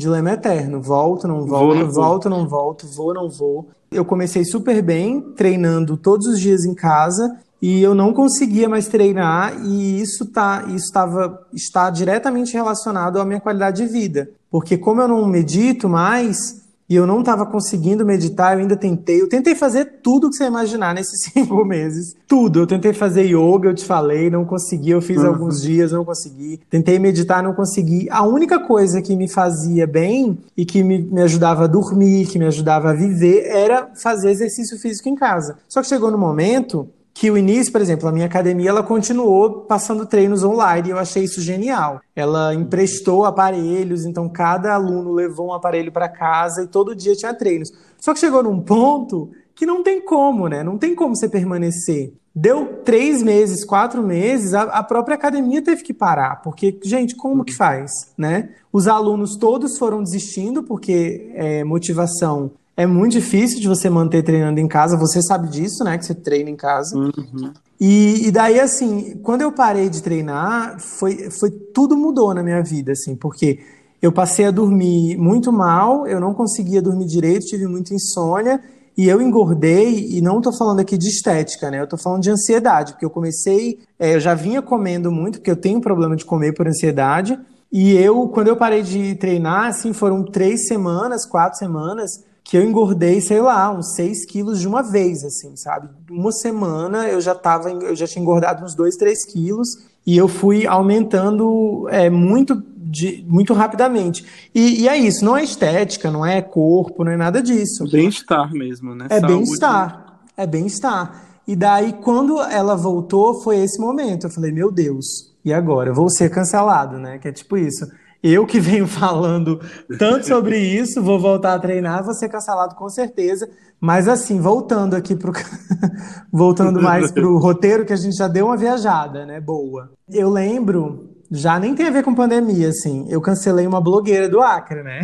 Dilema 0.00 0.32
eterno. 0.32 0.80
Volto, 0.80 1.28
não 1.28 1.46
volto, 1.46 1.84
vou, 1.84 1.92
volto, 1.92 2.30
não 2.30 2.48
volto, 2.48 2.86
vou, 2.86 3.14
não 3.14 3.28
vou. 3.28 3.68
Eu 3.90 4.04
comecei 4.04 4.44
super 4.44 4.82
bem, 4.82 5.20
treinando 5.36 5.96
todos 5.96 6.26
os 6.26 6.40
dias 6.40 6.64
em 6.64 6.74
casa 6.74 7.36
e 7.60 7.82
eu 7.82 7.94
não 7.94 8.12
conseguia 8.12 8.68
mais 8.68 8.88
treinar 8.88 9.64
e 9.64 10.00
isso 10.00 10.24
tá 10.26 10.64
isso 10.68 10.90
tava, 10.92 11.46
está 11.52 11.90
diretamente 11.90 12.54
relacionado 12.54 13.20
à 13.20 13.24
minha 13.24 13.40
qualidade 13.40 13.84
de 13.84 13.92
vida. 13.92 14.30
Porque 14.50 14.78
como 14.78 15.00
eu 15.00 15.08
não 15.08 15.26
medito 15.26 15.88
mais 15.88 16.62
e 16.90 16.96
eu 16.96 17.06
não 17.06 17.20
estava 17.20 17.46
conseguindo 17.46 18.04
meditar, 18.04 18.54
eu 18.54 18.62
ainda 18.62 18.76
tentei. 18.76 19.22
Eu 19.22 19.28
tentei 19.28 19.54
fazer 19.54 20.00
tudo 20.02 20.28
que 20.28 20.34
você 20.34 20.46
imaginar 20.46 20.92
nesses 20.92 21.22
cinco 21.32 21.64
meses. 21.64 22.16
Tudo. 22.26 22.58
Eu 22.58 22.66
tentei 22.66 22.92
fazer 22.92 23.22
yoga, 23.26 23.68
eu 23.68 23.74
te 23.74 23.84
falei, 23.84 24.28
não 24.28 24.44
consegui. 24.44 24.90
Eu 24.90 25.00
fiz 25.00 25.18
uhum. 25.18 25.28
alguns 25.28 25.62
dias, 25.62 25.92
não 25.92 26.04
consegui. 26.04 26.58
Tentei 26.68 26.98
meditar, 26.98 27.44
não 27.44 27.54
consegui. 27.54 28.08
A 28.10 28.24
única 28.24 28.58
coisa 28.58 29.00
que 29.00 29.14
me 29.14 29.28
fazia 29.28 29.86
bem 29.86 30.36
e 30.56 30.64
que 30.64 30.82
me, 30.82 30.98
me 30.98 31.22
ajudava 31.22 31.62
a 31.62 31.68
dormir, 31.68 32.26
que 32.26 32.40
me 32.40 32.46
ajudava 32.46 32.90
a 32.90 32.92
viver, 32.92 33.44
era 33.46 33.90
fazer 33.94 34.30
exercício 34.30 34.76
físico 34.76 35.08
em 35.08 35.14
casa. 35.14 35.58
Só 35.68 35.82
que 35.82 35.86
chegou 35.86 36.10
no 36.10 36.18
momento 36.18 36.88
que 37.12 37.30
o 37.30 37.36
início, 37.36 37.72
por 37.72 37.80
exemplo, 37.80 38.08
a 38.08 38.12
minha 38.12 38.26
academia, 38.26 38.70
ela 38.70 38.82
continuou 38.82 39.62
passando 39.62 40.06
treinos 40.06 40.42
online 40.42 40.88
e 40.88 40.90
eu 40.92 40.98
achei 40.98 41.24
isso 41.24 41.40
genial. 41.40 42.00
Ela 42.14 42.54
emprestou 42.54 43.24
aparelhos, 43.24 44.04
então 44.04 44.28
cada 44.28 44.74
aluno 44.74 45.12
levou 45.12 45.48
um 45.48 45.52
aparelho 45.52 45.92
para 45.92 46.08
casa 46.08 46.62
e 46.62 46.68
todo 46.68 46.94
dia 46.94 47.14
tinha 47.14 47.34
treinos. 47.34 47.70
Só 47.98 48.14
que 48.14 48.20
chegou 48.20 48.42
num 48.42 48.60
ponto 48.60 49.30
que 49.54 49.66
não 49.66 49.82
tem 49.82 50.00
como, 50.00 50.48
né? 50.48 50.62
Não 50.62 50.78
tem 50.78 50.94
como 50.94 51.14
você 51.14 51.28
permanecer. 51.28 52.14
Deu 52.34 52.80
três 52.84 53.22
meses, 53.22 53.64
quatro 53.64 54.02
meses, 54.02 54.54
a, 54.54 54.62
a 54.62 54.82
própria 54.82 55.16
academia 55.16 55.60
teve 55.60 55.82
que 55.82 55.92
parar, 55.92 56.40
porque, 56.42 56.78
gente, 56.84 57.16
como 57.16 57.44
que 57.44 57.52
faz, 57.52 57.90
né? 58.16 58.50
Os 58.72 58.86
alunos 58.86 59.36
todos 59.36 59.76
foram 59.76 60.02
desistindo, 60.02 60.62
porque 60.62 61.32
é, 61.34 61.64
motivação 61.64 62.52
é 62.80 62.86
muito 62.86 63.12
difícil 63.12 63.60
de 63.60 63.68
você 63.68 63.90
manter 63.90 64.22
treinando 64.22 64.58
em 64.58 64.66
casa. 64.66 64.96
Você 64.96 65.20
sabe 65.20 65.48
disso, 65.48 65.84
né? 65.84 65.98
Que 65.98 66.06
você 66.06 66.14
treina 66.14 66.48
em 66.48 66.56
casa. 66.56 66.96
Uhum. 66.96 67.52
E, 67.78 68.26
e, 68.26 68.30
daí, 68.30 68.58
assim, 68.58 69.20
quando 69.22 69.42
eu 69.42 69.52
parei 69.52 69.90
de 69.90 70.02
treinar, 70.02 70.80
foi, 70.80 71.30
foi 71.30 71.50
tudo 71.50 71.94
mudou 71.94 72.32
na 72.32 72.42
minha 72.42 72.62
vida, 72.62 72.92
assim, 72.92 73.14
porque 73.14 73.58
eu 74.00 74.10
passei 74.10 74.46
a 74.46 74.50
dormir 74.50 75.18
muito 75.18 75.52
mal, 75.52 76.06
eu 76.06 76.18
não 76.18 76.32
conseguia 76.32 76.80
dormir 76.80 77.04
direito, 77.04 77.44
tive 77.44 77.66
muita 77.66 77.92
insônia 77.92 78.58
e 78.96 79.06
eu 79.08 79.20
engordei, 79.20 80.08
e 80.16 80.22
não 80.22 80.38
estou 80.38 80.52
falando 80.56 80.80
aqui 80.80 80.96
de 80.96 81.08
estética, 81.08 81.70
né? 81.70 81.80
Eu 81.80 81.84
estou 81.84 81.98
falando 81.98 82.22
de 82.22 82.30
ansiedade, 82.30 82.92
porque 82.92 83.04
eu 83.04 83.10
comecei, 83.10 83.78
é, 83.98 84.14
eu 84.14 84.20
já 84.20 84.32
vinha 84.32 84.62
comendo 84.62 85.12
muito, 85.12 85.38
porque 85.38 85.50
eu 85.50 85.56
tenho 85.56 85.82
problema 85.82 86.16
de 86.16 86.24
comer 86.24 86.54
por 86.54 86.66
ansiedade. 86.66 87.38
E 87.70 87.92
eu, 87.92 88.26
quando 88.28 88.48
eu 88.48 88.56
parei 88.56 88.82
de 88.82 89.14
treinar, 89.16 89.66
assim, 89.66 89.92
foram 89.92 90.24
três 90.24 90.66
semanas, 90.66 91.26
quatro 91.26 91.58
semanas, 91.58 92.24
que 92.42 92.56
eu 92.56 92.62
engordei, 92.62 93.20
sei 93.20 93.40
lá, 93.40 93.70
uns 93.70 93.94
6 93.94 94.26
quilos 94.26 94.60
de 94.60 94.66
uma 94.66 94.82
vez, 94.82 95.24
assim, 95.24 95.56
sabe? 95.56 95.88
Uma 96.10 96.32
semana 96.32 97.08
eu 97.08 97.20
já 97.20 97.34
tava, 97.34 97.70
eu 97.70 97.94
já 97.94 98.06
tinha 98.06 98.22
engordado 98.22 98.64
uns 98.64 98.74
2, 98.74 98.96
3 98.96 99.24
quilos 99.26 99.68
e 100.06 100.16
eu 100.16 100.26
fui 100.26 100.66
aumentando 100.66 101.86
é, 101.90 102.08
muito, 102.08 102.62
de, 102.76 103.24
muito 103.28 103.52
rapidamente. 103.52 104.24
E, 104.54 104.82
e, 104.82 104.88
é 104.88 104.96
isso, 104.96 105.24
não 105.24 105.36
é 105.36 105.44
estética, 105.44 106.10
não 106.10 106.24
é 106.24 106.40
corpo, 106.40 107.04
não 107.04 107.12
é 107.12 107.16
nada 107.16 107.42
disso. 107.42 107.84
Bem-estar 107.90 108.52
mesmo, 108.52 108.94
né? 108.94 109.06
É 109.10 109.20
bem-estar, 109.20 110.20
é 110.36 110.46
bem-estar. 110.46 111.28
E 111.46 111.54
daí, 111.54 111.92
quando 111.92 112.40
ela 112.40 112.76
voltou, 112.76 113.42
foi 113.42 113.58
esse 113.58 113.80
momento. 113.80 114.26
Eu 114.26 114.30
falei, 114.30 114.52
meu 114.52 114.70
Deus, 114.70 115.30
e 115.44 115.52
agora? 115.52 115.90
Eu 115.90 115.94
vou 115.94 116.08
ser 116.08 116.30
cancelado, 116.30 116.98
né? 116.98 117.18
Que 117.18 117.28
é 117.28 117.32
tipo 117.32 117.56
isso. 117.56 117.86
Eu 118.22 118.46
que 118.46 118.60
venho 118.60 118.86
falando 118.88 119.60
tanto 119.98 120.26
sobre 120.26 120.58
isso, 120.58 121.02
vou 121.02 121.18
voltar 121.18 121.54
a 121.54 121.58
treinar, 121.58 122.04
vou 122.04 122.14
ser 122.14 122.28
cancelado 122.28 122.74
com 122.74 122.88
certeza. 122.88 123.48
Mas 123.80 124.08
assim, 124.08 124.40
voltando 124.40 124.94
aqui 124.94 125.16
pro 125.16 125.32
voltando 126.30 126.82
mais 126.82 127.10
pro 127.10 127.36
roteiro 127.38 127.84
que 127.84 127.92
a 127.92 127.96
gente 127.96 128.16
já 128.16 128.28
deu 128.28 128.46
uma 128.46 128.56
viajada, 128.56 129.24
né? 129.24 129.40
Boa. 129.40 129.90
Eu 130.10 130.28
lembro 130.28 131.08
já 131.30 131.60
nem 131.60 131.74
tem 131.76 131.86
a 131.86 131.90
ver 131.90 132.02
com 132.02 132.14
pandemia, 132.14 132.68
assim. 132.68 133.06
Eu 133.08 133.20
cancelei 133.20 133.66
uma 133.66 133.80
blogueira 133.80 134.28
do 134.28 134.40
Acre, 134.40 134.82
né? 134.82 135.02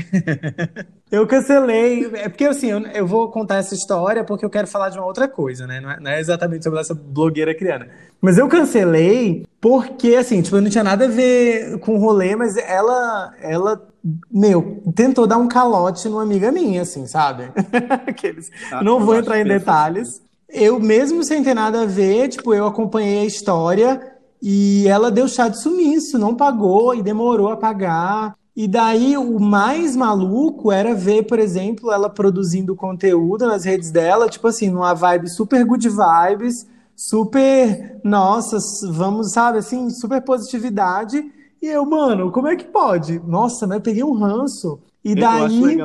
Eu 1.11 1.27
cancelei. 1.27 2.11
É 2.15 2.29
porque, 2.29 2.45
assim, 2.45 2.71
eu, 2.71 2.81
eu, 2.81 3.07
vou 3.07 3.31
contar 3.31 3.57
essa 3.57 3.75
história 3.75 4.25
porque 4.25 4.45
eu 4.45 4.51
quero 4.51 4.67
falar 4.67 4.91
de 4.91 4.99
uma 4.99 5.07
outra 5.07 5.29
coisa, 5.29 5.67
né? 5.67 5.81
Não 5.81 5.91
é, 5.91 6.01
não 6.01 6.11
é 6.11 6.21
exatamente 6.21 6.65
sobre 6.65 6.81
essa 6.81 6.95
blogueira 6.95 7.55
criana. 7.55 7.89
Mas 8.21 8.39
eu 8.39 8.49
cancelei 8.49 9.47
porque, 9.61 10.15
assim, 10.17 10.43
tipo, 10.43 10.61
não 10.61 10.71
tinha 10.71 10.85
nada 10.85 11.05
a 11.05 11.09
ver 11.09 11.79
com 11.81 11.95
o 11.95 11.99
rolê, 11.99 12.35
mas 12.35 12.57
ela, 12.57 13.33
ela 13.41 13.87
meu, 14.31 14.83
tentou 14.95 15.27
dar 15.27 15.37
um 15.37 15.49
calote 15.49 16.09
numa 16.09 16.23
amiga 16.23 16.53
minha, 16.53 16.83
assim, 16.83 17.07
sabe? 17.07 17.51
Aqueles. 18.07 18.51
Ah, 18.71 18.83
não 18.83 19.01
vou 19.01 19.17
entrar 19.17 19.41
em 19.41 19.45
detalhes. 19.45 20.23
Eu, 20.49 20.79
mesmo 20.79 21.25
sem 21.25 21.43
ter 21.43 21.55
nada 21.55 21.83
a 21.83 21.87
ver, 21.87 22.29
tipo, 22.29 22.55
eu 22.55 22.67
acompanhei 22.67 23.21
a 23.21 23.25
história 23.25 24.01
e 24.41 24.87
ela 24.87 25.11
deu 25.11 25.27
chá 25.27 25.49
de 25.49 25.61
sumiço, 25.61 26.19
não 26.19 26.37
pagou 26.37 26.95
e 26.95 27.03
demorou 27.03 27.49
a 27.49 27.57
pagar. 27.57 28.35
E 28.57 28.67
daí 28.67 29.19
o 29.19 29.39
mais 29.39 29.95
maluco 29.95 30.73
era 30.73 30.95
ver, 30.95 31.25
por 31.25 31.39
exemplo, 31.39 31.93
ela 31.93 32.09
produzindo 32.09 32.75
conteúdo 32.75 33.47
nas 33.47 33.65
redes 33.65 33.91
dela, 33.91 34.31
tipo 34.31 34.47
assim, 34.49 34.71
numa 34.71 34.95
vibe 34.95 35.29
super 35.29 35.63
good 35.63 35.87
vibes, 35.87 36.67
super, 36.97 38.01
nossa, 38.03 38.57
vamos, 38.91 39.33
sabe, 39.33 39.59
assim, 39.59 39.91
super 39.91 40.23
positividade. 40.23 41.23
E 41.61 41.67
eu, 41.67 41.85
mano, 41.85 42.33
como 42.33 42.49
é 42.49 42.57
que 42.57 42.65
pode? 42.65 43.21
Nossa, 43.27 43.67
mas 43.67 43.77
eu 43.77 43.83
peguei 43.83 44.03
um 44.03 44.15
ranço. 44.15 44.79
E 45.05 45.15
daí. 45.15 45.77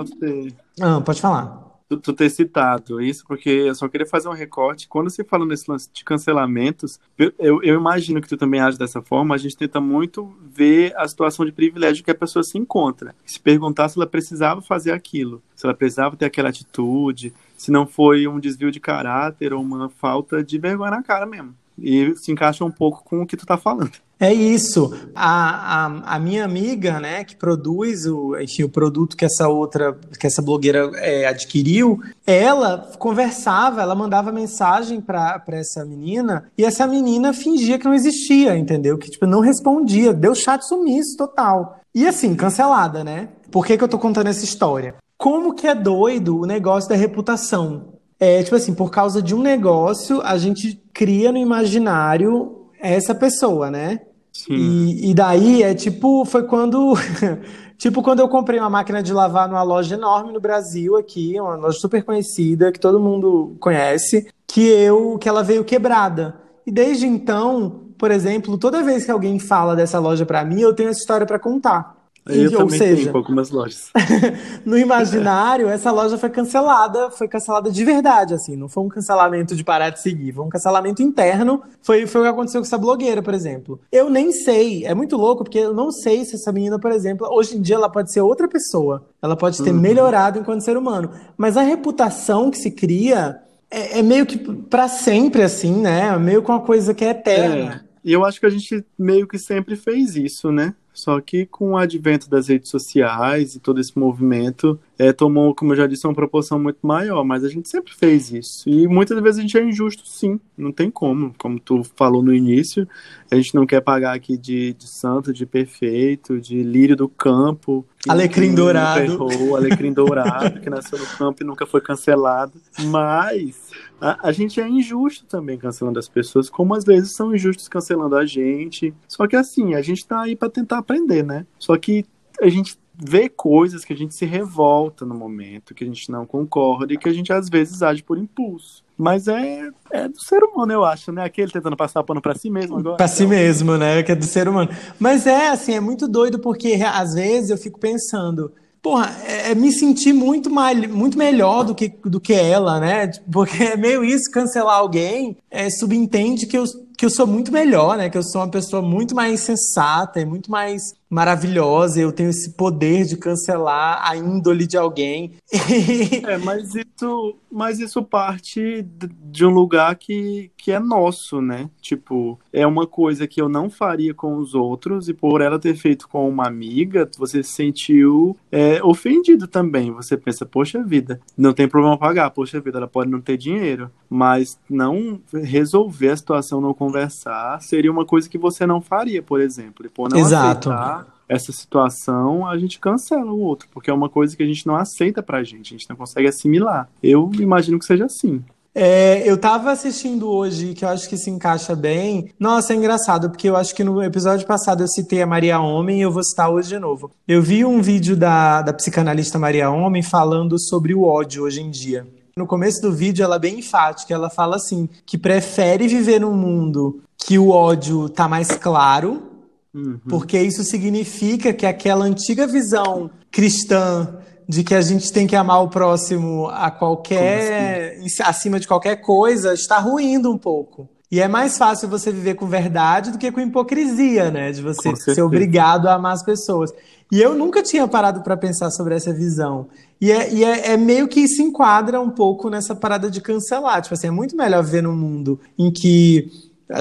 Ah, 0.80 1.01
pode 1.01 1.19
falar 1.19 1.61
tu, 1.92 1.98
tu, 1.98 2.14
ter 2.14 2.30
citado 2.30 3.02
isso, 3.02 3.26
porque 3.28 3.50
eu 3.50 3.76
só 3.76 3.88
queria 3.89 4.08
fazer 4.08 4.30
um 4.30 4.34
recorte. 4.34 4.88
Quando 4.88 5.10
você 5.10 5.24
fala 5.24 5.46
nesse 5.46 5.70
lance 5.70 5.89
de 5.92 6.04
cancelamentos, 6.06 7.00
eu, 7.18 7.34
eu 7.38 7.76
imagino 7.76 8.22
que 8.22 8.30
tu 8.30 8.38
também 8.38 8.62
age 8.62 8.78
dessa 8.78 9.02
forma, 9.02 9.36
a 9.36 9.38
gente 9.38 9.58
tenta 9.58 9.82
muito 9.82 10.34
ver 10.42 10.94
a 10.96 11.08
situação 11.08 11.46
de 11.46 11.52
privilégio 11.52 12.04
que 12.04 12.12
a 12.12 12.16
pessoa 12.16 12.44
se 12.44 12.58
encontra. 12.58 13.14
Se 13.26 13.39
perguntar 13.39 13.89
se 13.89 13.98
ela 13.98 14.08
precisava 14.08 14.62
fazer 14.62 14.92
aquilo, 14.92 15.42
se 15.56 15.66
ela 15.66 15.76
precisava 15.76 16.16
ter 16.16 16.26
aquela 16.26 16.50
atitude, 16.50 17.34
se 17.58 17.72
não 17.72 17.86
foi 17.86 18.28
um 18.28 18.39
desvio 18.39 18.72
de 18.72 18.80
caráter 18.80 19.54
ou 19.54 19.62
uma 19.62 19.89
falta 19.89 20.44
de 20.44 20.58
vergonha 20.58 20.92
na 20.92 21.04
cara 21.04 21.26
mesmo. 21.26 21.54
E 21.78 22.13
se 22.15 22.32
encaixa 22.32 22.63
um 22.63 22.72
pouco 22.72 23.03
com 23.03 23.22
o 23.22 23.28
que 23.28 23.38
tu 23.38 23.45
tá 23.45 23.57
falando. 23.57 23.91
É 24.19 24.32
isso. 24.32 24.93
A, 25.15 25.86
a, 25.86 26.15
a, 26.15 26.19
minha 26.19 26.45
amiga, 26.45 26.99
né, 26.99 27.24
que 27.24 27.36
produz 27.36 28.05
o, 28.05 28.38
enfim, 28.39 28.61
o 28.61 28.69
produto 28.69 29.17
que 29.17 29.26
essa 29.26 29.47
outra, 29.47 29.97
que 30.19 30.28
essa 30.28 30.43
blogueira 30.43 30.91
é, 30.97 31.26
adquiriu, 31.26 31.99
ela 32.26 32.91
conversava, 32.99 33.82
ela 33.82 33.95
mandava 33.95 34.32
mensagem 34.32 35.01
para 35.01 35.43
essa 35.47 35.84
menina 35.84 36.45
e 36.55 36.63
essa 36.63 36.86
menina 36.86 37.34
fingia 37.34 37.80
que 37.80 37.86
não 37.86 37.95
existia, 37.95 38.55
entendeu? 38.55 38.95
Que 38.95 39.09
tipo 39.09 39.26
não 39.26 39.39
respondia, 39.39 40.13
deu 40.13 40.36
chat 40.36 40.61
sumiço 40.67 41.17
total. 41.17 41.80
E 41.93 42.07
assim, 42.07 42.36
cancelada, 42.36 43.03
né? 43.03 43.30
Por 43.49 43.65
que, 43.65 43.76
que 43.76 43.84
eu 43.84 43.88
tô 43.88 43.97
contando 43.97 44.28
essa 44.28 44.45
história? 44.45 44.93
Como 45.17 45.53
que 45.53 45.67
é 45.67 45.76
doido 45.76 46.39
o 46.39 46.45
negócio 46.45 46.89
da 46.89 46.95
reputação? 46.95 47.91
É, 48.22 48.43
tipo 48.43 48.55
assim, 48.55 48.76
por 48.76 48.91
causa 48.91 49.19
de 49.19 49.34
um 49.34 49.41
negócio, 49.41 50.22
a 50.22 50.38
gente 50.38 50.80
cria 50.93 51.32
no 51.32 51.39
imaginário 51.39 52.67
essa 52.80 53.15
pessoa, 53.15 53.72
né? 53.72 54.01
E, 54.47 55.09
e, 55.09 55.13
daí 55.15 55.63
é 55.63 55.74
tipo, 55.74 56.24
foi 56.24 56.43
quando. 56.43 56.93
tipo, 57.80 58.03
quando 58.03 58.19
eu 58.19 58.30
comprei 58.30 58.59
uma 58.59 58.69
máquina 58.69 59.01
de 59.01 59.11
lavar 59.11 59.49
numa 59.49 59.63
loja 59.63 59.95
enorme 59.95 60.32
no 60.32 60.39
Brasil, 60.39 60.95
aqui, 60.95 61.34
uma 61.39 61.55
loja 61.55 61.80
super 61.80 62.03
conhecida, 62.03 62.72
que 62.72 62.80
todo 62.80 62.99
mundo 62.99 63.57
conhece, 63.59 64.28
que 64.45 64.67
eu 64.67 65.17
que 65.17 65.28
ela 65.28 65.41
veio 65.41 65.65
quebrada. 65.65 66.39
E 66.63 66.72
desde 66.72 67.07
então, 67.07 67.88
por 67.97 68.11
exemplo, 68.11 68.55
toda 68.55 68.84
vez 68.84 69.03
que 69.03 69.09
alguém 69.09 69.39
fala 69.39 69.76
dessa 69.76 69.97
loja 69.97 70.28
para 70.28 70.45
mim, 70.45 70.61
eu 70.61 70.76
tenho 70.76 70.89
essa 70.89 70.99
história 70.99 71.26
para 71.26 71.39
contar. 71.39 72.01
Eu 72.28 72.61
Ou 72.61 72.69
seja, 72.69 73.05
tenho 73.05 73.17
algumas 73.17 73.49
lojas. 73.49 73.89
no 74.63 74.78
imaginário, 74.78 75.67
essa 75.67 75.91
loja 75.91 76.19
foi 76.19 76.30
cancelada, 76.30 77.09
foi 77.09 77.28
cancelada 77.28 77.72
de 77.72 77.84
verdade, 77.84 78.36
assim, 78.36 78.55
não 78.55 78.69
foi 78.69 78.84
um 78.84 78.89
cancelamento 78.89 79.55
de 79.55 79.63
parar 79.63 79.89
de 79.89 79.99
seguir, 79.99 80.32
foi 80.32 80.45
um 80.45 80.49
cancelamento 80.49 81.01
interno, 81.01 81.63
foi, 81.82 82.05
foi 82.05 82.22
o 82.22 82.24
que 82.24 82.30
aconteceu 82.30 82.61
com 82.61 82.67
essa 82.67 82.78
blogueira, 82.78 83.24
por 83.24 83.34
exemplo. 83.34 83.80
Eu 83.91 84.07
nem 84.07 84.32
sei, 84.32 84.86
é 84.86 84.93
muito 84.93 85.17
louco, 85.17 85.43
porque 85.43 85.57
eu 85.57 85.74
não 85.74 85.91
sei 85.91 86.24
se 86.24 86.36
essa 86.36 86.51
menina, 86.51 86.78
por 86.78 86.91
exemplo, 86.91 87.28
hoje 87.28 87.57
em 87.57 87.61
dia 87.61 87.76
ela 87.76 87.89
pode 87.89 88.13
ser 88.13 88.22
outra 88.22 88.47
pessoa, 88.47 89.03
ela 89.19 89.36
pode 89.36 89.61
ter 89.63 89.72
uhum. 89.72 89.80
melhorado 89.80 90.38
enquanto 90.38 90.61
ser 90.61 90.78
humano, 90.78 91.09
mas 91.36 91.57
a 91.57 91.63
reputação 91.63 92.51
que 92.51 92.57
se 92.57 92.69
cria 92.69 93.41
é, 93.72 93.99
é 93.99 94.03
meio 94.03 94.28
que 94.28 94.38
para 94.38 94.88
sempre, 94.88 95.41
assim, 95.41 95.74
né? 95.82 96.09
É 96.09 96.19
meio 96.19 96.43
que 96.43 96.51
uma 96.51 96.61
coisa 96.61 96.93
que 96.93 97.03
é 97.03 97.09
eterna. 97.09 97.84
É. 97.88 97.91
E 98.03 98.11
eu 98.11 98.26
acho 98.26 98.39
que 98.39 98.45
a 98.45 98.49
gente 98.49 98.84
meio 98.97 99.28
que 99.28 99.39
sempre 99.39 99.76
fez 99.76 100.15
isso, 100.15 100.51
né? 100.51 100.74
Só 100.94 101.20
que 101.22 101.46
com 101.46 101.72
o 101.72 101.78
advento 101.78 102.30
das 102.30 102.48
redes 102.48 102.70
sociais 102.70 103.56
e 103.56 103.60
todo 103.60 103.80
esse 103.80 103.98
movimento, 103.98 104.80
é, 105.00 105.14
tomou, 105.14 105.56
como 105.56 105.72
eu 105.72 105.78
já 105.78 105.88
disse, 105.88 106.06
uma 106.06 106.14
proporção 106.14 106.60
muito 106.60 106.80
maior. 106.82 107.24
Mas 107.24 107.44
a 107.44 107.50
gente 107.50 107.70
sempre 107.70 107.94
fez 107.94 108.32
isso. 108.32 108.70
E 108.70 108.88
muitas 108.88 109.20
vezes 109.22 109.39
a 109.39 109.42
gente 109.42 109.58
é 109.58 109.64
injusto, 109.64 110.06
sim. 110.06 110.39
Não 110.58 110.72
tem 110.72 110.92
como. 110.92 111.34
Como 111.38 111.60
tu 111.60 111.84
falou 111.96 112.22
no 112.22 112.34
início, 112.34 112.88
a 113.32 113.36
gente 113.36 113.56
não 113.56 113.66
quer 113.66 113.82
pagar 113.82 114.14
aqui 114.14 114.38
de, 114.38 114.74
de 114.74 114.88
santo, 114.88 115.34
de 115.34 115.46
perfeito, 115.46 116.39
de 116.39 116.62
lírio 116.62 116.96
do 116.96 117.08
campo. 117.08 117.86
Alecrim 118.08 118.54
dourado. 118.54 119.02
Errou, 119.02 119.56
alecrim 119.56 119.94
dourado, 119.94 120.60
que 120.60 120.70
nasceu 120.70 121.00
no 121.00 121.06
campo 121.18 121.42
e 121.42 121.46
nunca 121.46 121.66
foi 121.66 121.82
cancelado. 121.82 122.54
Mas 122.86 123.70
a, 124.02 124.30
a, 124.30 124.32
gente 124.32 124.60
é 124.60 124.68
injusto 124.68 125.26
também 125.26 125.58
cancelando 125.58 125.99
as 125.99 126.10
pessoas, 126.10 126.49
como 126.49 126.74
às 126.74 126.84
vezes 126.84 127.14
são 127.16 127.36
injustos 127.36 127.68
cancelando 127.68 128.16
a 128.16 128.26
gente. 128.26 128.93
Só 129.08 129.28
que 129.28 129.36
assim, 129.36 129.76
a 129.76 129.82
gente 129.82 130.06
tá 130.06 130.22
aí 130.22 130.36
para 130.36 130.49
tentar 130.49 130.80
aprender, 130.80 131.24
né? 131.24 131.45
Só 131.60 131.78
que 131.78 132.04
a 132.41 132.49
gente 132.49 132.78
vê 133.04 133.30
coisas 133.30 133.86
que 133.86 133.93
a 133.93 133.95
gente 133.95 134.14
se 134.14 134.26
revolta 134.26 135.06
no 135.06 135.16
momento, 135.16 135.74
que 135.74 135.84
a 135.84 135.88
gente 135.88 136.12
não 136.12 136.26
concorda 136.26 136.93
e 136.93 136.97
que 136.97 137.08
a 137.08 137.14
gente 137.14 137.32
às 137.32 137.47
vezes 137.47 137.82
age 137.82 138.04
por 138.04 138.18
impulso. 138.18 138.84
Mas 138.97 139.28
é, 139.28 139.70
é 139.91 140.08
do 140.08 140.20
ser 140.22 140.43
humano, 140.43 140.72
eu 140.72 140.86
acho, 140.86 141.12
né? 141.12 141.24
Aquele 141.24 141.52
tentando 141.52 141.78
passar 141.78 142.04
pano 142.04 142.22
para 142.22 142.36
si 142.36 142.49
mesmo 142.49 142.78
agora. 142.78 142.97
Para 142.97 143.08
si 143.08 143.26
mesmo, 143.26 143.78
né? 143.78 144.04
Que 144.04 144.12
é 144.12 144.16
do 144.16 144.26
ser 144.26 144.47
humano. 144.47 144.70
Mas 144.99 145.26
é 145.26 145.49
assim, 145.49 145.74
é 145.74 145.80
muito 145.80 146.08
doido 146.08 146.39
porque 146.39 146.74
às 146.84 147.14
vezes 147.14 147.49
eu 147.49 147.58
fico 147.58 147.80
pensando, 147.80 148.52
porra, 148.82 149.15
é, 149.23 149.51
é, 149.51 149.55
me 149.55 149.71
sentir 149.71 150.11
muito, 150.11 150.49
mais, 150.49 150.88
muito 150.89 151.17
melhor 151.17 151.63
do 151.63 151.75
que, 151.75 151.89
do 152.03 152.19
que 152.19 152.34
ela, 152.34 152.79
né? 152.79 153.11
Porque 153.32 153.63
é 153.63 153.77
meio 153.77 154.03
isso, 154.03 154.32
cancelar 154.32 154.77
alguém, 154.77 155.38
é, 155.49 155.69
subentende 155.69 156.47
que 156.47 156.57
eu, 156.57 156.63
que 156.97 157.05
eu 157.05 157.09
sou 157.09 157.27
muito 157.27 157.51
melhor, 157.51 157.97
né? 157.97 158.09
Que 158.09 158.17
eu 158.17 158.23
sou 158.23 158.41
uma 158.41 158.49
pessoa 158.49 158.82
muito 158.82 159.15
mais 159.15 159.41
sensata 159.41 160.19
e 160.19 160.25
muito 160.25 160.49
mais 160.49 160.82
maravilhosa, 161.12 161.99
eu 161.99 162.09
tenho 162.09 162.30
esse 162.30 162.51
poder 162.51 163.03
de 163.03 163.18
cancelar 163.18 163.99
a 164.01 164.16
índole 164.16 164.66
de 164.66 164.78
alguém. 164.78 165.34
é, 166.26 166.38
mas 166.38 166.74
isso, 166.74 167.36
mas 167.51 167.80
isso 167.82 168.01
parte 168.01 168.88
de 169.22 169.45
um 169.45 169.49
lugar 169.49 169.93
que, 169.95 170.49
que 170.55 170.72
é 170.72 170.80
nosso, 170.80 171.41
né? 171.41 171.70
Tipo, 171.82 172.39
é 172.53 172.66
uma 172.66 172.88
coisa 172.88 173.28
que 173.28 173.41
eu 173.41 173.49
não 173.49 173.70
faria 173.70 174.14
com 174.14 174.38
os 174.38 174.55
outros 174.55 175.09
e 175.09 175.14
por 175.14 175.41
ela 175.41 175.59
ter 175.59 175.76
feito 175.76 176.07
com 176.07 176.30
uma 176.30 176.47
amiga, 176.47 177.09
você 177.18 177.43
se 177.43 177.51
sentiu 177.51 178.38
é, 178.49 178.82
ofendido 178.82 179.47
também. 179.47 179.91
Você 179.91 180.16
pensa, 180.16 180.45
poxa 180.45 180.82
vida, 180.82 181.20
não 181.38 181.51
tem 181.51 181.68
problema 181.68 181.97
pagar, 181.97 182.30
poxa 182.30 182.62
vida, 182.62 182.78
ela 182.78 182.88
pode 182.88 183.12
não 183.12 183.20
ter 183.20 183.36
dinheiro, 183.36 183.91
mas 184.09 184.57
não 184.70 185.20
resolver 185.34 186.12
a 186.12 186.18
situação, 186.18 186.62
não 186.62 186.74
conversar, 186.74 187.62
seria 187.62 187.91
uma 187.91 188.05
coisa 188.05 188.30
que 188.30 188.38
você 188.38 188.66
não 188.66 188.80
faria, 188.80 189.22
por 189.22 189.41
exemplo. 189.41 189.86
E 189.86 189.89
por 189.89 190.09
não 190.09 190.18
Exato. 190.18 190.70
aceitar 190.70 191.01
essa 191.28 191.52
situação, 191.52 192.45
a 192.45 192.58
gente 192.58 192.80
cancela 192.80 193.32
o 193.32 193.39
outro, 193.39 193.68
porque 193.72 193.89
é 193.89 193.93
uma 193.93 194.10
coisa 194.10 194.36
que 194.36 194.43
a 194.43 194.45
gente 194.45 194.68
não 194.68 194.76
aceita 194.76 195.24
pra 195.24 195.43
gente, 195.43 195.74
a 195.74 195.78
gente 195.78 195.89
não 195.89 195.95
consegue 195.95 196.28
assimilar. 196.28 196.89
Eu 197.02 197.32
imagino 197.39 197.80
que 197.80 197.86
seja 197.86 198.06
assim. 198.06 198.43
É, 198.74 199.30
eu 199.30 199.38
tava 199.38 199.72
assistindo 199.72 200.30
hoje, 200.30 200.74
que 200.74 200.86
eu 200.86 200.89
acho 200.89 201.08
que 201.10 201.18
se 201.18 201.30
encaixa 201.30 201.76
bem. 201.76 202.30
Nossa, 202.39 202.74
é 202.74 202.76
engraçado, 202.76 203.30
porque 203.30 203.49
eu 203.49 203.56
acho 203.58 203.76
que 203.76 203.84
no 203.84 204.02
episódio 204.02 204.47
passado 204.47 204.82
eu 204.82 204.88
citei 204.88 205.22
a 205.22 205.28
Maria 205.28 205.60
Homem 205.60 205.99
e 205.99 206.02
eu 206.02 206.12
vou 206.12 206.24
citar 206.24 206.49
hoje 206.49 206.70
de 206.70 206.80
novo. 206.80 207.12
Eu 207.28 207.41
vi 207.41 207.66
um 207.66 207.82
vídeo 207.82 208.16
da, 208.16 208.62
da 208.62 208.74
psicanalista 208.74 209.38
Maria 209.38 209.70
Homem 209.70 210.02
falando 210.02 210.58
sobre 210.58 210.93
o 210.93 211.04
ódio 211.04 211.43
hoje 211.43 211.62
em 211.62 211.70
dia. 211.70 212.08
No 212.36 212.47
começo 212.47 212.82
do 212.82 212.93
vídeo, 212.93 213.24
ela 213.24 213.36
é 213.36 213.39
bem 213.39 213.60
enfática. 213.60 214.14
Ela 214.14 214.30
fala 214.30 214.56
assim: 214.56 214.88
que 215.06 215.18
prefere 215.18 215.88
viver 215.88 216.22
num 216.22 216.36
mundo 216.36 217.02
que 217.18 217.38
o 217.38 217.49
ódio 217.49 218.08
tá 218.10 218.28
mais 218.28 218.52
claro, 218.52 219.30
Uhum. 219.74 219.99
Porque 220.09 220.39
isso 220.39 220.63
significa 220.63 221.53
que 221.53 221.65
aquela 221.65 222.05
antiga 222.05 222.45
visão 222.45 223.09
cristã 223.32 224.19
de 224.47 224.63
que 224.63 224.76
a 224.76 224.82
gente 224.82 225.11
tem 225.13 225.26
que 225.26 225.36
amar 225.36 225.63
o 225.63 225.69
próximo 225.69 226.47
a 226.47 226.69
qualquer 226.69 227.97
assim? 227.99 228.22
acima 228.24 228.59
de 228.59 228.67
qualquer 228.67 228.97
coisa 228.97 229.53
está 229.53 229.80
ruindo 229.80 230.30
um 230.30 230.38
pouco. 230.38 230.89
E 231.09 231.19
é 231.19 231.28
mais 231.28 231.57
fácil 231.57 231.89
você 231.89 232.09
viver 232.11 232.36
com 232.36 232.47
verdade 232.47 233.11
do 233.11 233.17
que 233.17 233.32
com 233.32 233.41
hipocrisia, 233.41 234.32
né? 234.32 234.51
De 234.51 234.61
você 234.61 234.95
ser 234.95 235.22
obrigado 235.22 235.88
a 235.88 235.95
amar 235.95 236.13
as 236.13 236.24
pessoas. 236.24 236.72
E 237.11 237.22
eu 237.22 237.36
nunca 237.36 237.61
tinha 237.61 237.86
parado 237.86 238.22
para 238.22 238.38
pensar 238.38 238.72
sobre 238.72 238.95
essa 238.95 239.13
visão. 239.13 239.67
E, 239.99 240.09
é, 240.09 240.34
e 240.34 240.45
é, 240.45 240.72
é, 240.72 240.78
meio 240.78 241.09
que 241.09 241.28
se 241.28 241.43
enquadra 241.43 241.99
um 241.99 242.09
pouco 242.09 242.49
nessa 242.49 242.74
parada 242.74 243.11
de 243.11 243.19
cancelar. 243.19 243.82
Tipo 243.82 243.93
assim, 243.93 244.07
é 244.07 244.11
muito 244.11 244.38
melhor 244.38 244.63
viver 244.63 244.82
num 244.82 244.95
mundo 244.95 245.38
em 245.59 245.69
que, 245.69 246.32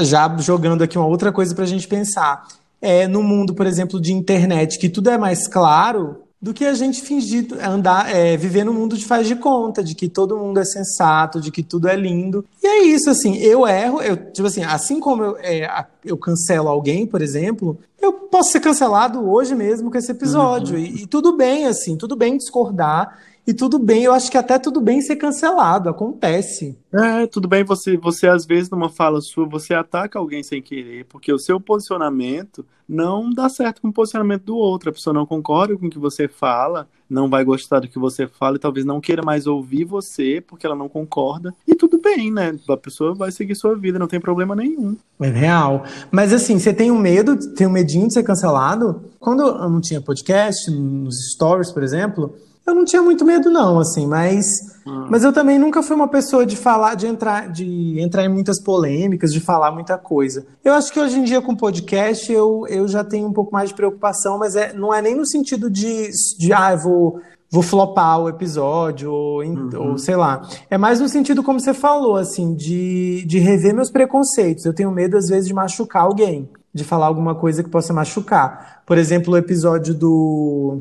já 0.03 0.33
jogando 0.39 0.83
aqui 0.83 0.97
uma 0.97 1.09
outra 1.09 1.33
coisa 1.33 1.53
para 1.53 1.65
a 1.65 1.69
gente 1.69 1.89
pensar, 1.89 2.47
é, 2.81 3.07
no 3.07 3.23
mundo, 3.23 3.55
por 3.55 3.67
exemplo, 3.67 4.01
de 4.01 4.13
internet, 4.13 4.79
que 4.79 4.89
tudo 4.89 5.11
é 5.11 5.19
mais 5.19 5.47
claro, 5.47 6.23
do 6.41 6.55
que 6.55 6.65
a 6.65 6.73
gente 6.73 7.03
fingir 7.03 7.49
andar, 7.63 8.15
é, 8.15 8.35
viver 8.37 8.65
no 8.65 8.73
mundo 8.73 8.97
de 8.97 9.05
faz 9.05 9.27
de 9.27 9.37
conta, 9.37 9.85
de 9.85 9.95
que 9.95 10.09
todo 10.09 10.39
mundo 10.39 10.59
é 10.59 10.65
sensato, 10.65 11.39
de 11.39 11.51
que 11.51 11.63
tudo 11.63 11.87
é 11.87 11.95
lindo. 11.95 12.45
E 12.63 12.67
é 12.67 12.83
isso, 12.85 13.11
assim, 13.11 13.37
eu 13.37 13.67
erro, 13.67 14.01
eu, 14.01 14.17
tipo 14.17 14.49
assim, 14.49 14.65
assim 14.65 14.99
como 14.99 15.23
eu, 15.23 15.37
é, 15.39 15.87
eu 16.03 16.17
cancelo 16.17 16.69
alguém, 16.69 17.07
por 17.07 17.21
exemplo, 17.21 17.79
eu 18.01 18.13
posso 18.13 18.53
ser 18.53 18.61
cancelado 18.61 19.31
hoje 19.31 19.55
mesmo 19.55 19.91
com 19.91 19.99
esse 19.99 20.11
episódio. 20.11 20.77
Uhum. 20.77 20.83
E, 20.83 21.03
e 21.03 21.07
tudo 21.07 21.37
bem, 21.37 21.67
assim, 21.67 21.95
tudo 21.97 22.17
bem 22.17 22.39
discordar. 22.39 23.19
E 23.51 23.53
tudo 23.53 23.81
bem, 23.81 24.05
eu 24.05 24.13
acho 24.13 24.31
que 24.31 24.39
até 24.39 24.61
tudo 24.61 24.81
bem 24.81 25.01
ser 25.01 25.17
cancelado, 25.17 25.89
acontece. 25.89 26.79
É, 26.93 27.27
tudo 27.27 27.49
bem, 27.49 27.65
você, 27.65 27.97
você 27.97 28.29
às 28.29 28.47
vezes 28.47 28.71
numa 28.71 28.89
fala 28.89 29.21
sua, 29.21 29.45
você 29.45 29.75
ataca 29.75 30.21
alguém 30.21 30.41
sem 30.41 30.63
querer, 30.63 31.05
porque 31.07 31.33
o 31.33 31.39
seu 31.39 31.61
posicionamento 31.61 32.65
não 32.89 33.29
dá 33.29 33.49
certo 33.49 33.83
com 33.83 33.89
o 33.89 33.93
posicionamento 33.93 34.45
do 34.45 34.57
outro. 34.57 34.91
A 34.91 34.93
pessoa 34.93 35.13
não 35.13 35.27
concorda 35.27 35.77
com 35.77 35.89
o 35.89 35.91
que 35.91 35.99
você 35.99 36.29
fala, 36.29 36.89
não 37.09 37.29
vai 37.29 37.43
gostar 37.43 37.81
do 37.81 37.89
que 37.89 37.99
você 37.99 38.29
fala 38.29 38.55
e 38.55 38.61
talvez 38.61 38.87
não 38.87 39.01
queira 39.01 39.21
mais 39.21 39.49
ouvir 39.49 39.85
você 39.85 40.41
porque 40.41 40.65
ela 40.65 40.77
não 40.77 40.89
concorda. 40.89 41.53
E 41.67 41.75
tudo 41.75 42.01
bem, 42.01 42.31
né? 42.31 42.57
A 42.69 42.77
pessoa 42.77 43.15
vai 43.15 43.33
seguir 43.33 43.57
sua 43.57 43.75
vida, 43.75 43.99
não 43.99 44.07
tem 44.07 44.21
problema 44.21 44.55
nenhum. 44.55 44.97
É 45.21 45.29
real. 45.29 45.83
Mas 46.13 46.33
assim, 46.33 46.57
você 46.57 46.73
tem 46.73 46.93
um 46.93 46.99
medo, 46.99 47.37
tem 47.55 47.67
um 47.67 47.73
medinho 47.73 48.07
de 48.07 48.15
ser 48.15 48.23
cancelado? 48.23 49.03
Quando 49.19 49.43
eu 49.43 49.69
não 49.69 49.81
tinha 49.81 50.01
podcast, 50.01 50.71
nos 50.71 51.33
stories, 51.33 51.73
por 51.73 51.83
exemplo, 51.83 52.33
eu 52.67 52.75
não 52.75 52.85
tinha 52.85 53.03
muito 53.03 53.25
medo, 53.25 53.51
não, 53.51 53.79
assim, 53.79 54.07
mas. 54.07 54.47
Hum. 54.87 55.07
Mas 55.11 55.25
eu 55.25 55.33
também 55.33 55.59
nunca 55.59 55.83
fui 55.83 55.95
uma 55.95 56.09
pessoa 56.09 56.47
de 56.47 56.57
falar, 56.57 56.95
de 56.95 57.07
entrar, 57.07 57.51
de 57.51 58.01
entrar 58.01 58.25
em 58.25 58.29
muitas 58.29 58.63
polêmicas, 58.63 59.33
de 59.33 59.41
falar 59.41 59.73
muita 59.73 59.99
coisa. 59.99 60.47
Eu 60.65 60.73
acho 60.75 60.93
que 60.93 61.01
hoje 61.01 61.19
em 61.19 61.25
dia, 61.25 61.41
com 61.41 61.55
podcast, 61.55 62.33
eu, 62.33 62.65
eu 62.69 62.87
já 62.87 63.05
tenho 63.05 63.27
um 63.27 63.33
pouco 63.33 63.53
mais 63.53 63.71
de 63.71 63.75
preocupação, 63.75 64.39
mas 64.39 64.57
é, 64.57 64.73
não 64.73 64.95
é 64.95 65.03
nem 65.03 65.15
no 65.15 65.27
sentido 65.27 65.71
de, 65.71 66.11
de 66.39 66.53
ah, 66.53 66.73
eu 66.73 66.79
vou, 66.79 67.21
vou 67.51 67.63
flopar 67.63 68.21
o 68.21 68.29
episódio, 68.29 69.13
ou, 69.13 69.43
uhum. 69.43 69.71
ou, 69.75 69.99
sei 69.99 70.17
lá. 70.17 70.43
É 70.71 70.79
mais 70.79 71.01
no 71.01 71.09
sentido, 71.09 71.43
como 71.43 71.61
você 71.61 71.75
falou, 71.75 72.17
assim, 72.17 72.55
de, 72.55 73.25
de 73.27 73.39
rever 73.39 73.75
meus 73.75 73.91
preconceitos. 73.91 74.65
Eu 74.65 74.75
tenho 74.75 74.91
medo, 74.91 75.17
às 75.17 75.27
vezes, 75.29 75.47
de 75.47 75.55
machucar 75.55 76.03
alguém, 76.03 76.49
de 76.73 76.85
falar 76.85 77.07
alguma 77.07 77.35
coisa 77.35 77.63
que 77.63 77.71
possa 77.71 77.93
machucar. 77.93 78.83
Por 78.87 78.97
exemplo, 78.97 79.35
o 79.35 79.37
episódio 79.37 79.93
do 79.95 80.79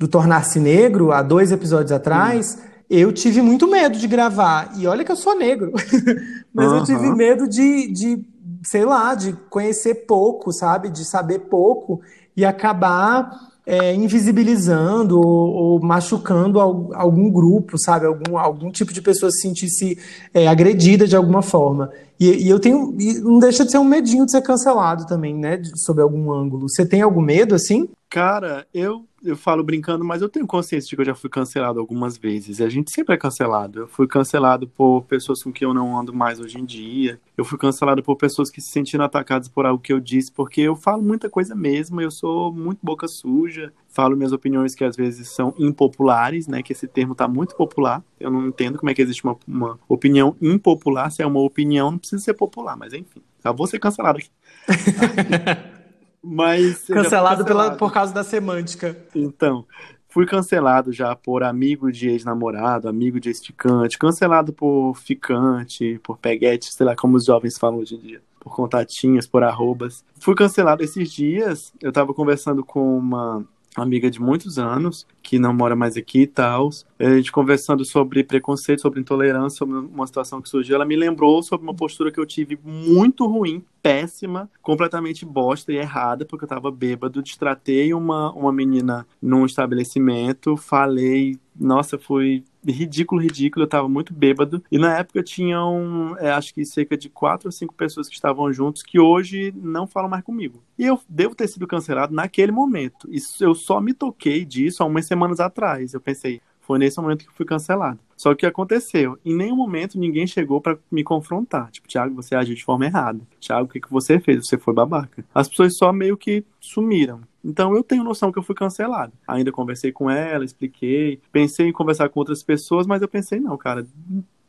do 0.00 0.08
Tornar-se 0.08 0.58
Negro, 0.58 1.12
há 1.12 1.22
dois 1.22 1.52
episódios 1.52 1.92
atrás, 1.92 2.54
uhum. 2.54 2.60
eu 2.88 3.12
tive 3.12 3.42
muito 3.42 3.68
medo 3.68 3.98
de 3.98 4.08
gravar. 4.08 4.72
E 4.78 4.86
olha 4.86 5.04
que 5.04 5.12
eu 5.12 5.16
sou 5.16 5.36
negro. 5.36 5.72
Mas 6.54 6.68
uhum. 6.68 6.78
eu 6.78 6.84
tive 6.84 7.14
medo 7.14 7.46
de, 7.46 7.92
de, 7.92 8.24
sei 8.64 8.86
lá, 8.86 9.14
de 9.14 9.34
conhecer 9.50 10.06
pouco, 10.06 10.54
sabe? 10.54 10.88
De 10.88 11.04
saber 11.04 11.40
pouco 11.40 12.00
e 12.34 12.46
acabar 12.46 13.30
é, 13.66 13.94
invisibilizando 13.94 15.20
ou, 15.20 15.52
ou 15.52 15.80
machucando 15.82 16.58
algum 16.58 17.30
grupo, 17.30 17.78
sabe? 17.78 18.06
Algum, 18.06 18.38
algum 18.38 18.70
tipo 18.70 18.94
de 18.94 19.02
pessoa 19.02 19.30
se 19.30 19.42
sentisse 19.42 19.98
é, 20.32 20.48
agredida 20.48 21.06
de 21.06 21.14
alguma 21.14 21.42
forma. 21.42 21.90
E, 22.18 22.46
e 22.46 22.48
eu 22.48 22.58
tenho. 22.58 22.96
E 22.98 23.20
não 23.20 23.38
deixa 23.38 23.66
de 23.66 23.70
ser 23.70 23.78
um 23.78 23.84
medinho 23.84 24.24
de 24.24 24.30
ser 24.30 24.40
cancelado 24.40 25.06
também, 25.06 25.34
né? 25.34 25.58
De, 25.58 25.78
sob 25.78 26.00
algum 26.00 26.32
ângulo. 26.32 26.70
Você 26.70 26.86
tem 26.86 27.02
algum 27.02 27.20
medo 27.20 27.54
assim? 27.54 27.86
Cara, 28.10 28.66
eu, 28.74 29.08
eu 29.22 29.36
falo 29.36 29.62
brincando, 29.62 30.04
mas 30.04 30.20
eu 30.20 30.28
tenho 30.28 30.44
consciência 30.44 30.88
de 30.88 30.96
que 30.96 31.00
eu 31.00 31.06
já 31.06 31.14
fui 31.14 31.30
cancelado 31.30 31.78
algumas 31.78 32.18
vezes. 32.18 32.58
E 32.58 32.64
a 32.64 32.68
gente 32.68 32.92
sempre 32.92 33.14
é 33.14 33.16
cancelado. 33.16 33.82
Eu 33.82 33.86
fui 33.86 34.08
cancelado 34.08 34.66
por 34.66 35.02
pessoas 35.02 35.40
com 35.40 35.52
quem 35.52 35.68
eu 35.68 35.72
não 35.72 35.96
ando 35.96 36.12
mais 36.12 36.40
hoje 36.40 36.58
em 36.58 36.64
dia. 36.64 37.20
Eu 37.36 37.44
fui 37.44 37.56
cancelado 37.56 38.02
por 38.02 38.16
pessoas 38.16 38.50
que 38.50 38.60
se 38.60 38.72
sentiram 38.72 39.04
atacadas 39.04 39.48
por 39.48 39.64
algo 39.64 39.80
que 39.80 39.92
eu 39.92 40.00
disse, 40.00 40.32
porque 40.32 40.60
eu 40.60 40.74
falo 40.74 41.00
muita 41.00 41.30
coisa 41.30 41.54
mesmo. 41.54 42.00
Eu 42.00 42.10
sou 42.10 42.52
muito 42.52 42.80
boca 42.82 43.06
suja. 43.06 43.72
Falo 43.86 44.16
minhas 44.16 44.32
opiniões 44.32 44.74
que 44.74 44.82
às 44.82 44.96
vezes 44.96 45.32
são 45.32 45.54
impopulares, 45.56 46.48
né? 46.48 46.64
Que 46.64 46.72
esse 46.72 46.88
termo 46.88 47.14
tá 47.14 47.28
muito 47.28 47.54
popular. 47.54 48.02
Eu 48.18 48.32
não 48.32 48.48
entendo 48.48 48.76
como 48.76 48.90
é 48.90 48.94
que 48.94 49.02
existe 49.02 49.22
uma, 49.22 49.38
uma 49.46 49.78
opinião 49.88 50.36
impopular. 50.42 51.12
Se 51.12 51.22
é 51.22 51.26
uma 51.26 51.40
opinião, 51.40 51.92
não 51.92 51.98
precisa 51.98 52.20
ser 52.20 52.34
popular, 52.34 52.76
mas 52.76 52.92
enfim. 52.92 53.22
Já 53.44 53.52
vou 53.52 53.68
ser 53.68 53.78
cancelado 53.78 54.18
aqui. 54.18 54.30
Mas. 56.22 56.86
Cancelado, 56.86 57.44
Pela, 57.44 57.76
por 57.76 57.92
causa 57.92 58.12
da 58.12 58.24
semântica. 58.24 58.96
Então. 59.14 59.66
Fui 60.12 60.26
cancelado 60.26 60.92
já 60.92 61.14
por 61.14 61.44
amigo 61.44 61.92
de 61.92 62.08
ex-namorado, 62.08 62.88
amigo 62.88 63.20
de 63.20 63.30
esticante, 63.30 63.96
cancelado 63.96 64.52
por 64.52 64.96
ficante, 64.96 66.00
por 66.02 66.18
peguete, 66.18 66.72
sei 66.72 66.84
lá 66.84 66.96
como 66.96 67.16
os 67.16 67.26
jovens 67.26 67.56
falam 67.56 67.78
hoje 67.78 67.94
em 67.94 67.98
dia, 68.00 68.22
por 68.40 68.52
contatinhas, 68.52 69.28
por 69.28 69.44
arrobas. 69.44 70.04
Fui 70.18 70.34
cancelado 70.34 70.82
esses 70.82 71.12
dias, 71.12 71.72
eu 71.80 71.92
tava 71.92 72.12
conversando 72.12 72.64
com 72.64 72.98
uma 72.98 73.46
amiga 73.76 74.10
de 74.10 74.20
muitos 74.20 74.58
anos, 74.58 75.06
que 75.22 75.38
não 75.38 75.54
mora 75.54 75.76
mais 75.76 75.96
aqui 75.96 76.22
e 76.22 76.26
tal. 76.26 76.70
A 76.98 77.16
gente 77.16 77.30
conversando 77.30 77.84
sobre 77.84 78.24
preconceito, 78.24 78.82
sobre 78.82 79.00
intolerância, 79.00 79.58
sobre 79.58 79.78
uma 79.78 80.06
situação 80.06 80.40
que 80.40 80.48
surgiu, 80.48 80.74
ela 80.74 80.84
me 80.84 80.96
lembrou 80.96 81.42
sobre 81.42 81.66
uma 81.66 81.74
postura 81.74 82.10
que 82.10 82.18
eu 82.18 82.26
tive 82.26 82.58
muito 82.64 83.26
ruim, 83.26 83.62
péssima, 83.82 84.50
completamente 84.60 85.24
bosta 85.24 85.72
e 85.72 85.76
errada, 85.76 86.24
porque 86.24 86.44
eu 86.44 86.48
tava 86.48 86.70
bêbado, 86.70 87.22
destratei 87.22 87.94
uma, 87.94 88.32
uma 88.32 88.52
menina 88.52 89.06
num 89.22 89.46
estabelecimento, 89.46 90.56
falei, 90.56 91.38
nossa, 91.60 91.98
foi 91.98 92.42
ridículo, 92.66 93.20
ridículo. 93.20 93.64
Eu 93.64 93.68
tava 93.68 93.88
muito 93.88 94.14
bêbado. 94.14 94.64
E 94.72 94.78
na 94.78 94.98
época 94.98 95.22
tinham, 95.22 96.16
é, 96.18 96.30
acho 96.30 96.54
que 96.54 96.64
cerca 96.64 96.96
de 96.96 97.10
quatro 97.10 97.48
ou 97.48 97.52
cinco 97.52 97.74
pessoas 97.74 98.08
que 98.08 98.14
estavam 98.14 98.50
juntos 98.50 98.82
que 98.82 98.98
hoje 98.98 99.52
não 99.54 99.86
falam 99.86 100.08
mais 100.08 100.24
comigo. 100.24 100.62
E 100.78 100.86
eu 100.86 100.98
devo 101.06 101.34
ter 101.34 101.46
sido 101.48 101.66
cancelado 101.66 102.14
naquele 102.14 102.50
momento. 102.50 103.06
Isso 103.10 103.44
eu 103.44 103.54
só 103.54 103.80
me 103.80 103.92
toquei 103.92 104.44
disso 104.44 104.82
há 104.82 104.86
umas 104.86 105.06
semanas 105.06 105.38
atrás. 105.38 105.92
Eu 105.92 106.00
pensei, 106.00 106.40
foi 106.60 106.78
nesse 106.78 107.00
momento 107.00 107.26
que 107.26 107.34
fui 107.34 107.44
cancelado. 107.44 107.98
Só 108.16 108.30
que 108.30 108.34
o 108.34 108.38
que 108.38 108.46
aconteceu? 108.46 109.18
Em 109.24 109.34
nenhum 109.34 109.56
momento 109.56 109.98
ninguém 109.98 110.26
chegou 110.26 110.60
para 110.60 110.78
me 110.90 111.04
confrontar. 111.04 111.70
Tipo, 111.70 111.88
Thiago, 111.88 112.14
você 112.14 112.34
agiu 112.34 112.54
de 112.54 112.64
forma 112.64 112.86
errada. 112.86 113.20
Thiago, 113.40 113.66
o 113.66 113.68
que, 113.68 113.80
que 113.80 113.90
você 113.90 114.18
fez? 114.18 114.46
Você 114.46 114.56
foi 114.56 114.72
babaca. 114.72 115.24
As 115.34 115.48
pessoas 115.48 115.76
só 115.76 115.92
meio 115.92 116.16
que 116.16 116.44
sumiram. 116.58 117.20
Então 117.44 117.74
eu 117.74 117.82
tenho 117.82 118.04
noção 118.04 118.30
que 118.30 118.38
eu 118.38 118.42
fui 118.42 118.54
cancelado. 118.54 119.12
Ainda 119.26 119.50
conversei 119.50 119.92
com 119.92 120.10
ela, 120.10 120.44
expliquei, 120.44 121.20
pensei 121.32 121.68
em 121.68 121.72
conversar 121.72 122.08
com 122.08 122.20
outras 122.20 122.42
pessoas, 122.42 122.86
mas 122.86 123.02
eu 123.02 123.08
pensei, 123.08 123.40
não, 123.40 123.56
cara, 123.56 123.86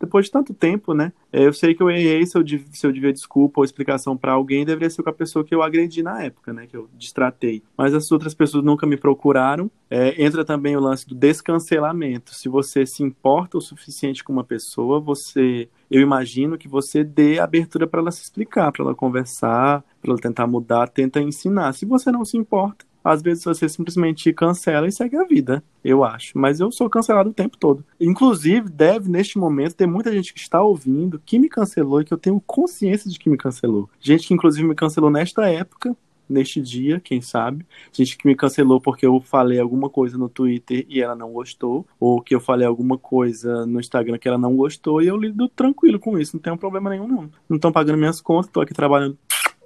depois 0.01 0.25
de 0.25 0.31
tanto 0.31 0.53
tempo, 0.53 0.93
né? 0.93 1.13
É, 1.31 1.45
eu 1.45 1.53
sei 1.53 1.73
que 1.73 1.81
eu 1.81 1.89
errei, 1.89 2.25
se 2.25 2.37
eu, 2.37 2.43
se 2.71 2.85
eu 2.85 2.91
devia 2.91 3.13
desculpa 3.13 3.61
ou 3.61 3.65
explicação 3.65 4.17
para 4.17 4.33
alguém, 4.33 4.65
deveria 4.65 4.89
ser 4.89 5.03
com 5.03 5.09
a 5.09 5.13
pessoa 5.13 5.45
que 5.45 5.53
eu 5.53 5.63
agredi 5.63 6.03
na 6.03 6.23
época, 6.23 6.51
né? 6.51 6.67
Que 6.67 6.75
eu 6.75 6.89
distratei. 6.97 7.63
Mas 7.77 7.93
as 7.93 8.11
outras 8.11 8.33
pessoas 8.33 8.63
nunca 8.63 8.85
me 8.85 8.97
procuraram. 8.97 9.69
É, 9.89 10.23
entra 10.23 10.43
também 10.43 10.75
o 10.75 10.79
lance 10.79 11.07
do 11.07 11.15
descancelamento. 11.15 12.33
Se 12.33 12.49
você 12.49 12.85
se 12.85 13.03
importa 13.03 13.57
o 13.57 13.61
suficiente 13.61 14.23
com 14.23 14.33
uma 14.33 14.43
pessoa, 14.43 14.99
você 14.99 15.69
eu 15.89 16.01
imagino 16.01 16.57
que 16.57 16.69
você 16.69 17.03
dê 17.03 17.37
abertura 17.37 17.85
para 17.85 17.99
ela 17.99 18.11
se 18.11 18.23
explicar, 18.23 18.71
para 18.71 18.85
ela 18.85 18.95
conversar, 18.95 19.83
para 20.01 20.11
ela 20.11 20.19
tentar 20.19 20.47
mudar, 20.47 20.87
tenta 20.87 21.19
ensinar. 21.19 21.73
Se 21.73 21.85
você 21.85 22.09
não 22.09 22.23
se 22.23 22.37
importa, 22.37 22.85
às 23.03 23.21
vezes 23.21 23.43
você 23.43 23.67
simplesmente 23.67 24.31
cancela 24.33 24.87
e 24.87 24.91
segue 24.91 25.17
a 25.17 25.23
vida, 25.23 25.63
eu 25.83 26.03
acho. 26.03 26.37
Mas 26.37 26.59
eu 26.59 26.71
sou 26.71 26.89
cancelado 26.89 27.29
o 27.29 27.33
tempo 27.33 27.57
todo. 27.57 27.83
Inclusive, 27.99 28.69
deve, 28.69 29.09
neste 29.09 29.37
momento, 29.37 29.75
ter 29.75 29.87
muita 29.87 30.11
gente 30.11 30.33
que 30.33 30.39
está 30.39 30.61
ouvindo 30.61 31.21
que 31.25 31.39
me 31.39 31.49
cancelou 31.49 32.01
e 32.01 32.05
que 32.05 32.13
eu 32.13 32.17
tenho 32.17 32.41
consciência 32.41 33.09
de 33.09 33.17
que 33.17 33.29
me 33.29 33.37
cancelou. 33.37 33.89
Gente 33.99 34.27
que, 34.27 34.33
inclusive, 34.33 34.67
me 34.67 34.75
cancelou 34.75 35.09
nesta 35.09 35.49
época 35.49 35.95
neste 36.31 36.61
dia, 36.61 36.99
quem 36.99 37.21
sabe. 37.21 37.65
Gente 37.91 38.17
que 38.17 38.25
me 38.25 38.35
cancelou 38.35 38.79
porque 38.79 39.05
eu 39.05 39.19
falei 39.19 39.59
alguma 39.59 39.89
coisa 39.89 40.17
no 40.17 40.29
Twitter 40.29 40.85
e 40.87 41.01
ela 41.01 41.15
não 41.15 41.31
gostou, 41.31 41.85
ou 41.99 42.21
que 42.21 42.33
eu 42.33 42.39
falei 42.39 42.65
alguma 42.65 42.97
coisa 42.97 43.65
no 43.65 43.79
Instagram 43.79 44.17
que 44.17 44.27
ela 44.27 44.37
não 44.37 44.55
gostou, 44.55 45.01
e 45.01 45.07
eu 45.07 45.17
lido 45.17 45.49
tranquilo 45.49 45.99
com 45.99 46.17
isso, 46.17 46.39
não 46.43 46.53
um 46.53 46.57
problema 46.57 46.89
nenhum, 46.89 47.07
não. 47.07 47.29
Não 47.49 47.57
estão 47.57 47.71
pagando 47.71 47.97
minhas 47.97 48.21
contas, 48.21 48.49
tô 48.51 48.61
aqui 48.61 48.73
trabalhando 48.73 49.17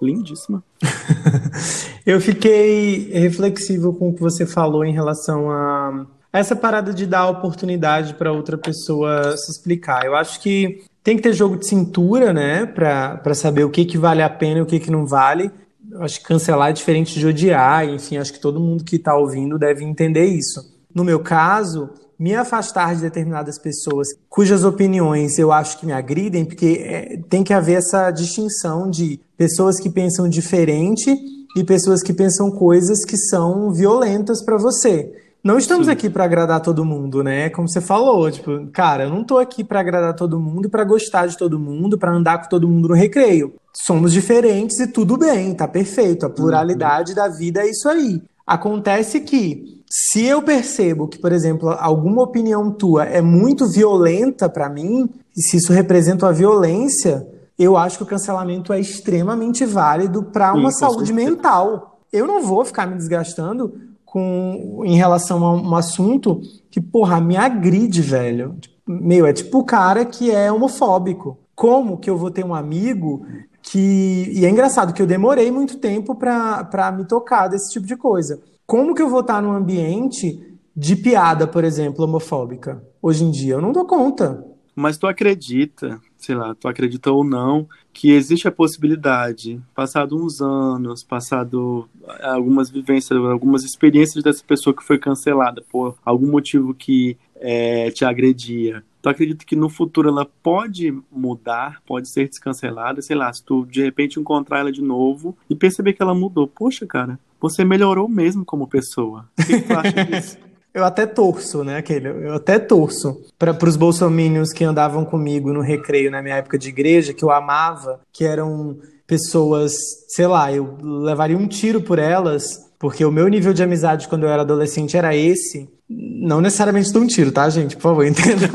lindíssima. 0.02 0.64
eu 2.06 2.20
fiquei 2.20 3.12
reflexivo 3.12 3.94
com 3.94 4.10
o 4.10 4.14
que 4.14 4.22
você 4.22 4.46
falou 4.46 4.84
em 4.84 4.94
relação 4.94 5.50
a 5.52 6.06
essa 6.34 6.56
parada 6.56 6.94
de 6.94 7.06
dar 7.06 7.30
oportunidade 7.30 8.14
para 8.16 8.32
outra 8.32 8.58
pessoa 8.58 9.38
se 9.38 9.52
explicar. 9.52 10.06
Eu 10.06 10.16
acho 10.16 10.42
que 10.42 10.84
tem 11.02 11.16
que 11.16 11.24
ter 11.24 11.34
jogo 11.34 11.56
de 11.56 11.68
cintura, 11.68 12.34
né, 12.34 12.66
para 12.66 13.34
saber 13.34 13.64
o 13.64 13.70
que, 13.70 13.86
que 13.86 13.98
vale 13.98 14.22
a 14.22 14.30
pena 14.30 14.60
e 14.60 14.62
o 14.62 14.66
que, 14.66 14.80
que 14.80 14.92
não 14.92 15.06
vale 15.06 15.52
acho 16.00 16.20
que 16.20 16.26
cancelar 16.26 16.70
é 16.70 16.74
diferente 16.74 17.18
de 17.18 17.26
odiar, 17.26 17.88
enfim, 17.88 18.18
acho 18.18 18.34
que 18.34 18.40
todo 18.40 18.60
mundo 18.60 18.84
que 18.84 18.96
está 18.96 19.16
ouvindo 19.16 19.58
deve 19.58 19.84
entender 19.84 20.26
isso. 20.26 20.74
No 20.94 21.04
meu 21.04 21.20
caso, 21.20 21.90
me 22.18 22.34
afastar 22.36 22.96
de 22.96 23.02
determinadas 23.02 23.58
pessoas 23.60 24.08
cujas 24.30 24.64
opiniões 24.64 25.38
eu 25.38 25.52
acho 25.52 25.80
que 25.80 25.86
me 25.86 25.94
agridem, 25.94 26.46
porque 26.46 26.82
é, 26.84 27.20
tem 27.30 27.44
que 27.44 27.54
haver 27.54 27.78
essa 27.78 28.12
distinção 28.12 28.90
de 28.90 29.20
pessoas 29.38 29.80
que 29.80 29.90
pensam 29.90 30.28
diferente 30.28 31.16
e 31.56 31.64
pessoas 31.64 32.02
que 32.02 32.14
pensam 32.14 32.52
coisas 32.52 33.06
que 33.06 33.18
são 33.18 33.72
violentas 33.72 34.44
para 34.44 34.58
você. 34.58 35.14
Não 35.46 35.60
estamos 35.60 35.86
Sim. 35.86 35.92
aqui 35.92 36.10
para 36.10 36.24
agradar 36.24 36.60
todo 36.60 36.84
mundo, 36.84 37.24
né? 37.24 37.52
Como 37.52 37.70
você 37.70 37.80
falou, 37.80 38.32
tipo, 38.32 38.66
cara, 38.74 39.04
eu 39.04 39.12
não 39.12 39.24
tô 39.24 39.38
aqui 39.38 39.64
para 39.64 39.80
agradar 39.80 40.16
todo 40.16 40.40
mundo 40.40 40.66
e 40.66 40.70
para 40.70 40.84
gostar 40.84 41.28
de 41.28 41.38
todo 41.38 41.60
mundo, 41.60 42.00
para 42.00 42.12
andar 42.12 42.42
com 42.42 42.50
todo 42.50 42.68
mundo 42.68 42.90
no 42.90 42.96
recreio. 42.96 43.54
Somos 43.72 44.12
diferentes 44.12 44.80
e 44.80 44.88
tudo 44.88 45.18
bem, 45.18 45.54
tá 45.54 45.68
perfeito. 45.68 46.26
A 46.26 46.32
pluralidade 46.32 47.12
uhum. 47.12 47.16
da 47.16 47.28
vida 47.28 47.62
é 47.62 47.70
isso 47.70 47.88
aí. 47.88 48.24
Acontece 48.48 49.20
que 49.20 49.75
se 49.90 50.26
eu 50.26 50.42
percebo 50.42 51.08
que, 51.08 51.20
por 51.20 51.32
exemplo, 51.32 51.70
alguma 51.70 52.24
opinião 52.24 52.72
tua 52.72 53.06
é 53.06 53.22
muito 53.22 53.68
violenta 53.68 54.50
para 54.50 54.70
mim, 54.70 55.10
e 55.36 55.42
se 55.42 55.58
isso 55.58 55.72
representa 55.72 56.28
a 56.28 56.32
violência, 56.32 57.28
eu 57.58 57.78
acho 57.78 57.98
que 57.98 58.04
o 58.04 58.08
cancelamento 58.08 58.74
é 58.74 58.80
extremamente 58.80 59.66
válido 59.66 60.24
para 60.24 60.54
uma 60.54 60.72
Sim, 60.72 60.80
saúde 60.80 61.14
mental. 61.14 62.02
Eu 62.12 62.28
não 62.28 62.42
vou 62.42 62.66
ficar 62.66 62.86
me 62.86 62.96
desgastando 62.96 63.74
com, 64.04 64.82
em 64.86 64.96
relação 64.96 65.44
a 65.46 65.54
um 65.54 65.76
assunto 65.76 66.42
que, 66.70 66.82
porra, 66.82 67.22
me 67.22 67.38
agride, 67.38 68.02
velho. 68.02 68.56
Meu, 68.88 69.26
é 69.26 69.34
tipo 69.34 69.60
o 69.60 69.66
cara 69.66 70.06
que 70.06 70.32
é 70.32 70.52
homofóbico. 70.52 71.38
Como 71.56 71.98
que 71.98 72.10
eu 72.10 72.18
vou 72.18 72.32
ter 72.32 72.44
um 72.44 72.54
amigo 72.54 73.26
que. 73.62 74.30
E 74.34 74.46
é 74.46 74.50
engraçado 74.50 74.94
que 74.94 75.02
eu 75.02 75.08
demorei 75.08 75.50
muito 75.52 75.78
tempo 75.78 76.16
para 76.16 76.94
me 76.96 77.06
tocar 77.06 77.48
desse 77.48 77.72
tipo 77.72 77.88
de 77.88 77.96
coisa. 77.96 78.42
Como 78.66 78.96
que 78.96 79.02
eu 79.02 79.10
vou 79.10 79.20
estar 79.20 79.42
num 79.42 79.52
ambiente 79.52 80.42
de 80.76 80.96
piada, 80.96 81.46
por 81.46 81.64
exemplo, 81.64 82.04
homofóbica? 82.04 82.84
Hoje 83.00 83.24
em 83.24 83.30
dia, 83.30 83.54
eu 83.54 83.62
não 83.62 83.72
dou 83.72 83.86
conta. 83.86 84.44
Mas 84.76 84.98
tu 84.98 85.06
acredita, 85.06 86.02
sei 86.18 86.36
lá, 86.36 86.56
tu 86.56 86.68
acredita 86.68 87.12
ou 87.12 87.24
não, 87.24 87.68
que 87.94 88.12
existe 88.12 88.48
a 88.48 88.52
possibilidade, 88.52 89.62
passado 89.74 90.18
uns 90.18 90.42
anos, 90.42 91.04
passado 91.04 91.88
algumas 92.22 92.70
vivências, 92.70 93.18
algumas 93.18 93.64
experiências 93.64 94.24
dessa 94.24 94.44
pessoa 94.44 94.76
que 94.76 94.84
foi 94.84 94.98
cancelada 94.98 95.64
por 95.72 95.96
algum 96.04 96.30
motivo 96.30 96.74
que 96.74 97.18
é, 97.36 97.90
te 97.92 98.04
agredia, 98.04 98.84
tu 99.06 99.10
acredita 99.10 99.46
que 99.46 99.56
no 99.56 99.70
futuro 99.70 100.10
ela 100.10 100.26
pode 100.26 100.92
mudar, 101.12 101.80
pode 101.86 102.10
ser 102.10 102.28
descancelada, 102.28 103.04
sei 103.04 103.16
lá, 103.16 103.32
se 103.32 103.44
tu 103.44 103.64
de 103.64 103.84
repente 103.84 104.20
encontrar 104.20 104.62
ela 104.62 104.72
de 104.72 104.82
novo 104.82 105.38
e 105.48 105.56
perceber 105.56 105.94
que 105.94 106.02
ela 106.02 106.16
mudou, 106.16 106.48
poxa, 106.48 106.88
cara, 106.88 107.20
você 107.40 107.64
melhorou 107.64 108.08
mesmo 108.08 108.44
como 108.46 108.68
pessoa. 108.68 109.26
O 109.40 109.46
que, 109.46 109.62
que 109.62 109.68
tu 109.68 109.74
acha 109.74 110.06
disso? 110.06 110.38
Eu 110.74 110.84
até 110.84 111.06
torço, 111.06 111.64
né, 111.64 111.78
aquele, 111.78 112.10
eu 112.10 112.34
até 112.34 112.60
torço 112.60 113.22
para 113.40 113.58
os 113.66 113.78
bolsominions 113.78 114.52
que 114.52 114.62
andavam 114.62 115.06
comigo 115.06 115.54
no 115.54 115.62
recreio 115.62 116.12
na 116.12 116.22
minha 116.22 116.36
época 116.36 116.58
de 116.58 116.68
igreja, 116.68 117.14
que 117.14 117.24
eu 117.24 117.32
amava, 117.32 118.02
que 118.12 118.26
eram 118.26 118.78
pessoas, 119.08 119.72
sei 120.10 120.28
lá, 120.28 120.52
eu 120.52 120.76
levaria 120.82 121.38
um 121.38 121.48
tiro 121.48 121.82
por 121.82 121.98
elas, 121.98 122.44
porque 122.78 123.06
o 123.06 123.12
meu 123.12 123.30
nível 123.30 123.54
de 123.54 123.64
amizade 123.64 124.10
quando 124.10 124.24
eu 124.24 124.30
era 124.30 124.42
adolescente 124.42 124.98
era 124.98 125.16
esse. 125.16 125.70
Não 125.88 126.42
necessariamente 126.42 126.92
de 126.92 126.98
um 126.98 127.06
tiro, 127.06 127.32
tá, 127.32 127.48
gente? 127.48 127.76
Por 127.76 127.84
favor, 127.84 128.06
entendam. 128.08 128.50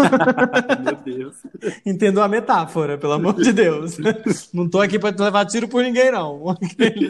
Meu 0.84 0.96
Deus. 0.96 1.36
Entendam 1.86 2.22
a 2.24 2.28
metáfora, 2.28 2.98
pelo 2.98 3.12
amor 3.12 3.34
de 3.34 3.52
Deus. 3.52 3.96
Não 4.52 4.68
tô 4.68 4.80
aqui 4.80 4.98
para 4.98 5.14
levar 5.24 5.46
tiro 5.46 5.68
por 5.68 5.82
ninguém, 5.82 6.10
não. 6.10 6.56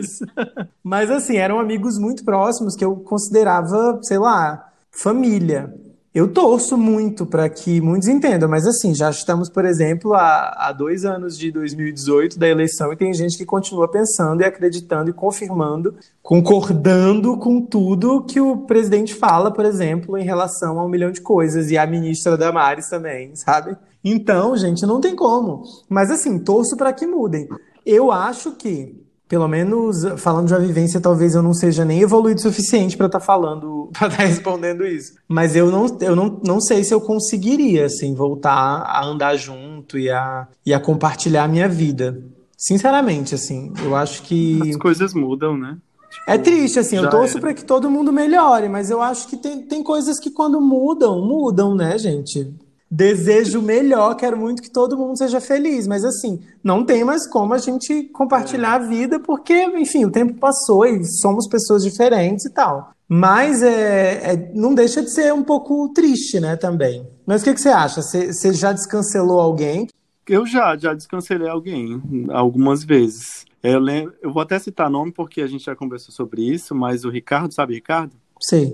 Mas 0.84 1.10
assim, 1.10 1.36
eram 1.36 1.58
amigos 1.58 1.98
muito 1.98 2.24
próximos 2.24 2.76
que 2.76 2.84
eu 2.84 2.96
considerava, 2.96 3.98
sei 4.02 4.18
lá, 4.18 4.70
família. 4.90 5.74
Eu 6.12 6.26
torço 6.26 6.76
muito 6.76 7.24
para 7.24 7.48
que 7.48 7.80
muitos 7.80 8.08
entendam, 8.08 8.48
mas 8.48 8.66
assim, 8.66 8.92
já 8.92 9.08
estamos, 9.10 9.48
por 9.48 9.64
exemplo, 9.64 10.12
há, 10.12 10.48
há 10.58 10.72
dois 10.72 11.04
anos 11.04 11.38
de 11.38 11.52
2018 11.52 12.36
da 12.36 12.48
eleição 12.48 12.92
e 12.92 12.96
tem 12.96 13.14
gente 13.14 13.38
que 13.38 13.46
continua 13.46 13.86
pensando 13.86 14.40
e 14.40 14.44
acreditando 14.44 15.10
e 15.10 15.12
confirmando, 15.12 15.94
concordando 16.20 17.36
com 17.36 17.60
tudo 17.64 18.24
que 18.24 18.40
o 18.40 18.56
presidente 18.56 19.14
fala, 19.14 19.52
por 19.52 19.64
exemplo, 19.64 20.18
em 20.18 20.24
relação 20.24 20.80
a 20.80 20.84
um 20.84 20.88
milhão 20.88 21.12
de 21.12 21.20
coisas, 21.20 21.70
e 21.70 21.78
a 21.78 21.86
ministra 21.86 22.36
Damares 22.36 22.88
também, 22.88 23.36
sabe? 23.36 23.76
Então, 24.02 24.56
gente, 24.56 24.84
não 24.84 25.00
tem 25.00 25.14
como. 25.14 25.62
Mas 25.88 26.10
assim, 26.10 26.40
torço 26.40 26.76
para 26.76 26.92
que 26.92 27.06
mudem. 27.06 27.48
Eu 27.86 28.10
acho 28.10 28.56
que 28.56 29.00
pelo 29.30 29.46
menos 29.46 30.02
falando 30.16 30.48
de 30.48 30.54
uma 30.54 30.58
vivência, 30.58 31.00
talvez 31.00 31.36
eu 31.36 31.42
não 31.42 31.54
seja 31.54 31.84
nem 31.84 32.00
evoluído 32.00 32.40
o 32.40 32.42
suficiente 32.42 32.96
para 32.96 33.06
estar 33.06 33.20
tá 33.20 33.24
falando, 33.24 33.88
para 33.96 34.08
estar 34.08 34.18
tá 34.18 34.24
respondendo 34.24 34.84
isso. 34.84 35.14
Mas 35.28 35.54
eu 35.54 35.70
não, 35.70 35.86
eu 36.00 36.16
não, 36.16 36.40
não 36.44 36.60
sei 36.60 36.82
se 36.82 36.92
eu 36.92 37.00
conseguiria, 37.00 37.86
assim, 37.86 38.12
voltar 38.12 38.50
a 38.50 39.06
andar 39.06 39.36
junto 39.36 39.96
e 39.96 40.10
a, 40.10 40.48
e 40.66 40.74
a 40.74 40.80
compartilhar 40.80 41.44
a 41.44 41.48
minha 41.48 41.68
vida. 41.68 42.20
Sinceramente, 42.56 43.36
assim, 43.36 43.72
eu 43.84 43.94
acho 43.94 44.24
que. 44.24 44.68
As 44.68 44.76
coisas 44.76 45.14
mudam, 45.14 45.56
né? 45.56 45.78
Tipo, 46.10 46.24
é 46.26 46.36
triste, 46.36 46.80
assim, 46.80 46.96
eu 46.96 47.08
torço 47.08 47.38
para 47.38 47.54
que 47.54 47.64
todo 47.64 47.88
mundo 47.88 48.12
melhore, 48.12 48.68
mas 48.68 48.90
eu 48.90 49.00
acho 49.00 49.28
que 49.28 49.36
tem, 49.36 49.62
tem 49.62 49.80
coisas 49.80 50.18
que 50.18 50.32
quando 50.32 50.60
mudam, 50.60 51.24
mudam, 51.24 51.72
né, 51.72 51.96
gente? 51.96 52.52
Desejo 52.90 53.62
melhor, 53.62 54.16
quero 54.16 54.36
muito 54.36 54.60
que 54.60 54.70
todo 54.70 54.96
mundo 54.98 55.16
seja 55.16 55.40
feliz, 55.40 55.86
mas 55.86 56.04
assim, 56.04 56.40
não 56.62 56.84
tem 56.84 57.04
mais 57.04 57.26
como 57.28 57.54
a 57.54 57.58
gente 57.58 58.04
compartilhar 58.12 58.74
a 58.74 58.78
vida, 58.78 59.20
porque, 59.20 59.54
enfim, 59.78 60.04
o 60.04 60.10
tempo 60.10 60.34
passou 60.34 60.84
e 60.84 61.04
somos 61.04 61.46
pessoas 61.46 61.84
diferentes 61.84 62.44
e 62.46 62.50
tal. 62.50 62.90
Mas 63.08 63.62
é, 63.62 64.32
é 64.32 64.52
não 64.54 64.74
deixa 64.74 65.02
de 65.02 65.12
ser 65.12 65.32
um 65.32 65.42
pouco 65.42 65.88
triste, 65.92 66.40
né, 66.40 66.56
também. 66.56 67.06
Mas 67.24 67.42
o 67.42 67.44
que, 67.44 67.54
que 67.54 67.60
você 67.60 67.68
acha? 67.68 68.02
Você, 68.02 68.32
você 68.32 68.52
já 68.52 68.72
descancelou 68.72 69.38
alguém? 69.38 69.86
Eu 70.28 70.44
já, 70.44 70.76
já 70.76 70.92
descancelei 70.92 71.48
alguém 71.48 72.00
algumas 72.30 72.82
vezes. 72.82 73.44
Eu, 73.62 73.78
lembro, 73.78 74.14
eu 74.22 74.32
vou 74.32 74.42
até 74.42 74.58
citar 74.58 74.90
nome 74.90 75.12
porque 75.12 75.42
a 75.42 75.46
gente 75.46 75.64
já 75.64 75.76
conversou 75.76 76.12
sobre 76.12 76.42
isso, 76.42 76.74
mas 76.74 77.04
o 77.04 77.10
Ricardo, 77.10 77.52
sabe 77.52 77.74
Ricardo? 77.74 78.12
Sim 78.40 78.72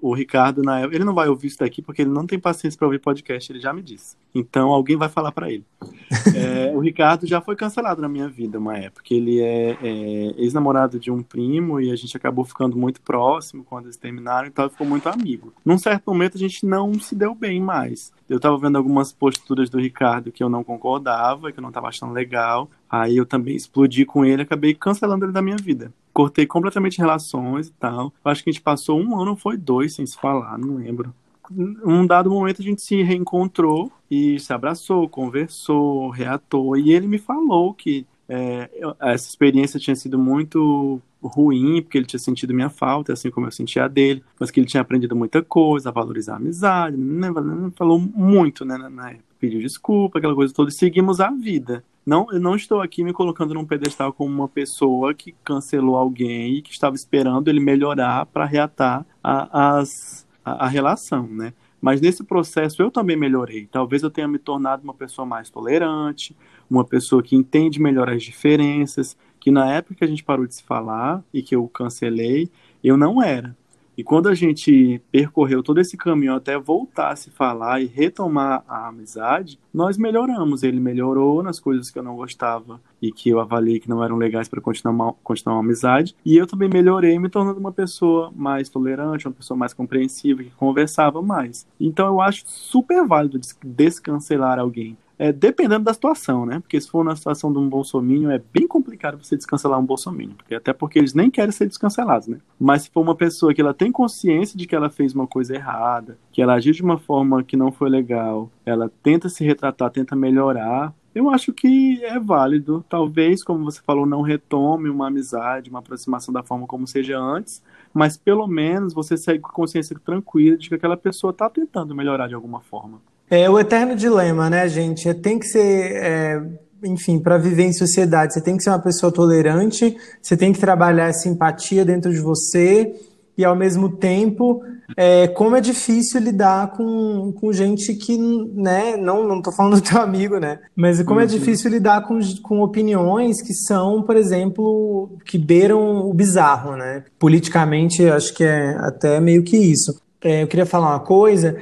o 0.00 0.14
Ricardo, 0.14 0.62
na 0.62 0.80
época, 0.80 0.96
ele 0.96 1.04
não 1.04 1.14
vai 1.14 1.28
ouvir 1.28 1.48
isso 1.48 1.58
daqui 1.58 1.82
porque 1.82 2.02
ele 2.02 2.10
não 2.10 2.26
tem 2.26 2.38
paciência 2.38 2.78
para 2.78 2.86
ouvir 2.86 2.98
podcast, 2.98 3.50
ele 3.50 3.60
já 3.60 3.72
me 3.72 3.82
disse. 3.82 4.16
Então 4.34 4.70
alguém 4.70 4.96
vai 4.96 5.08
falar 5.08 5.32
para 5.32 5.50
ele. 5.50 5.64
é, 6.34 6.72
o 6.74 6.78
Ricardo 6.78 7.26
já 7.26 7.40
foi 7.40 7.56
cancelado 7.56 8.00
na 8.00 8.08
minha 8.08 8.28
vida 8.28 8.58
uma 8.58 8.76
época. 8.76 9.06
Ele 9.10 9.40
é, 9.40 9.76
é, 9.82 10.34
ex-namorado 10.36 10.98
de 10.98 11.10
um 11.10 11.22
primo 11.22 11.80
e 11.80 11.90
a 11.90 11.96
gente 11.96 12.16
acabou 12.16 12.44
ficando 12.44 12.76
muito 12.76 13.00
próximo 13.00 13.64
quando 13.64 13.86
eles 13.86 13.96
terminaram, 13.96 14.48
então 14.48 14.68
ficou 14.68 14.86
muito 14.86 15.08
amigo. 15.08 15.52
Num 15.64 15.78
certo 15.78 16.04
momento 16.06 16.36
a 16.36 16.40
gente 16.40 16.64
não 16.64 16.94
se 16.94 17.14
deu 17.14 17.34
bem 17.34 17.60
mais. 17.60 18.12
Eu 18.28 18.38
tava 18.38 18.58
vendo 18.58 18.76
algumas 18.76 19.12
posturas 19.12 19.70
do 19.70 19.78
Ricardo 19.78 20.30
que 20.30 20.42
eu 20.42 20.48
não 20.48 20.62
concordava, 20.62 21.50
que 21.50 21.58
eu 21.58 21.62
não 21.62 21.72
tava 21.72 21.88
achando 21.88 22.12
legal. 22.12 22.68
Aí 22.90 23.16
eu 23.16 23.24
também 23.24 23.56
explodi 23.56 24.04
com 24.04 24.24
ele, 24.24 24.42
acabei 24.42 24.74
cancelando 24.74 25.24
ele 25.24 25.32
da 25.32 25.42
minha 25.42 25.56
vida 25.56 25.92
cortei 26.18 26.46
completamente 26.46 26.98
relações 26.98 27.68
e 27.68 27.72
tal. 27.74 28.12
Acho 28.24 28.42
que 28.42 28.50
a 28.50 28.52
gente 28.52 28.60
passou 28.60 29.00
um 29.00 29.20
ano, 29.20 29.36
foi 29.36 29.56
dois 29.56 29.94
sem 29.94 30.04
se 30.04 30.18
falar, 30.18 30.58
não 30.58 30.74
lembro. 30.74 31.14
Um 31.48 32.04
dado 32.04 32.28
momento 32.28 32.60
a 32.60 32.64
gente 32.64 32.82
se 32.82 33.04
reencontrou 33.04 33.92
e 34.10 34.36
se 34.40 34.52
abraçou, 34.52 35.08
conversou, 35.08 36.10
reatou. 36.10 36.76
E 36.76 36.90
ele 36.90 37.06
me 37.06 37.18
falou 37.18 37.72
que 37.72 38.04
é, 38.28 38.68
essa 39.00 39.28
experiência 39.28 39.78
tinha 39.78 39.94
sido 39.94 40.18
muito 40.18 41.00
ruim, 41.22 41.82
porque 41.82 41.98
ele 41.98 42.06
tinha 42.06 42.20
sentido 42.20 42.54
minha 42.54 42.70
falta, 42.70 43.12
assim 43.12 43.30
como 43.30 43.46
eu 43.46 43.50
sentia 43.50 43.84
a 43.84 43.88
dele, 43.88 44.22
mas 44.38 44.50
que 44.50 44.60
ele 44.60 44.66
tinha 44.66 44.80
aprendido 44.80 45.16
muita 45.16 45.42
coisa, 45.42 45.88
a 45.88 45.92
valorizar 45.92 46.34
a 46.34 46.36
amizade, 46.36 46.96
né, 46.96 47.28
falou 47.74 47.98
muito, 47.98 48.64
né, 48.64 48.76
na 48.76 49.10
época. 49.10 49.24
Pediu 49.38 49.60
desculpa, 49.60 50.18
aquela 50.18 50.34
coisa 50.34 50.52
toda, 50.52 50.70
e 50.70 50.72
seguimos 50.72 51.20
a 51.20 51.30
vida. 51.30 51.84
Não, 52.04 52.26
eu 52.32 52.40
não 52.40 52.56
estou 52.56 52.80
aqui 52.80 53.04
me 53.04 53.12
colocando 53.12 53.52
num 53.52 53.66
pedestal 53.66 54.12
como 54.12 54.34
uma 54.34 54.48
pessoa 54.48 55.12
que 55.12 55.34
cancelou 55.44 55.94
alguém 55.94 56.54
e 56.54 56.62
que 56.62 56.72
estava 56.72 56.96
esperando 56.96 57.48
ele 57.48 57.60
melhorar 57.60 58.24
para 58.26 58.46
reatar 58.46 59.04
a, 59.22 59.76
as, 59.76 60.26
a, 60.44 60.64
a 60.64 60.68
relação, 60.68 61.26
né? 61.26 61.52
Mas 61.80 62.00
nesse 62.00 62.24
processo 62.24 62.82
eu 62.82 62.90
também 62.90 63.16
melhorei. 63.16 63.68
Talvez 63.70 64.02
eu 64.02 64.10
tenha 64.10 64.26
me 64.26 64.38
tornado 64.38 64.82
uma 64.82 64.94
pessoa 64.94 65.24
mais 65.26 65.50
tolerante, 65.50 66.34
uma 66.68 66.84
pessoa 66.84 67.22
que 67.22 67.36
entende 67.36 67.80
melhor 67.80 68.08
as 68.08 68.22
diferenças, 68.22 69.16
que 69.40 69.50
na 69.50 69.72
época 69.72 69.96
que 69.96 70.04
a 70.04 70.08
gente 70.08 70.24
parou 70.24 70.46
de 70.46 70.54
se 70.54 70.62
falar 70.62 71.22
e 71.32 71.42
que 71.42 71.54
eu 71.54 71.66
cancelei, 71.68 72.50
eu 72.82 72.96
não 72.96 73.22
era. 73.22 73.56
E 73.98 74.04
quando 74.04 74.28
a 74.28 74.34
gente 74.34 75.02
percorreu 75.10 75.60
todo 75.60 75.80
esse 75.80 75.96
caminho 75.96 76.36
até 76.36 76.56
voltar 76.56 77.10
a 77.10 77.16
se 77.16 77.32
falar 77.32 77.82
e 77.82 77.86
retomar 77.86 78.62
a 78.68 78.86
amizade, 78.86 79.58
nós 79.74 79.98
melhoramos. 79.98 80.62
Ele 80.62 80.78
melhorou 80.78 81.42
nas 81.42 81.58
coisas 81.58 81.90
que 81.90 81.98
eu 81.98 82.02
não 82.04 82.14
gostava 82.14 82.80
e 83.02 83.10
que 83.10 83.28
eu 83.28 83.40
avaliei 83.40 83.80
que 83.80 83.88
não 83.88 84.04
eram 84.04 84.16
legais 84.16 84.48
para 84.48 84.60
continuar, 84.60 85.14
continuar 85.24 85.56
uma 85.56 85.64
amizade. 85.64 86.14
E 86.24 86.36
eu 86.36 86.46
também 86.46 86.68
melhorei, 86.68 87.18
me 87.18 87.28
tornando 87.28 87.58
uma 87.58 87.72
pessoa 87.72 88.32
mais 88.36 88.68
tolerante, 88.68 89.26
uma 89.26 89.34
pessoa 89.34 89.58
mais 89.58 89.74
compreensiva, 89.74 90.44
que 90.44 90.50
conversava 90.50 91.20
mais. 91.20 91.66
Então 91.80 92.06
eu 92.06 92.20
acho 92.20 92.44
super 92.46 93.04
válido 93.04 93.40
descancelar 93.64 94.60
alguém 94.60 94.96
é, 95.18 95.32
dependendo 95.32 95.84
da 95.84 95.92
situação, 95.92 96.46
né? 96.46 96.60
Porque 96.60 96.80
se 96.80 96.88
for 96.88 97.04
na 97.04 97.16
situação 97.16 97.52
de 97.52 97.58
um 97.58 97.68
bolsominion, 97.68 98.30
é 98.30 98.40
bem 98.52 98.68
complicado 98.68 99.22
você 99.22 99.36
descancelar 99.36 99.78
um 99.78 99.84
bolsominion, 99.84 100.34
até 100.54 100.72
porque 100.72 100.98
eles 100.98 101.14
nem 101.14 101.30
querem 101.30 101.50
ser 101.50 101.66
descancelados, 101.66 102.28
né? 102.28 102.38
Mas 102.58 102.82
se 102.82 102.90
for 102.90 103.00
uma 103.00 103.14
pessoa 103.14 103.52
que 103.52 103.60
ela 103.60 103.74
tem 103.74 103.90
consciência 103.90 104.56
de 104.56 104.66
que 104.66 104.76
ela 104.76 104.88
fez 104.88 105.14
uma 105.14 105.26
coisa 105.26 105.54
errada, 105.54 106.18
que 106.32 106.40
ela 106.40 106.54
agiu 106.54 106.72
de 106.72 106.82
uma 106.82 106.98
forma 106.98 107.42
que 107.42 107.56
não 107.56 107.72
foi 107.72 107.90
legal, 107.90 108.50
ela 108.64 108.90
tenta 109.02 109.28
se 109.28 109.44
retratar, 109.44 109.90
tenta 109.90 110.14
melhorar, 110.14 110.94
eu 111.14 111.30
acho 111.30 111.52
que 111.52 112.04
é 112.04 112.20
válido. 112.20 112.84
Talvez, 112.88 113.42
como 113.42 113.64
você 113.64 113.80
falou, 113.82 114.06
não 114.06 114.22
retome 114.22 114.88
uma 114.88 115.08
amizade, 115.08 115.68
uma 115.68 115.80
aproximação 115.80 116.32
da 116.32 116.44
forma 116.44 116.64
como 116.64 116.86
seja 116.86 117.18
antes, 117.18 117.60
mas 117.92 118.16
pelo 118.16 118.46
menos 118.46 118.94
você 118.94 119.16
segue 119.16 119.40
com 119.40 119.50
consciência 119.50 119.98
tranquila 119.98 120.56
de 120.56 120.68
que 120.68 120.76
aquela 120.76 120.96
pessoa 120.96 121.32
está 121.32 121.50
tentando 121.50 121.94
melhorar 121.94 122.28
de 122.28 122.34
alguma 122.34 122.60
forma. 122.60 123.00
É 123.30 123.48
o 123.48 123.58
eterno 123.58 123.94
dilema, 123.94 124.48
né, 124.48 124.68
gente? 124.68 125.08
É, 125.08 125.14
tem 125.14 125.38
que 125.38 125.46
ser, 125.46 125.92
é, 125.96 126.42
enfim, 126.84 127.18
para 127.18 127.36
viver 127.36 127.64
em 127.64 127.72
sociedade, 127.72 128.32
você 128.32 128.40
tem 128.40 128.56
que 128.56 128.62
ser 128.62 128.70
uma 128.70 128.78
pessoa 128.78 129.12
tolerante, 129.12 129.96
você 130.22 130.36
tem 130.36 130.52
que 130.52 130.58
trabalhar 130.58 131.06
a 131.06 131.12
simpatia 131.12 131.84
dentro 131.84 132.12
de 132.12 132.20
você 132.20 132.94
e, 133.36 133.44
ao 133.44 133.54
mesmo 133.54 133.90
tempo, 133.90 134.62
é, 134.96 135.28
como 135.28 135.54
é 135.54 135.60
difícil 135.60 136.20
lidar 136.20 136.72
com, 136.72 137.32
com 137.38 137.52
gente 137.52 137.94
que, 137.94 138.16
né, 138.18 138.96
não, 138.96 139.28
não 139.28 139.42
tô 139.42 139.52
falando 139.52 139.74
do 139.76 139.82
teu 139.82 140.00
amigo, 140.00 140.38
né, 140.38 140.58
mas 140.74 141.02
como 141.02 141.20
é 141.20 141.24
uhum. 141.24 141.28
é 141.28 141.32
difícil 141.32 141.70
lidar 141.70 142.06
com, 142.08 142.18
com 142.42 142.62
opiniões 142.62 143.42
que 143.42 143.52
são, 143.52 144.02
por 144.02 144.16
exemplo, 144.16 145.10
que 145.26 145.36
beiram 145.36 146.08
o 146.08 146.14
bizarro, 146.14 146.76
né? 146.76 147.04
Politicamente, 147.18 148.08
acho 148.08 148.34
que 148.34 148.42
é 148.42 148.74
até 148.78 149.20
meio 149.20 149.42
que 149.42 149.56
isso. 149.56 150.00
É, 150.20 150.42
eu 150.42 150.48
queria 150.48 150.66
falar 150.66 150.88
uma 150.88 151.00
coisa 151.00 151.56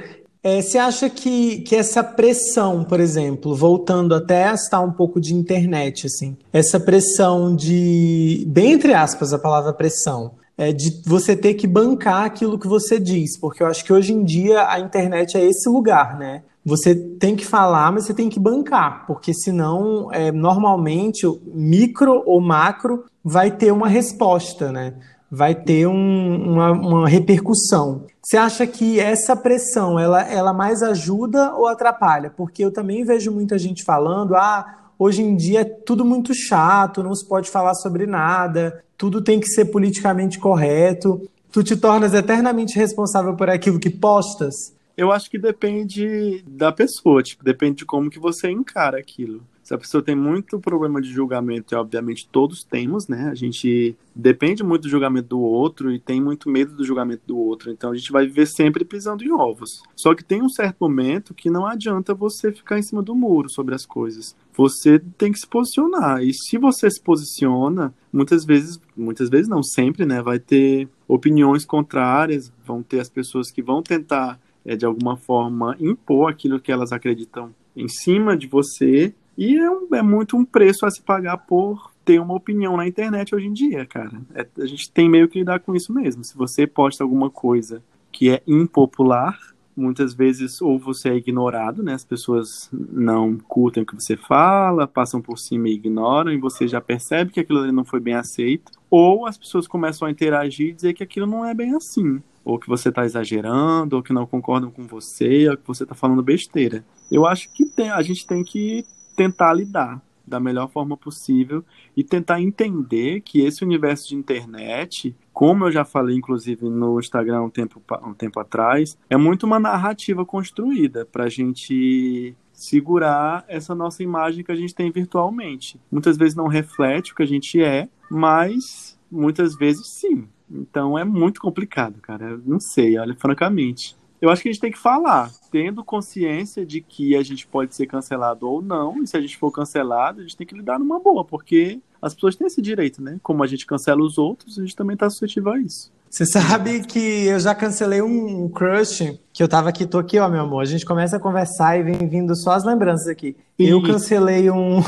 é, 0.47 0.61
você 0.61 0.77
acha 0.77 1.09
que, 1.09 1.59
que 1.59 1.75
essa 1.75 2.01
pressão, 2.01 2.81
por 2.81 3.01
exemplo, 3.01 3.53
voltando 3.53 4.15
até 4.15 4.47
a 4.47 4.53
estar 4.53 4.79
um 4.79 4.93
pouco 4.93 5.19
de 5.19 5.33
internet, 5.33 6.07
assim, 6.07 6.37
essa 6.53 6.79
pressão 6.79 7.53
de, 7.53 8.45
bem 8.47 8.71
entre 8.71 8.93
aspas, 8.93 9.33
a 9.33 9.39
palavra 9.39 9.73
pressão, 9.73 10.31
é 10.57 10.71
de 10.71 11.01
você 11.05 11.35
ter 11.35 11.55
que 11.55 11.67
bancar 11.67 12.23
aquilo 12.23 12.57
que 12.57 12.65
você 12.65 12.97
diz, 12.97 13.37
porque 13.37 13.61
eu 13.61 13.67
acho 13.67 13.83
que 13.83 13.91
hoje 13.91 14.13
em 14.13 14.23
dia 14.23 14.69
a 14.69 14.79
internet 14.79 15.37
é 15.37 15.43
esse 15.43 15.67
lugar, 15.67 16.17
né? 16.17 16.43
Você 16.63 16.95
tem 16.95 17.35
que 17.35 17.45
falar, 17.45 17.91
mas 17.91 18.05
você 18.05 18.13
tem 18.13 18.29
que 18.29 18.39
bancar, 18.39 19.05
porque 19.05 19.33
senão, 19.33 20.09
é, 20.13 20.31
normalmente, 20.31 21.27
micro 21.53 22.23
ou 22.25 22.39
macro 22.39 23.03
vai 23.21 23.51
ter 23.51 23.73
uma 23.73 23.89
resposta, 23.89 24.71
né? 24.71 24.93
Vai 25.29 25.53
ter 25.53 25.87
um, 25.87 26.53
uma, 26.53 26.71
uma, 26.71 27.07
repercussão. 27.07 28.05
Você 28.21 28.37
acha 28.37 28.65
que 28.65 28.99
essa 28.99 29.35
pressão 29.35 29.99
ela, 29.99 30.21
ela 30.23 30.53
mais 30.53 30.81
ajuda 30.81 31.53
ou 31.53 31.67
atrapalha? 31.67 32.29
Porque 32.29 32.63
eu 32.63 32.71
também 32.71 33.03
vejo 33.03 33.31
muita 33.31 33.57
gente 33.57 33.83
falando, 33.83 34.35
ah, 34.35 34.91
hoje 34.97 35.21
em 35.21 35.35
dia 35.35 35.61
é 35.61 35.65
tudo 35.65 36.05
muito 36.05 36.33
chato, 36.33 37.03
não 37.03 37.13
se 37.13 37.27
pode 37.27 37.49
falar 37.49 37.73
sobre 37.75 38.05
nada, 38.05 38.83
tudo 38.97 39.21
tem 39.21 39.39
que 39.39 39.47
ser 39.47 39.65
politicamente 39.65 40.39
correto. 40.39 41.21
Tu 41.51 41.63
te 41.63 41.75
tornas 41.75 42.13
eternamente 42.13 42.77
responsável 42.77 43.35
por 43.35 43.49
aquilo 43.49 43.79
que 43.79 43.89
postas? 43.89 44.73
Eu 44.95 45.11
acho 45.11 45.29
que 45.29 45.37
depende 45.37 46.43
da 46.47 46.71
pessoa, 46.71 47.21
tipo, 47.21 47.43
depende 47.43 47.77
de 47.77 47.85
como 47.85 48.09
que 48.09 48.19
você 48.19 48.49
encara 48.49 48.97
aquilo. 48.97 49.41
Se 49.67 49.73
a 49.73 49.77
pessoa 49.77 50.01
tem 50.01 50.15
muito 50.15 50.61
problema 50.61 51.01
de 51.01 51.09
julgamento, 51.09 51.75
e 51.75 51.77
obviamente 51.77 52.25
todos 52.31 52.63
temos, 52.63 53.05
né? 53.09 53.27
A 53.29 53.35
gente 53.35 53.97
depende 54.15 54.63
muito 54.63 54.83
do 54.83 54.89
julgamento 54.89 55.27
do 55.27 55.41
outro 55.41 55.91
e 55.91 55.99
tem 55.99 56.21
muito 56.21 56.49
medo 56.49 56.73
do 56.73 56.85
julgamento 56.85 57.23
do 57.27 57.37
outro. 57.37 57.69
Então 57.69 57.91
a 57.91 57.95
gente 57.97 58.09
vai 58.09 58.25
viver 58.25 58.45
sempre 58.45 58.85
pisando 58.85 59.25
em 59.25 59.31
ovos. 59.33 59.83
Só 59.93 60.15
que 60.15 60.23
tem 60.23 60.41
um 60.41 60.47
certo 60.47 60.77
momento 60.79 61.33
que 61.33 61.49
não 61.49 61.65
adianta 61.65 62.13
você 62.13 62.49
ficar 62.49 62.79
em 62.79 62.81
cima 62.81 63.03
do 63.03 63.13
muro 63.13 63.49
sobre 63.49 63.75
as 63.75 63.85
coisas. 63.85 64.33
Você 64.53 64.99
tem 65.17 65.33
que 65.33 65.39
se 65.39 65.45
posicionar. 65.45 66.23
E 66.23 66.33
se 66.33 66.57
você 66.57 66.89
se 66.89 67.01
posiciona, 67.01 67.93
muitas 68.09 68.45
vezes, 68.45 68.79
muitas 68.95 69.27
vezes 69.27 69.49
não, 69.49 69.61
sempre, 69.61 70.05
né? 70.05 70.21
Vai 70.21 70.39
ter 70.39 70.87
opiniões 71.05 71.65
contrárias, 71.65 72.53
vão 72.65 72.81
ter 72.81 73.01
as 73.01 73.09
pessoas 73.09 73.51
que 73.51 73.61
vão 73.61 73.83
tentar 73.83 74.39
é 74.65 74.77
de 74.77 74.85
alguma 74.85 75.17
forma 75.17 75.75
impor 75.77 76.29
aquilo 76.29 76.59
que 76.59 76.71
elas 76.71 76.93
acreditam 76.93 77.53
em 77.75 77.89
cima 77.89 78.35
de 78.35 78.47
você. 78.47 79.13
E 79.37 79.57
é, 79.57 79.69
um, 79.69 79.87
é 79.93 80.01
muito 80.01 80.35
um 80.35 80.43
preço 80.43 80.85
a 80.85 80.91
se 80.91 81.01
pagar 81.01 81.37
por 81.37 81.91
ter 82.03 82.19
uma 82.19 82.33
opinião 82.33 82.75
na 82.75 82.87
internet 82.87 83.35
hoje 83.35 83.47
em 83.47 83.53
dia, 83.53 83.85
cara. 83.85 84.19
É, 84.33 84.47
a 84.59 84.65
gente 84.65 84.89
tem 84.91 85.09
meio 85.09 85.27
que 85.27 85.39
lidar 85.39 85.59
com 85.59 85.75
isso 85.75 85.93
mesmo. 85.93 86.23
Se 86.23 86.35
você 86.35 86.65
posta 86.65 87.03
alguma 87.03 87.29
coisa 87.29 87.83
que 88.11 88.29
é 88.29 88.41
impopular, 88.47 89.37
muitas 89.75 90.13
vezes 90.13 90.59
ou 90.59 90.79
você 90.79 91.09
é 91.09 91.15
ignorado, 91.15 91.83
né? 91.83 91.93
As 91.93 92.03
pessoas 92.03 92.69
não 92.71 93.37
curtem 93.37 93.83
o 93.83 93.85
que 93.85 93.93
você 93.93 94.17
fala, 94.17 94.87
passam 94.87 95.21
por 95.21 95.37
cima 95.37 95.69
e 95.69 95.73
ignoram, 95.73 96.31
e 96.31 96.37
você 96.37 96.67
já 96.67 96.81
percebe 96.81 97.31
que 97.31 97.39
aquilo 97.39 97.59
ali 97.59 97.71
não 97.71 97.85
foi 97.85 97.99
bem 97.99 98.15
aceito, 98.15 98.71
ou 98.89 99.27
as 99.27 99.37
pessoas 99.37 99.67
começam 99.67 100.07
a 100.07 100.11
interagir 100.11 100.69
e 100.69 100.73
dizer 100.73 100.93
que 100.93 101.03
aquilo 101.03 101.27
não 101.27 101.45
é 101.45 101.53
bem 101.53 101.75
assim, 101.75 102.21
ou 102.43 102.57
que 102.57 102.67
você 102.67 102.89
está 102.89 103.05
exagerando, 103.05 103.97
ou 103.97 104.01
que 104.01 104.13
não 104.13 104.25
concordam 104.25 104.71
com 104.71 104.87
você, 104.87 105.47
ou 105.49 105.57
que 105.57 105.67
você 105.67 105.83
está 105.83 105.93
falando 105.93 106.23
besteira. 106.23 106.83
Eu 107.11 107.27
acho 107.27 107.49
que 107.53 107.65
tem, 107.65 107.91
a 107.91 108.01
gente 108.01 108.25
tem 108.25 108.43
que 108.43 108.83
tentar 109.17 109.51
lidar 109.51 110.01
da 110.25 110.39
melhor 110.39 110.69
forma 110.69 110.95
possível 110.95 111.63
e 111.95 112.03
tentar 112.03 112.41
entender 112.41 113.21
que 113.21 113.39
esse 113.39 113.63
universo 113.63 114.09
de 114.09 114.15
internet, 114.15 115.15
como 115.33 115.65
eu 115.65 115.71
já 115.71 115.83
falei 115.83 116.15
inclusive 116.15 116.69
no 116.69 116.99
Instagram 116.99 117.43
um 117.43 117.49
tempo, 117.49 117.81
um 118.03 118.13
tempo 118.13 118.39
atrás, 118.39 118.97
é 119.09 119.17
muito 119.17 119.45
uma 119.45 119.59
narrativa 119.59 120.25
construída 120.25 121.05
para 121.05 121.23
a 121.23 121.29
gente 121.29 122.35
segurar 122.51 123.45
essa 123.47 123.73
nossa 123.73 124.03
imagem 124.03 124.43
que 124.43 124.51
a 124.51 124.55
gente 124.55 124.75
tem 124.75 124.91
virtualmente. 124.91 125.79
Muitas 125.91 126.17
vezes 126.17 126.35
não 126.35 126.47
reflete 126.47 127.13
o 127.13 127.15
que 127.15 127.23
a 127.23 127.27
gente 127.27 127.61
é, 127.61 127.87
mas 128.09 128.99
muitas 129.09 129.55
vezes 129.55 129.87
sim. 129.87 130.27
Então 130.49 130.97
é 130.97 131.03
muito 131.03 131.39
complicado, 131.39 131.99
cara. 132.01 132.31
Eu 132.31 132.41
não 132.45 132.59
sei, 132.59 132.97
olha, 132.97 133.15
francamente 133.15 133.95
eu 134.21 134.29
acho 134.29 134.41
que 134.41 134.49
a 134.49 134.51
gente 134.51 134.61
tem 134.61 134.71
que 134.71 134.77
falar, 134.77 135.31
tendo 135.51 135.83
consciência 135.83 136.65
de 136.65 136.81
que 136.81 137.15
a 137.15 137.23
gente 137.23 137.45
pode 137.47 137.75
ser 137.75 137.85
cancelado 137.85 138.49
ou 138.49 138.61
não, 138.61 139.01
e 139.03 139.07
se 139.07 139.15
a 139.15 139.21
gente 139.21 139.37
for 139.37 139.51
cancelado, 139.51 140.19
a 140.19 140.23
gente 140.23 140.37
tem 140.37 140.47
que 140.47 140.55
lidar 140.55 140.79
numa 140.79 140.99
boa, 140.99 141.23
porque 141.23 141.79
as 142.01 142.13
pessoas 142.13 142.35
têm 142.35 142.47
esse 142.47 142.61
direito, 142.61 143.01
né? 143.01 143.19
Como 143.21 143.43
a 143.43 143.47
gente 143.47 143.65
cancela 143.65 144.01
os 144.01 144.17
outros, 144.17 144.57
a 144.57 144.61
gente 144.61 144.75
também 144.75 144.93
está 144.93 145.09
suscetível 145.09 145.53
a 145.53 145.59
isso. 145.59 145.91
Você 146.09 146.25
sabe 146.25 146.81
que 146.83 147.25
eu 147.25 147.39
já 147.39 147.53
cancelei 147.53 148.01
um 148.01 148.47
crush 148.49 149.19
que 149.33 149.43
eu 149.43 149.47
tava 149.47 149.69
aqui, 149.69 149.85
tô 149.85 149.99
aqui, 149.99 150.17
ó, 150.17 150.29
meu 150.29 150.41
amor. 150.41 150.61
A 150.61 150.65
gente 150.65 150.85
começa 150.85 151.17
a 151.17 151.19
conversar 151.19 151.77
e 151.77 151.83
vem 151.83 152.07
vindo 152.07 152.35
só 152.35 152.51
as 152.51 152.63
lembranças 152.63 153.07
aqui. 153.07 153.35
Sim. 153.59 153.67
Eu 153.67 153.83
cancelei 153.83 154.49
um, 154.49 154.81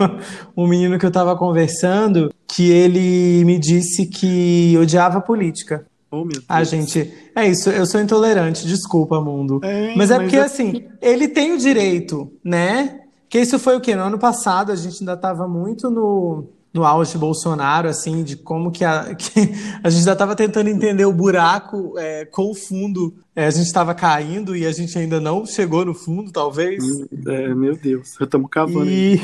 um 0.56 0.66
menino 0.66 0.98
que 0.98 1.06
eu 1.06 1.10
tava 1.10 1.36
conversando 1.36 2.32
que 2.48 2.70
ele 2.70 3.44
me 3.44 3.58
disse 3.58 4.06
que 4.06 4.76
odiava 4.78 5.20
política. 5.20 5.86
Oh, 6.16 6.24
meu 6.24 6.32
Deus. 6.32 6.44
A 6.48 6.64
gente. 6.64 7.12
É 7.34 7.46
isso, 7.46 7.70
eu 7.70 7.84
sou 7.86 8.00
intolerante, 8.00 8.66
desculpa, 8.66 9.20
mundo. 9.20 9.60
É, 9.62 9.94
mas 9.94 10.10
é 10.10 10.18
mas 10.18 10.22
porque, 10.24 10.36
assim, 10.36 10.84
ele 11.00 11.28
tem 11.28 11.52
o 11.52 11.58
direito, 11.58 12.32
né? 12.42 13.00
Que 13.28 13.40
isso 13.40 13.58
foi 13.58 13.76
o 13.76 13.80
quê? 13.80 13.94
No 13.94 14.02
ano 14.02 14.18
passado, 14.18 14.72
a 14.72 14.76
gente 14.76 15.00
ainda 15.00 15.14
estava 15.14 15.46
muito 15.46 15.90
no, 15.90 16.44
no 16.72 16.84
auge 16.84 17.12
de 17.12 17.18
Bolsonaro, 17.18 17.88
assim, 17.88 18.22
de 18.22 18.36
como 18.36 18.70
que 18.70 18.84
a, 18.84 19.12
que 19.16 19.40
a 19.82 19.90
gente 19.90 20.00
ainda 20.00 20.12
estava 20.12 20.34
tentando 20.34 20.68
entender 20.68 21.04
o 21.04 21.12
buraco, 21.12 21.94
é, 21.98 22.24
com 22.24 22.50
o 22.50 22.54
fundo 22.54 23.14
é, 23.36 23.44
a 23.44 23.50
gente 23.50 23.66
estava 23.66 23.94
caindo 23.94 24.56
e 24.56 24.64
a 24.64 24.72
gente 24.72 24.98
ainda 24.98 25.20
não 25.20 25.44
chegou 25.44 25.84
no 25.84 25.92
fundo, 25.92 26.32
talvez. 26.32 26.82
É, 27.26 27.54
meu 27.54 27.76
Deus, 27.76 28.18
estamos 28.18 28.48
cavando. 28.50 28.88
E... 28.88 29.20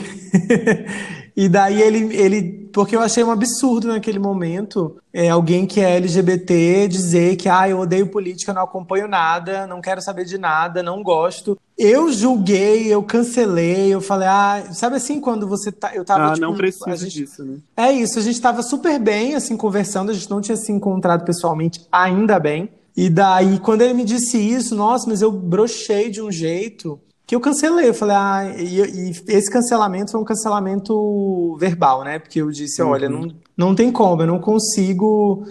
e 1.34 1.48
daí 1.48 1.80
ele, 1.80 2.14
ele, 2.14 2.61
porque 2.72 2.96
eu 2.96 3.00
achei 3.00 3.22
um 3.22 3.30
absurdo 3.30 3.88
naquele 3.88 4.18
momento, 4.18 4.96
é, 5.12 5.28
alguém 5.28 5.66
que 5.66 5.80
é 5.80 5.96
LGBT 5.96 6.88
dizer 6.88 7.36
que, 7.36 7.48
ah, 7.48 7.68
eu 7.68 7.78
odeio 7.78 8.08
política, 8.08 8.52
não 8.52 8.62
acompanho 8.62 9.06
nada, 9.06 9.66
não 9.66 9.80
quero 9.80 10.00
saber 10.00 10.24
de 10.24 10.38
nada, 10.38 10.82
não 10.82 11.02
gosto. 11.02 11.58
Eu 11.76 12.10
julguei, 12.12 12.86
eu 12.86 13.02
cancelei, 13.02 13.92
eu 13.92 14.00
falei, 14.00 14.28
ah, 14.28 14.64
sabe 14.72 14.96
assim, 14.96 15.20
quando 15.20 15.46
você 15.46 15.70
tá. 15.70 15.94
Eu 15.94 16.04
tava, 16.04 16.28
ah, 16.28 16.34
tipo, 16.34 16.46
não 16.46 16.54
precisa 16.54 16.96
gente, 16.96 17.12
disso, 17.12 17.44
né? 17.44 17.58
É 17.76 17.92
isso, 17.92 18.18
a 18.18 18.22
gente 18.22 18.40
tava 18.40 18.62
super 18.62 18.98
bem, 18.98 19.34
assim, 19.34 19.56
conversando, 19.56 20.10
a 20.10 20.14
gente 20.14 20.30
não 20.30 20.40
tinha 20.40 20.56
se 20.56 20.72
encontrado 20.72 21.24
pessoalmente, 21.24 21.86
ainda 21.92 22.38
bem. 22.40 22.70
E 22.96 23.08
daí, 23.08 23.58
quando 23.58 23.82
ele 23.82 23.94
me 23.94 24.04
disse 24.04 24.38
isso, 24.38 24.74
nossa, 24.74 25.08
mas 25.08 25.22
eu 25.22 25.32
brochei 25.32 26.10
de 26.10 26.20
um 26.20 26.30
jeito 26.30 27.00
que 27.32 27.36
eu 27.36 27.40
cancelei. 27.40 27.88
Eu 27.88 27.94
falei, 27.94 28.14
ah, 28.14 28.54
e, 28.58 28.80
e 28.80 29.10
esse 29.28 29.50
cancelamento 29.50 30.12
foi 30.12 30.20
um 30.20 30.24
cancelamento 30.24 31.56
verbal, 31.58 32.04
né? 32.04 32.18
Porque 32.18 32.42
eu 32.42 32.50
disse, 32.50 32.82
uhum. 32.82 32.90
olha, 32.90 33.08
não, 33.08 33.28
não 33.56 33.74
tem 33.74 33.90
como, 33.90 34.20
eu 34.20 34.26
não 34.26 34.38
consigo 34.38 35.42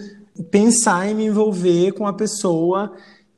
pensar 0.48 1.08
em 1.08 1.14
me 1.14 1.24
envolver 1.26 1.90
com 1.92 2.06
a 2.06 2.12
pessoa 2.12 2.92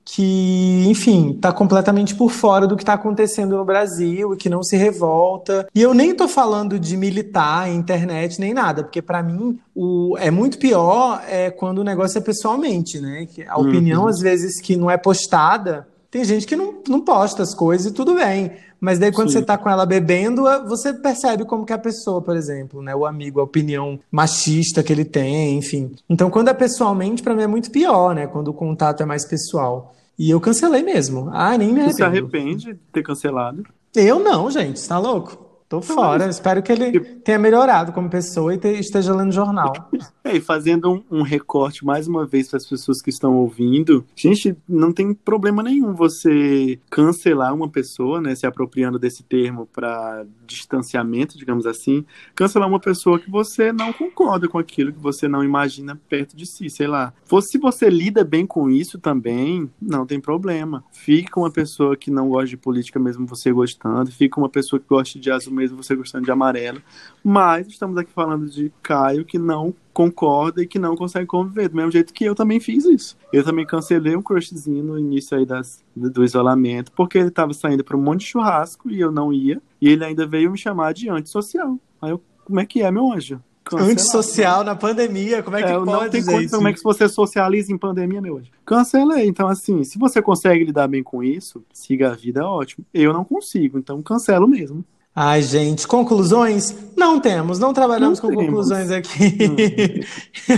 que, 0.05 0.85
enfim, 0.87 1.31
está 1.31 1.51
completamente 1.51 2.15
por 2.15 2.31
fora 2.31 2.67
do 2.67 2.77
que 2.77 2.83
está 2.83 2.93
acontecendo 2.93 3.57
no 3.57 3.65
Brasil 3.65 4.35
e 4.35 4.37
que 4.37 4.51
não 4.51 4.63
se 4.63 4.77
revolta. 4.77 5.67
E 5.75 5.81
eu 5.81 5.95
nem 5.95 6.11
estou 6.11 6.29
falando 6.29 6.79
de 6.79 6.99
militar, 6.99 7.71
internet, 7.71 8.39
nem 8.39 8.53
nada, 8.53 8.85
porque 8.85 9.01
para 9.01 9.23
mim 9.23 9.59
o, 9.75 10.19
é 10.19 10.31
muito 10.31 10.59
pior 10.59 11.25
é 11.27 11.51
quando 11.51 11.79
o 11.79 11.85
negócio 11.85 12.19
é 12.19 12.21
pessoalmente, 12.21 13.01
né? 13.01 13.25
Que 13.25 13.43
a 13.45 13.57
opinião, 13.57 14.03
uhum. 14.03 14.09
às 14.09 14.21
vezes, 14.21 14.61
que 14.61 14.77
não 14.77 14.91
é 14.91 14.99
postada, 14.99 15.89
tem 16.15 16.23
gente 16.23 16.47
que 16.47 16.55
não, 16.55 16.77
não 16.89 17.01
posta 17.01 17.43
as 17.43 17.53
coisas 17.53 17.91
e 17.91 17.93
tudo 17.93 18.15
bem. 18.15 18.53
Mas 18.81 19.01
daí 19.01 19.11
quando 19.11 19.33
Sim. 19.33 19.39
você 19.39 19.45
tá 19.45 19.59
com 19.59 19.69
ela 19.69 19.85
bebendo, 19.85 20.45
você 20.69 20.95
percebe 20.95 21.45
como 21.45 21.67
que 21.67 21.73
a 21.73 21.79
pessoa, 21.79 22.23
por 22.23 22.37
exemplo, 22.37 22.81
né, 22.81 22.95
o 22.95 23.05
amigo, 23.05 23.41
a 23.41 23.43
opinião 23.43 23.99
machista 24.13 24.81
que 24.81 24.93
ele 24.93 25.05
tem, 25.05 25.59
enfim. 25.59 25.91
Então 26.09 26.31
quando 26.31 26.51
é 26.51 26.55
pessoalmente, 26.55 27.21
para 27.21 27.35
mim 27.35 27.43
é 27.43 27.49
muito 27.49 27.69
pior, 27.69 28.15
né, 28.15 28.29
quando 28.29 28.47
o 28.47 28.55
contato 28.55 29.03
é 29.03 29.07
mais 29.07 29.27
pessoal. 29.27 29.93
E 30.17 30.31
eu 30.31 30.41
cancelei 30.41 30.85
mesmo. 30.85 31.31
Ah, 31.33 31.59
nem 31.59 31.73
me 31.73 31.81
arrependo. 31.81 31.91
Você 31.91 31.97
se 31.97 32.03
arrepende 32.05 32.65
de 32.67 32.75
ter 32.93 33.03
cancelado? 33.03 33.65
Eu 33.93 34.21
não, 34.21 34.49
gente, 34.49 34.87
tá 34.87 34.97
louco? 35.01 35.44
Tô 35.69 35.81
fora. 35.81 36.29
Espero 36.29 36.63
que 36.63 36.71
ele 36.71 37.01
tenha 37.01 37.39
melhorado 37.39 37.93
como 37.93 38.11
pessoa 38.11 38.55
e 38.55 38.59
te, 38.59 38.69
esteja 38.69 39.15
lendo 39.15 39.33
jornal. 39.33 39.73
É, 40.27 40.39
e 40.39 40.41
fazendo 40.41 40.91
um, 40.91 41.19
um 41.19 41.23
recorte 41.23 41.85
mais 41.85 42.09
uma 42.09 42.25
vez 42.25 42.49
para 42.49 42.57
as 42.57 42.67
pessoas 42.67 43.03
que 43.03 43.11
estão 43.11 43.37
ouvindo, 43.37 44.07
gente, 44.17 44.57
não 44.67 44.91
tem 44.91 45.13
problema 45.13 45.63
nenhum 45.63 45.93
você 45.93 46.81
cancelar 46.89 47.55
uma 47.55 47.69
pessoa, 47.69 48.23
né, 48.23 48.35
se 48.35 48.47
apropriando 48.47 48.99
desse 48.99 49.23
termo 49.23 49.69
para 49.71 50.25
distanciamento, 50.47 51.37
digamos 51.37 51.67
assim, 51.67 52.07
cancelar 52.35 52.67
uma 52.67 52.81
pessoa 52.81 53.21
que 53.21 53.31
você 53.31 53.71
não 53.71 53.93
concorda 53.93 54.49
com 54.49 54.57
aquilo, 54.57 54.95
que 54.95 54.99
você 54.99 55.29
não 55.29 55.45
imagina 55.45 56.01
perto 56.09 56.35
de 56.35 56.47
si, 56.47 56.71
sei 56.71 56.87
lá. 56.87 57.13
Se 57.43 57.59
você 57.59 57.91
lida 57.91 58.25
bem 58.25 58.47
com 58.47 58.71
isso 58.71 58.99
também, 58.99 59.71
não 59.79 60.07
tem 60.07 60.19
problema. 60.19 60.83
Com 61.31 61.43
uma 61.43 61.51
pessoa 61.51 61.99
que 61.99 62.11
não 62.11 62.31
gosta 62.31 62.49
de 62.49 62.57
política 62.57 62.99
mesmo 62.99 63.27
você 63.27 63.53
gostando, 63.53 64.11
com 64.31 64.41
uma 64.41 64.49
pessoa 64.49 64.81
que 64.81 64.89
gosta 64.89 65.19
de 65.19 65.31
azul 65.31 65.53
mesmo 65.65 65.83
você 65.83 65.95
gostando 65.97 66.25
de 66.25 66.31
amarelo. 66.31 66.81
Mas 67.23 67.67
estamos 67.67 67.97
aqui 67.97 68.13
falando 68.13 68.49
de 68.49 68.73
Caio 68.83 69.25
que 69.25 69.39
não 69.39 69.75
concorda 69.93 70.63
e 70.63 70.67
que 70.67 70.79
não 70.79 70.97
consegue 70.97 71.27
conviver, 71.27 71.69
do 71.69 71.77
mesmo 71.77 71.91
jeito 71.91 72.13
que 72.13 72.25
eu 72.25 72.35
também 72.35 72.61
fiz 72.61 72.85
isso. 72.85 73.17
Eu 73.33 73.45
também 73.45 73.65
cancelei 73.65 74.17
um 74.17 74.23
crushzinho 74.23 74.83
no 74.83 74.99
início 74.99 75.37
aí 75.37 75.47
das, 75.47 75.83
do 75.95 76.25
isolamento, 76.25 76.93
porque 76.93 77.19
ele 77.19 77.29
estava 77.29 77.53
saindo 77.53 77.85
para 77.85 77.97
um 77.97 78.03
monte 78.03 78.21
de 78.21 78.27
churrasco 78.27 78.91
e 78.91 79.01
eu 79.01 79.11
não 79.11 79.33
ia, 79.33 79.61
e 79.81 79.89
ele 79.89 80.05
ainda 80.05 80.27
veio 80.27 80.51
me 80.51 80.59
chamar 80.59 80.93
de 80.93 81.09
antissocial. 81.09 81.79
Aí 82.03 82.11
eu, 82.11 82.21
como 82.45 82.61
é 82.61 82.67
que 82.67 82.83
é, 82.83 82.91
meu 82.91 83.13
anjo? 83.13 83.41
Cancelado. 83.65 83.93
Antissocial 83.93 84.65
na 84.65 84.77
pandemia, 84.77 85.43
como 85.43 85.57
é 85.57 85.63
que 85.63 85.71
é, 85.71 85.73
pode 85.73 85.87
não 85.87 86.11
tem 86.11 86.23
como, 86.23 86.51
Como 86.51 86.69
é 86.69 86.73
que 86.75 86.83
você 86.83 87.09
socializa 87.09 87.73
em 87.73 87.79
pandemia, 87.79 88.21
meu 88.21 88.37
anjo? 88.37 88.51
Cancelei. 88.67 89.27
Então, 89.27 89.49
assim, 89.49 89.83
se 89.85 89.99
você 89.99 90.21
consegue 90.21 90.65
lidar 90.65 90.87
bem 90.87 91.03
com 91.03 91.23
isso, 91.23 91.65
siga 91.73 92.11
a 92.11 92.15
vida, 92.15 92.41
é 92.41 92.45
ótimo. 92.45 92.85
Eu 92.93 93.15
não 93.15 93.25
consigo, 93.25 93.79
então 93.79 94.03
cancelo 94.03 94.47
mesmo. 94.47 94.85
Ai, 95.15 95.43
gente, 95.43 95.87
conclusões? 95.87 96.75
Não 96.97 97.21
temos, 97.21 97.59
não 97.59 97.73
trabalhamos 97.73 98.21
não 98.21 98.29
com 98.29 98.35
temos. 98.35 98.47
conclusões 98.47 98.91
aqui. 98.91 100.01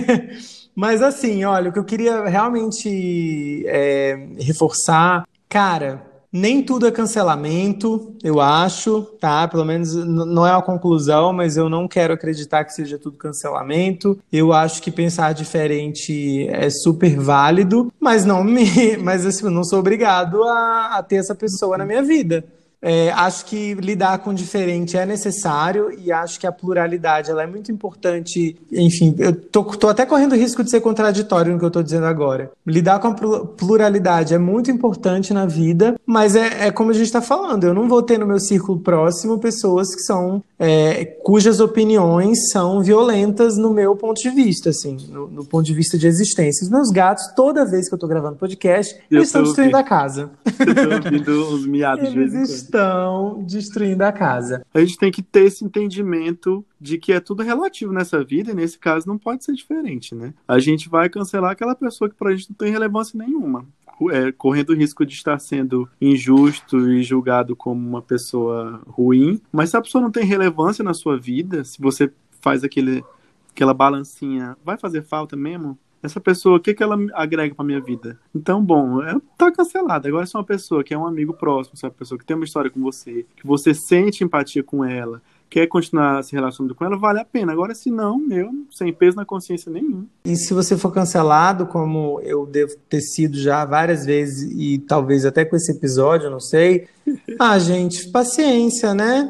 Mas 0.74 1.02
assim, 1.02 1.44
olha, 1.44 1.70
o 1.70 1.72
que 1.72 1.78
eu 1.78 1.84
queria 1.84 2.24
realmente 2.26 3.64
é, 3.66 4.28
reforçar, 4.38 5.26
cara, 5.48 6.02
nem 6.32 6.62
tudo 6.62 6.86
é 6.86 6.90
cancelamento, 6.90 8.14
eu 8.22 8.40
acho, 8.40 9.02
tá? 9.18 9.48
Pelo 9.48 9.64
menos 9.64 9.94
não 9.94 10.46
é 10.46 10.52
uma 10.52 10.62
conclusão, 10.62 11.32
mas 11.32 11.56
eu 11.56 11.70
não 11.70 11.88
quero 11.88 12.12
acreditar 12.12 12.62
que 12.64 12.74
seja 12.74 12.98
tudo 12.98 13.16
cancelamento. 13.16 14.18
Eu 14.30 14.52
acho 14.52 14.82
que 14.82 14.90
pensar 14.90 15.32
diferente 15.32 16.46
é 16.48 16.68
super 16.68 17.18
válido, 17.18 17.90
mas 17.98 18.26
não 18.26 18.44
me, 18.44 18.96
mas 19.02 19.24
assim, 19.24 19.48
não 19.48 19.64
sou 19.64 19.78
obrigado 19.78 20.42
a, 20.44 20.98
a 20.98 21.02
ter 21.02 21.16
essa 21.16 21.34
pessoa 21.34 21.78
na 21.78 21.86
minha 21.86 22.02
vida. 22.02 22.44
É, 22.88 23.10
acho 23.10 23.46
que 23.46 23.74
lidar 23.74 24.18
com 24.18 24.30
o 24.30 24.34
diferente 24.34 24.96
é 24.96 25.04
necessário 25.04 25.90
e 25.98 26.12
acho 26.12 26.38
que 26.38 26.46
a 26.46 26.52
pluralidade 26.52 27.32
ela 27.32 27.42
é 27.42 27.46
muito 27.46 27.72
importante. 27.72 28.56
Enfim, 28.70 29.12
eu 29.18 29.34
tô, 29.34 29.64
tô 29.64 29.88
até 29.88 30.06
correndo 30.06 30.36
risco 30.36 30.62
de 30.62 30.70
ser 30.70 30.80
contraditório 30.80 31.52
no 31.52 31.58
que 31.58 31.64
eu 31.64 31.68
estou 31.68 31.82
dizendo 31.82 32.06
agora. 32.06 32.48
Lidar 32.64 33.00
com 33.00 33.08
a 33.08 33.44
pluralidade 33.44 34.34
é 34.34 34.38
muito 34.38 34.70
importante 34.70 35.34
na 35.34 35.46
vida, 35.46 35.96
mas 36.06 36.36
é, 36.36 36.68
é 36.68 36.70
como 36.70 36.92
a 36.92 36.94
gente 36.94 37.06
está 37.06 37.20
falando. 37.20 37.64
Eu 37.64 37.74
não 37.74 37.88
vou 37.88 38.04
ter 38.04 38.18
no 38.18 38.26
meu 38.26 38.38
círculo 38.38 38.78
próximo 38.78 39.40
pessoas 39.40 39.92
que 39.92 40.02
são 40.02 40.40
é, 40.56 41.04
cujas 41.24 41.58
opiniões 41.58 42.50
são 42.52 42.80
violentas 42.82 43.56
no 43.56 43.74
meu 43.74 43.96
ponto 43.96 44.22
de 44.22 44.30
vista, 44.30 44.70
assim, 44.70 44.96
no, 45.10 45.26
no 45.26 45.44
ponto 45.44 45.66
de 45.66 45.74
vista 45.74 45.98
de 45.98 46.06
existência. 46.06 46.64
Os 46.64 46.70
meus 46.70 46.90
gatos, 46.90 47.32
toda 47.34 47.68
vez 47.68 47.88
que 47.88 47.94
eu 47.94 47.96
estou 47.96 48.08
gravando 48.08 48.36
podcast, 48.36 48.94
eu 49.10 49.18
eles 49.18 49.28
estão 49.28 49.42
destruindo 49.42 49.76
a 49.76 49.82
casa. 49.82 50.30
Eu 50.46 50.92
ouvindo 50.92 51.54
os 51.54 51.66
miados 51.66 52.06
eles 52.14 52.30
de 52.30 52.36
Eles 52.36 52.62
estão 52.76 53.42
destruindo 53.42 54.04
a 54.04 54.12
casa. 54.12 54.64
A 54.72 54.80
gente 54.80 54.98
tem 54.98 55.10
que 55.10 55.22
ter 55.22 55.44
esse 55.44 55.64
entendimento 55.64 56.64
de 56.80 56.98
que 56.98 57.12
é 57.12 57.20
tudo 57.20 57.42
relativo 57.42 57.92
nessa 57.92 58.22
vida, 58.22 58.52
e 58.52 58.54
nesse 58.54 58.78
caso 58.78 59.08
não 59.08 59.18
pode 59.18 59.44
ser 59.44 59.54
diferente, 59.54 60.14
né? 60.14 60.34
A 60.46 60.58
gente 60.58 60.88
vai 60.88 61.08
cancelar 61.08 61.52
aquela 61.52 61.74
pessoa 61.74 62.10
que 62.10 62.16
pra 62.16 62.34
gente 62.34 62.50
não 62.50 62.56
tem 62.56 62.70
relevância 62.70 63.18
nenhuma 63.18 63.66
é, 64.10 64.30
correndo 64.32 64.70
o 64.70 64.74
risco 64.74 65.06
de 65.06 65.14
estar 65.14 65.38
sendo 65.38 65.88
injusto 66.00 66.90
e 66.90 67.02
julgado 67.02 67.56
como 67.56 67.86
uma 67.88 68.02
pessoa 68.02 68.82
ruim. 68.86 69.40
Mas 69.50 69.70
se 69.70 69.76
a 69.76 69.82
pessoa 69.82 70.02
não 70.02 70.10
tem 70.10 70.24
relevância 70.24 70.84
na 70.84 70.92
sua 70.92 71.18
vida, 71.18 71.64
se 71.64 71.80
você 71.80 72.12
faz 72.40 72.62
aquele, 72.62 73.02
aquela 73.50 73.72
balancinha, 73.72 74.56
vai 74.64 74.76
fazer 74.76 75.02
falta 75.02 75.34
mesmo? 75.36 75.78
Essa 76.02 76.20
pessoa, 76.20 76.56
o 76.58 76.60
que, 76.60 76.74
que 76.74 76.82
ela 76.82 76.96
agrega 77.14 77.54
para 77.54 77.64
minha 77.64 77.80
vida? 77.80 78.18
Então, 78.34 78.62
bom, 78.62 79.02
é, 79.02 79.16
tá 79.36 79.50
cancelada. 79.50 80.08
Agora, 80.08 80.26
se 80.26 80.36
é 80.36 80.38
uma 80.38 80.44
pessoa 80.44 80.84
que 80.84 80.94
é 80.94 80.98
um 80.98 81.06
amigo 81.06 81.34
próximo, 81.34 81.76
se 81.76 81.84
é 81.84 81.88
uma 81.88 81.94
pessoa 81.94 82.18
que 82.18 82.24
tem 82.24 82.36
uma 82.36 82.44
história 82.44 82.70
com 82.70 82.80
você, 82.80 83.26
que 83.36 83.46
você 83.46 83.74
sente 83.74 84.22
empatia 84.22 84.62
com 84.62 84.84
ela, 84.84 85.20
quer 85.48 85.66
continuar 85.66 86.22
se 86.22 86.34
relacionando 86.34 86.74
com 86.74 86.84
ela, 86.84 86.96
vale 86.96 87.20
a 87.20 87.24
pena. 87.24 87.52
Agora, 87.52 87.74
se 87.74 87.90
não, 87.90 88.20
eu, 88.30 88.50
sem 88.70 88.92
peso 88.92 89.16
na 89.16 89.24
consciência 89.24 89.70
nenhum. 89.70 90.06
E 90.24 90.36
se 90.36 90.52
você 90.52 90.76
for 90.76 90.92
cancelado, 90.92 91.66
como 91.66 92.20
eu 92.20 92.46
devo 92.46 92.76
ter 92.88 93.00
sido 93.00 93.38
já 93.38 93.64
várias 93.64 94.04
vezes, 94.04 94.50
e 94.52 94.78
talvez 94.78 95.24
até 95.24 95.44
com 95.44 95.56
esse 95.56 95.72
episódio, 95.72 96.30
não 96.30 96.40
sei. 96.40 96.88
ah, 97.38 97.58
gente, 97.58 98.10
paciência, 98.10 98.94
né? 98.94 99.28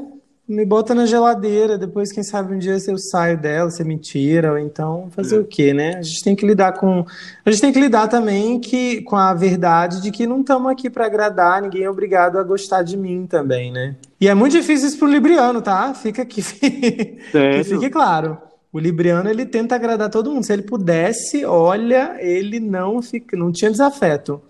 Me 0.49 0.64
bota 0.64 0.94
na 0.94 1.07
geladeira, 1.07 1.76
depois, 1.76 2.12
quem 2.12 2.22
sabe, 2.22 2.55
um 2.55 2.59
dia 2.59 2.76
eu 2.86 2.99
saio 2.99 3.36
dela, 3.36 3.68
se 3.68 3.82
é 3.82 3.84
mentira, 3.84 4.53
ou 4.53 4.59
então 4.59 5.09
fazer 5.11 5.36
é. 5.36 5.40
o 5.40 5.44
quê, 5.44 5.74
né? 5.74 5.97
A 5.97 6.03
gente 6.03 6.22
tem 6.22 6.36
que 6.36 6.47
lidar 6.47 6.72
com. 6.74 7.05
A 7.44 7.51
gente 7.51 7.61
tem 7.61 7.72
que 7.72 7.80
lidar 7.80 8.07
também 8.07 8.61
que, 8.61 9.03
com 9.03 9.16
a 9.16 9.34
verdade 9.34 10.01
de 10.01 10.12
que 10.12 10.26
não 10.26 10.40
estamos 10.40 10.70
aqui 10.70 10.88
para 10.88 11.07
agradar, 11.07 11.61
ninguém 11.61 11.82
é 11.82 11.90
obrigado 11.90 12.38
a 12.38 12.44
gostar 12.44 12.82
de 12.82 12.97
mim 12.97 13.26
também, 13.26 13.72
né? 13.72 13.97
E 14.20 14.28
é 14.28 14.34
muito 14.34 14.53
difícil 14.53 14.88
isso 14.88 14.99
pro 14.99 15.09
Libriano, 15.09 15.61
tá? 15.61 15.92
Fica 15.94 16.22
aqui. 16.22 16.42
que 17.32 17.64
fique 17.64 17.90
claro. 17.90 18.38
O 18.72 18.78
Libriano 18.78 19.28
ele 19.28 19.47
tenta 19.47 19.74
agradar 19.74 20.11
todo 20.11 20.30
mundo. 20.30 20.44
Se 20.44 20.53
ele 20.53 20.62
pudesse, 20.62 21.44
olha, 21.44 22.16
ele 22.20 22.61
não 22.61 23.03
fica, 23.03 23.36
não 23.36 23.51
tinha 23.51 23.70
desafeto. 23.70 24.40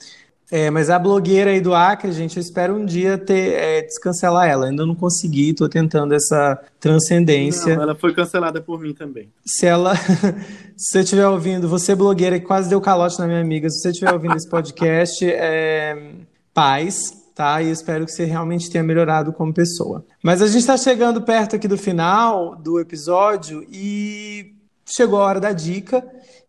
É, 0.51 0.71
mas 0.71 0.91
a 0.91 0.99
blogueira 0.99 1.51
aí 1.51 1.61
do 1.61 1.75
Acre, 1.75 2.13
gente, 2.13 2.37
eu 2.37 2.41
espero 2.41 2.77
um 2.77 2.85
dia 2.85 3.19
ter 3.19 3.55
é, 3.55 3.83
descancelar 3.83 4.49
ela. 4.49 4.67
Ainda 4.67 4.87
não 4.87 4.95
consegui, 4.95 5.53
tô 5.53 5.69
tentando 5.69 6.15
essa 6.15 6.61
transcendência. 6.79 7.75
Não, 7.75 7.83
ela 7.83 7.95
foi 7.97 8.15
cancelada 8.15 8.61
por 8.61 8.81
mim 8.81 8.95
também. 8.95 9.29
Se 9.45 9.67
ela, 9.67 9.97
se 10.77 10.93
você 10.93 11.01
estiver 11.01 11.27
ouvindo, 11.27 11.69
você 11.69 11.95
blogueira 11.95 12.39
que 12.39 12.47
quase 12.47 12.69
deu 12.69 12.81
calote 12.81 13.19
na 13.19 13.27
minha 13.27 13.41
amiga, 13.41 13.69
se 13.69 13.81
você 13.81 13.91
estiver 13.91 14.13
ouvindo 14.13 14.37
esse 14.37 14.49
podcast, 14.49 15.25
é, 15.29 16.13
paz, 16.55 17.13
tá? 17.35 17.61
E 17.61 17.71
espero 17.71 18.05
que 18.05 18.13
você 18.13 18.25
realmente 18.25 18.71
tenha 18.71 18.85
melhorado 18.85 19.33
como 19.33 19.53
pessoa. 19.53 20.05
Mas 20.23 20.41
a 20.41 20.47
gente 20.47 20.61
está 20.61 20.77
chegando 20.77 21.21
perto 21.23 21.57
aqui 21.57 21.67
do 21.67 21.77
final 21.77 22.55
do 22.55 22.79
episódio 22.79 23.67
e 23.71 24.55
chegou 24.87 25.21
a 25.21 25.27
hora 25.27 25.41
da 25.41 25.53
dica 25.53 26.05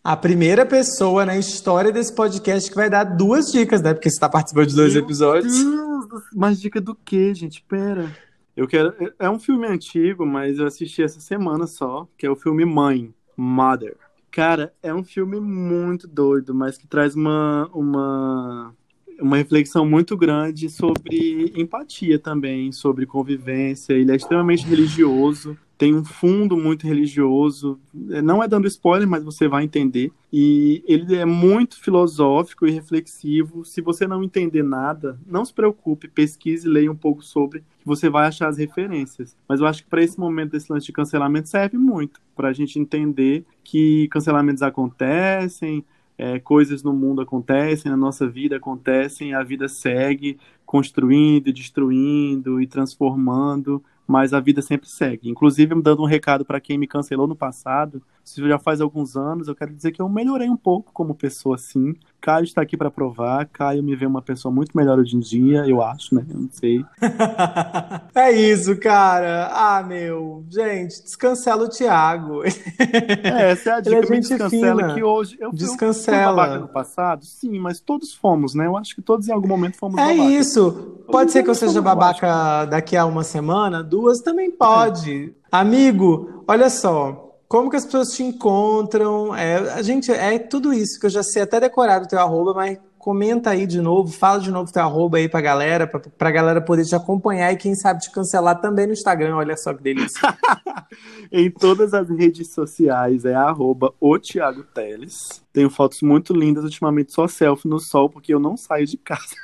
a 0.07 0.15
primeira 0.15 0.65
pessoa 0.65 1.25
na 1.25 1.37
história 1.37 1.91
desse 1.91 2.15
podcast 2.15 2.69
que 2.69 2.77
vai 2.77 2.89
dar 2.89 3.03
duas 3.03 3.51
dicas, 3.51 3.81
né? 3.81 3.93
Porque 3.93 4.09
você 4.09 4.15
está 4.15 4.29
participando 4.29 4.67
de 4.67 4.75
dois 4.77 4.93
Meu 4.93 5.03
episódios. 5.03 5.61
Deus, 5.61 6.23
mas 6.33 6.61
dica 6.61 6.79
do 6.79 6.95
quê, 6.95 7.33
gente? 7.33 7.61
Pera. 7.67 8.09
Eu 8.55 8.69
quero. 8.69 8.93
É 9.19 9.29
um 9.29 9.37
filme 9.37 9.67
antigo, 9.67 10.25
mas 10.25 10.59
eu 10.59 10.65
assisti 10.65 11.03
essa 11.03 11.19
semana 11.19 11.67
só, 11.67 12.07
que 12.17 12.25
é 12.25 12.29
o 12.29 12.37
filme 12.37 12.63
Mãe, 12.63 13.13
Mother. 13.35 13.97
Cara, 14.31 14.73
é 14.81 14.93
um 14.93 15.03
filme 15.03 15.41
muito 15.41 16.07
doido, 16.07 16.55
mas 16.55 16.77
que 16.77 16.87
traz 16.87 17.13
uma, 17.13 17.69
uma, 17.73 18.73
uma 19.19 19.35
reflexão 19.35 19.85
muito 19.85 20.15
grande 20.15 20.69
sobre 20.69 21.51
empatia 21.53 22.17
também, 22.17 22.71
sobre 22.71 23.05
convivência. 23.05 23.91
Ele 23.91 24.13
é 24.13 24.15
extremamente 24.15 24.65
religioso 24.65 25.57
tem 25.77 25.93
um 25.93 26.03
fundo 26.03 26.57
muito 26.57 26.87
religioso, 26.87 27.79
é, 28.09 28.21
não 28.21 28.41
é 28.41 28.47
dando 28.47 28.67
spoiler, 28.67 29.07
mas 29.07 29.23
você 29.23 29.47
vai 29.47 29.63
entender. 29.63 30.11
E 30.33 30.83
ele 30.87 31.15
é 31.15 31.25
muito 31.25 31.79
filosófico 31.79 32.65
e 32.65 32.71
reflexivo. 32.71 33.63
Se 33.63 33.79
você 33.79 34.07
não 34.07 34.23
entender 34.23 34.63
nada, 34.63 35.19
não 35.25 35.45
se 35.45 35.53
preocupe, 35.53 36.07
pesquise, 36.07 36.67
leia 36.67 36.91
um 36.91 36.95
pouco 36.95 37.23
sobre, 37.23 37.59
que 37.59 37.85
você 37.85 38.09
vai 38.09 38.27
achar 38.27 38.47
as 38.47 38.57
referências. 38.57 39.37
Mas 39.47 39.59
eu 39.59 39.67
acho 39.67 39.83
que 39.83 39.89
para 39.89 40.03
esse 40.03 40.19
momento 40.19 40.51
desse 40.51 40.71
lance 40.71 40.87
de 40.87 40.91
cancelamento 40.91 41.47
serve 41.47 41.77
muito, 41.77 42.19
para 42.35 42.49
a 42.49 42.53
gente 42.53 42.79
entender 42.79 43.45
que 43.63 44.07
cancelamentos 44.07 44.63
acontecem, 44.63 45.85
é, 46.17 46.39
coisas 46.39 46.81
no 46.81 46.91
mundo 46.91 47.21
acontecem, 47.21 47.91
na 47.91 47.97
nossa 47.97 48.27
vida 48.27 48.57
acontecem, 48.57 49.35
a 49.35 49.43
vida 49.43 49.67
segue 49.67 50.39
construindo, 50.65 51.53
destruindo 51.53 52.59
e 52.59 52.65
transformando 52.65 53.83
mas 54.07 54.33
a 54.33 54.39
vida 54.39 54.61
sempre 54.61 54.87
segue. 54.89 55.29
Inclusive, 55.29 55.79
dando 55.81 56.01
um 56.01 56.05
recado 56.05 56.45
para 56.45 56.61
quem 56.61 56.77
me 56.77 56.87
cancelou 56.87 57.27
no 57.27 57.35
passado, 57.35 58.01
se 58.27 58.45
já 58.45 58.59
faz 58.59 58.81
alguns 58.81 59.15
anos, 59.15 59.47
eu 59.47 59.55
quero 59.55 59.73
dizer 59.73 59.93
que 59.93 60.01
eu 60.01 60.09
melhorei 60.09 60.49
um 60.49 60.57
pouco 60.57 60.91
como 60.91 61.15
pessoa, 61.15 61.57
sim. 61.57 61.95
Caio 62.19 62.43
está 62.43 62.61
aqui 62.61 62.75
para 62.75 62.91
provar. 62.91 63.45
Caio 63.45 63.81
me 63.81 63.95
vê 63.95 64.05
uma 64.05 64.21
pessoa 64.21 64.53
muito 64.53 64.75
melhor 64.75 64.99
hoje 64.99 65.15
em 65.15 65.19
dia, 65.21 65.65
eu 65.65 65.81
acho, 65.81 66.13
né? 66.13 66.25
Eu 66.29 66.41
não 66.41 66.49
sei. 66.51 66.83
é 68.13 68.31
isso, 68.33 68.77
cara. 68.81 69.49
Ah, 69.53 69.81
meu. 69.81 70.43
Gente, 70.49 71.01
descancela 71.03 71.63
o 71.63 71.69
Thiago. 71.69 72.41
É, 73.23 73.51
essa 73.51 73.69
é 73.69 73.73
a 73.73 73.79
dica. 73.79 73.95
Ele 73.95 74.05
é 74.05 74.09
me 74.09 74.19
descancela 74.19 74.81
fina. 74.81 74.93
que 74.93 75.03
hoje 75.03 75.37
eu 75.39 75.51
descancela. 75.51 76.49
fui 76.49 76.57
no 76.59 76.67
passado, 76.67 77.25
sim, 77.25 77.59
mas 77.59 77.79
todos 77.79 78.13
fomos, 78.13 78.53
né? 78.53 78.65
Eu 78.65 78.75
acho 78.77 78.95
que 78.95 79.01
todos 79.01 79.27
em 79.27 79.31
algum 79.31 79.47
momento 79.47 79.77
fomos 79.77 79.97
É 79.97 80.13
isso. 80.13 80.71
Pode 81.09 81.31
ser 81.31 81.43
que 81.43 81.49
eu 81.49 81.55
seja 81.55 81.81
babaca 81.81 82.65
daqui 82.65 82.97
a 82.97 83.05
uma 83.05 83.23
semana, 83.23 83.83
duas 83.83 84.19
também 84.19 84.51
pode. 84.51 85.33
É. 85.51 85.57
Amigo, 85.59 86.43
olha 86.47 86.69
só. 86.69 87.26
Como 87.47 87.69
que 87.69 87.77
as 87.77 87.85
pessoas 87.85 88.09
te 88.09 88.23
encontram? 88.23 89.33
É, 89.35 89.55
a 89.73 89.81
gente 89.81 90.11
é 90.11 90.37
tudo 90.37 90.73
isso 90.73 90.99
que 90.99 91.05
eu 91.05 91.09
já 91.09 91.23
sei 91.23 91.43
até 91.43 91.59
decorar 91.59 92.01
o 92.01 92.07
teu 92.07 92.19
arroba, 92.19 92.53
mas 92.53 92.77
comenta 93.07 93.51
aí 93.51 93.65
de 93.65 93.79
novo, 93.79 94.11
fala 94.11 94.41
de 94.41 94.51
novo 94.51 94.69
teu 94.69 94.81
arroba 94.81 95.17
aí 95.17 95.29
pra 95.29 95.39
galera, 95.39 95.87
pra, 95.87 95.97
pra 95.97 96.29
galera 96.29 96.59
poder 96.59 96.83
te 96.83 96.93
acompanhar 96.93 97.53
e 97.53 97.55
quem 97.55 97.73
sabe 97.73 98.01
te 98.01 98.11
cancelar 98.11 98.59
também 98.59 98.85
no 98.85 98.91
Instagram, 98.91 99.37
olha 99.37 99.55
só 99.55 99.73
que 99.73 99.81
delícia. 99.81 100.19
em 101.31 101.49
todas 101.49 101.93
as 101.93 102.09
redes 102.09 102.53
sociais 102.53 103.23
é 103.23 103.33
arroba 103.33 103.93
o 103.97 104.19
Thiago 104.19 104.63
Teles. 104.63 105.41
Tenho 105.53 105.69
fotos 105.69 106.01
muito 106.01 106.33
lindas, 106.33 106.65
ultimamente 106.65 107.13
só 107.13 107.29
selfie 107.29 107.69
no 107.69 107.79
sol, 107.79 108.09
porque 108.09 108.33
eu 108.33 108.41
não 108.41 108.57
saio 108.57 108.85
de 108.85 108.97
casa. 108.97 109.35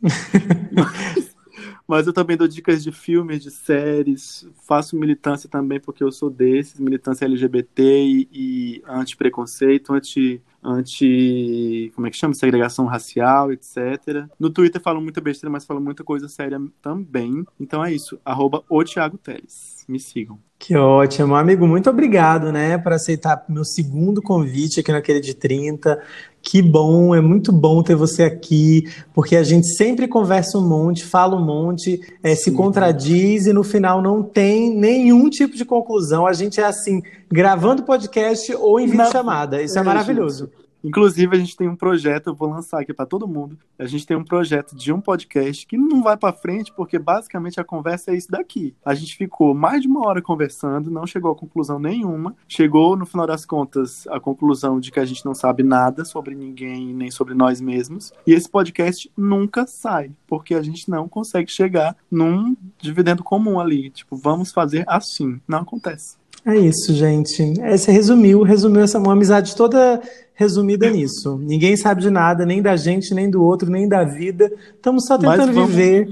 mas, 0.00 1.34
mas 1.86 2.06
eu 2.06 2.12
também 2.12 2.36
dou 2.36 2.48
dicas 2.48 2.82
de 2.82 2.92
filmes, 2.92 3.42
de 3.42 3.50
séries, 3.50 4.46
faço 4.66 4.96
militância 4.96 5.48
também, 5.48 5.80
porque 5.80 6.02
eu 6.02 6.12
sou 6.12 6.30
desses, 6.30 6.78
militância 6.78 7.24
LGBT 7.24 7.82
e, 7.82 8.28
e 8.32 8.82
anti-preconceito, 8.86 9.92
anti, 9.92 10.42
anti. 10.62 11.92
Como 11.94 12.06
é 12.06 12.10
que 12.10 12.16
chama? 12.16 12.34
Segregação 12.34 12.86
racial, 12.86 13.52
etc. 13.52 14.26
No 14.38 14.50
Twitter 14.50 14.80
falo 14.80 15.00
muita 15.00 15.20
besteira, 15.20 15.50
mas 15.50 15.64
falo 15.64 15.80
muita 15.80 16.04
coisa 16.04 16.28
séria 16.28 16.60
também. 16.82 17.44
Então 17.58 17.84
é 17.84 17.92
isso. 17.92 18.18
Arroba 18.24 18.62
o 18.68 18.84
Thiago 18.84 19.18
Teles. 19.18 19.84
Me 19.88 19.98
sigam. 19.98 20.38
Que 20.58 20.76
ótimo, 20.76 21.34
amigo. 21.34 21.66
Muito 21.66 21.88
obrigado, 21.88 22.52
né, 22.52 22.76
por 22.76 22.92
aceitar 22.92 23.44
meu 23.48 23.64
segundo 23.64 24.20
convite 24.20 24.78
aqui 24.78 24.92
naquele 24.92 25.18
de 25.18 25.34
30. 25.34 26.00
Que 26.42 26.62
bom, 26.62 27.14
é 27.14 27.20
muito 27.20 27.52
bom 27.52 27.82
ter 27.82 27.94
você 27.94 28.22
aqui, 28.22 28.84
porque 29.12 29.36
a 29.36 29.42
gente 29.42 29.66
sempre 29.76 30.08
conversa 30.08 30.56
um 30.58 30.66
monte, 30.66 31.04
fala 31.04 31.36
um 31.36 31.44
monte, 31.44 32.00
é, 32.22 32.34
se 32.34 32.50
contradiz 32.52 33.46
e 33.46 33.52
no 33.52 33.62
final 33.62 34.00
não 34.00 34.22
tem 34.22 34.74
nenhum 34.74 35.28
tipo 35.28 35.54
de 35.54 35.64
conclusão. 35.64 36.26
A 36.26 36.32
gente 36.32 36.60
é 36.60 36.64
assim, 36.64 37.02
gravando 37.30 37.82
podcast 37.82 38.54
ou 38.54 38.80
em 38.80 38.86
vídeo 38.86 39.10
chamada. 39.12 39.62
Isso 39.62 39.78
é, 39.78 39.82
é 39.82 39.84
maravilhoso. 39.84 40.50
Inclusive, 40.82 41.36
a 41.36 41.38
gente 41.38 41.56
tem 41.56 41.68
um 41.68 41.76
projeto, 41.76 42.28
eu 42.28 42.34
vou 42.34 42.48
lançar 42.48 42.80
aqui 42.80 42.92
para 42.92 43.06
todo 43.06 43.28
mundo. 43.28 43.58
A 43.78 43.86
gente 43.86 44.06
tem 44.06 44.16
um 44.16 44.24
projeto 44.24 44.74
de 44.74 44.92
um 44.92 45.00
podcast 45.00 45.66
que 45.66 45.76
não 45.76 46.02
vai 46.02 46.16
para 46.16 46.32
frente, 46.32 46.72
porque 46.72 46.98
basicamente 46.98 47.60
a 47.60 47.64
conversa 47.64 48.12
é 48.12 48.16
isso 48.16 48.30
daqui. 48.30 48.74
A 48.84 48.94
gente 48.94 49.16
ficou 49.16 49.54
mais 49.54 49.82
de 49.82 49.88
uma 49.88 50.06
hora 50.06 50.22
conversando, 50.22 50.90
não 50.90 51.06
chegou 51.06 51.32
a 51.32 51.36
conclusão 51.36 51.78
nenhuma. 51.78 52.34
Chegou, 52.48 52.96
no 52.96 53.06
final 53.06 53.26
das 53.26 53.44
contas, 53.44 54.06
a 54.08 54.18
conclusão 54.18 54.80
de 54.80 54.90
que 54.90 55.00
a 55.00 55.04
gente 55.04 55.24
não 55.24 55.34
sabe 55.34 55.62
nada 55.62 56.04
sobre 56.04 56.34
ninguém, 56.34 56.94
nem 56.94 57.10
sobre 57.10 57.34
nós 57.34 57.60
mesmos. 57.60 58.12
E 58.26 58.32
esse 58.32 58.48
podcast 58.48 59.10
nunca 59.16 59.66
sai, 59.66 60.10
porque 60.26 60.54
a 60.54 60.62
gente 60.62 60.88
não 60.88 61.08
consegue 61.08 61.50
chegar 61.50 61.96
num 62.10 62.56
dividendo 62.78 63.22
comum 63.22 63.60
ali. 63.60 63.90
Tipo, 63.90 64.16
vamos 64.16 64.52
fazer 64.52 64.84
assim. 64.86 65.40
Não 65.46 65.58
acontece. 65.58 66.20
É 66.44 66.56
isso, 66.56 66.94
gente. 66.94 67.42
Esse 67.62 67.90
resumiu, 67.90 68.42
resumiu 68.42 68.80
essa 68.82 68.98
uma 68.98 69.12
amizade 69.12 69.54
toda 69.54 70.00
resumida 70.40 70.88
nisso. 70.88 71.36
Ninguém 71.36 71.76
sabe 71.76 72.00
de 72.00 72.08
nada, 72.08 72.46
nem 72.46 72.62
da 72.62 72.74
gente, 72.74 73.12
nem 73.12 73.30
do 73.30 73.44
outro, 73.44 73.70
nem 73.70 73.86
da 73.86 74.04
vida. 74.04 74.50
Estamos 74.74 75.04
só 75.04 75.18
tentando 75.18 75.52
viver. 75.52 76.08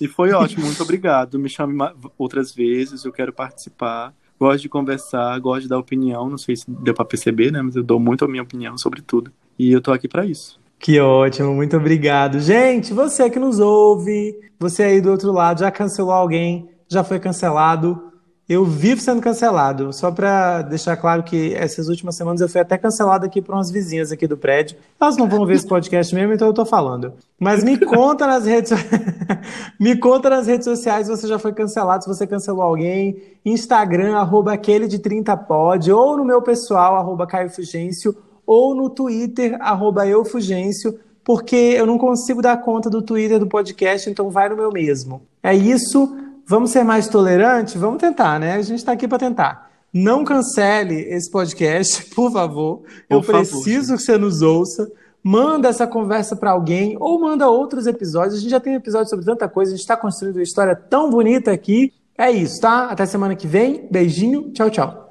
E 0.00 0.06
foi 0.06 0.30
ótimo, 0.30 0.66
muito 0.66 0.80
obrigado. 0.84 1.36
Me 1.36 1.48
chame 1.48 1.76
outras 2.16 2.54
vezes, 2.54 3.04
eu 3.04 3.10
quero 3.10 3.32
participar. 3.32 4.14
Gosto 4.38 4.62
de 4.62 4.68
conversar, 4.68 5.36
gosto 5.40 5.62
de 5.62 5.68
dar 5.68 5.78
opinião. 5.78 6.30
Não 6.30 6.38
sei 6.38 6.54
se 6.54 6.64
deu 6.68 6.94
para 6.94 7.04
perceber, 7.04 7.50
né? 7.50 7.60
Mas 7.60 7.74
eu 7.74 7.82
dou 7.82 7.98
muito 7.98 8.24
a 8.24 8.28
minha 8.28 8.42
opinião 8.44 8.78
sobre 8.78 9.02
tudo. 9.02 9.32
E 9.58 9.72
eu 9.72 9.80
tô 9.80 9.90
aqui 9.92 10.06
para 10.06 10.24
isso. 10.24 10.60
Que 10.78 11.00
ótimo, 11.00 11.52
muito 11.52 11.76
obrigado. 11.76 12.38
Gente, 12.38 12.94
você 12.94 13.28
que 13.28 13.40
nos 13.40 13.58
ouve, 13.58 14.38
você 14.60 14.84
aí 14.84 15.00
do 15.00 15.10
outro 15.10 15.32
lado 15.32 15.58
já 15.58 15.72
cancelou 15.72 16.12
alguém, 16.12 16.68
já 16.88 17.02
foi 17.02 17.18
cancelado 17.18 18.09
eu 18.50 18.64
vivo 18.64 19.00
sendo 19.00 19.22
cancelado. 19.22 19.92
Só 19.92 20.10
para 20.10 20.62
deixar 20.62 20.96
claro 20.96 21.22
que 21.22 21.54
essas 21.54 21.88
últimas 21.88 22.16
semanas 22.16 22.40
eu 22.40 22.48
fui 22.48 22.60
até 22.60 22.76
cancelado 22.76 23.24
aqui 23.24 23.40
por 23.40 23.54
umas 23.54 23.70
vizinhas 23.70 24.10
aqui 24.10 24.26
do 24.26 24.36
prédio. 24.36 24.76
Elas 25.00 25.16
não 25.16 25.28
vão 25.28 25.46
ver 25.46 25.54
esse 25.54 25.66
podcast 25.68 26.12
mesmo, 26.12 26.32
então 26.32 26.48
eu 26.48 26.52
tô 26.52 26.66
falando. 26.66 27.12
Mas 27.38 27.62
me 27.62 27.78
conta 27.78 28.26
nas 28.26 28.44
redes 28.44 28.72
me 29.78 29.96
conta 29.96 30.28
nas 30.28 30.48
redes 30.48 30.64
sociais 30.64 31.06
se 31.06 31.16
você 31.16 31.28
já 31.28 31.38
foi 31.38 31.52
cancelado, 31.52 32.02
se 32.02 32.08
você 32.08 32.26
cancelou 32.26 32.62
alguém. 32.62 33.22
Instagram, 33.44 34.16
arroba 34.16 34.52
aquele 34.52 34.88
de 34.88 34.98
30pod, 34.98 35.94
ou 35.94 36.16
no 36.16 36.24
meu 36.24 36.42
pessoal, 36.42 36.96
arroba 36.96 37.28
Caio 37.28 37.50
Fugêncio, 37.50 38.16
ou 38.44 38.74
no 38.74 38.90
Twitter, 38.90 39.56
arroba 39.60 40.08
eufugêncio, 40.08 40.98
porque 41.24 41.54
eu 41.54 41.86
não 41.86 41.96
consigo 41.96 42.42
dar 42.42 42.60
conta 42.60 42.90
do 42.90 43.00
Twitter 43.00 43.38
do 43.38 43.46
podcast, 43.46 44.10
então 44.10 44.28
vai 44.28 44.48
no 44.48 44.56
meu 44.56 44.72
mesmo. 44.72 45.22
É 45.40 45.54
isso. 45.54 46.29
Vamos 46.50 46.72
ser 46.72 46.82
mais 46.82 47.06
tolerantes? 47.06 47.76
Vamos 47.76 48.00
tentar, 48.00 48.40
né? 48.40 48.54
A 48.54 48.62
gente 48.62 48.80
está 48.80 48.90
aqui 48.90 49.06
para 49.06 49.18
tentar. 49.18 49.70
Não 49.94 50.24
cancele 50.24 50.96
esse 50.96 51.30
podcast, 51.30 52.06
por 52.12 52.32
favor. 52.32 52.82
Eu 53.08 53.22
favor, 53.22 53.38
preciso 53.38 53.90
gente. 53.90 53.98
que 53.98 54.02
você 54.02 54.18
nos 54.18 54.42
ouça. 54.42 54.90
Manda 55.22 55.68
essa 55.68 55.86
conversa 55.86 56.34
para 56.34 56.50
alguém 56.50 56.96
ou 56.98 57.20
manda 57.20 57.48
outros 57.48 57.86
episódios. 57.86 58.34
A 58.34 58.40
gente 58.40 58.50
já 58.50 58.58
tem 58.58 58.74
episódios 58.74 59.10
sobre 59.10 59.24
tanta 59.24 59.48
coisa. 59.48 59.70
A 59.70 59.76
gente 59.76 59.82
está 59.82 59.96
construindo 59.96 60.38
uma 60.38 60.42
história 60.42 60.74
tão 60.74 61.08
bonita 61.08 61.52
aqui. 61.52 61.92
É 62.18 62.32
isso, 62.32 62.60
tá? 62.60 62.86
Até 62.86 63.06
semana 63.06 63.36
que 63.36 63.46
vem. 63.46 63.86
Beijinho. 63.88 64.50
Tchau, 64.50 64.70
tchau. 64.70 65.09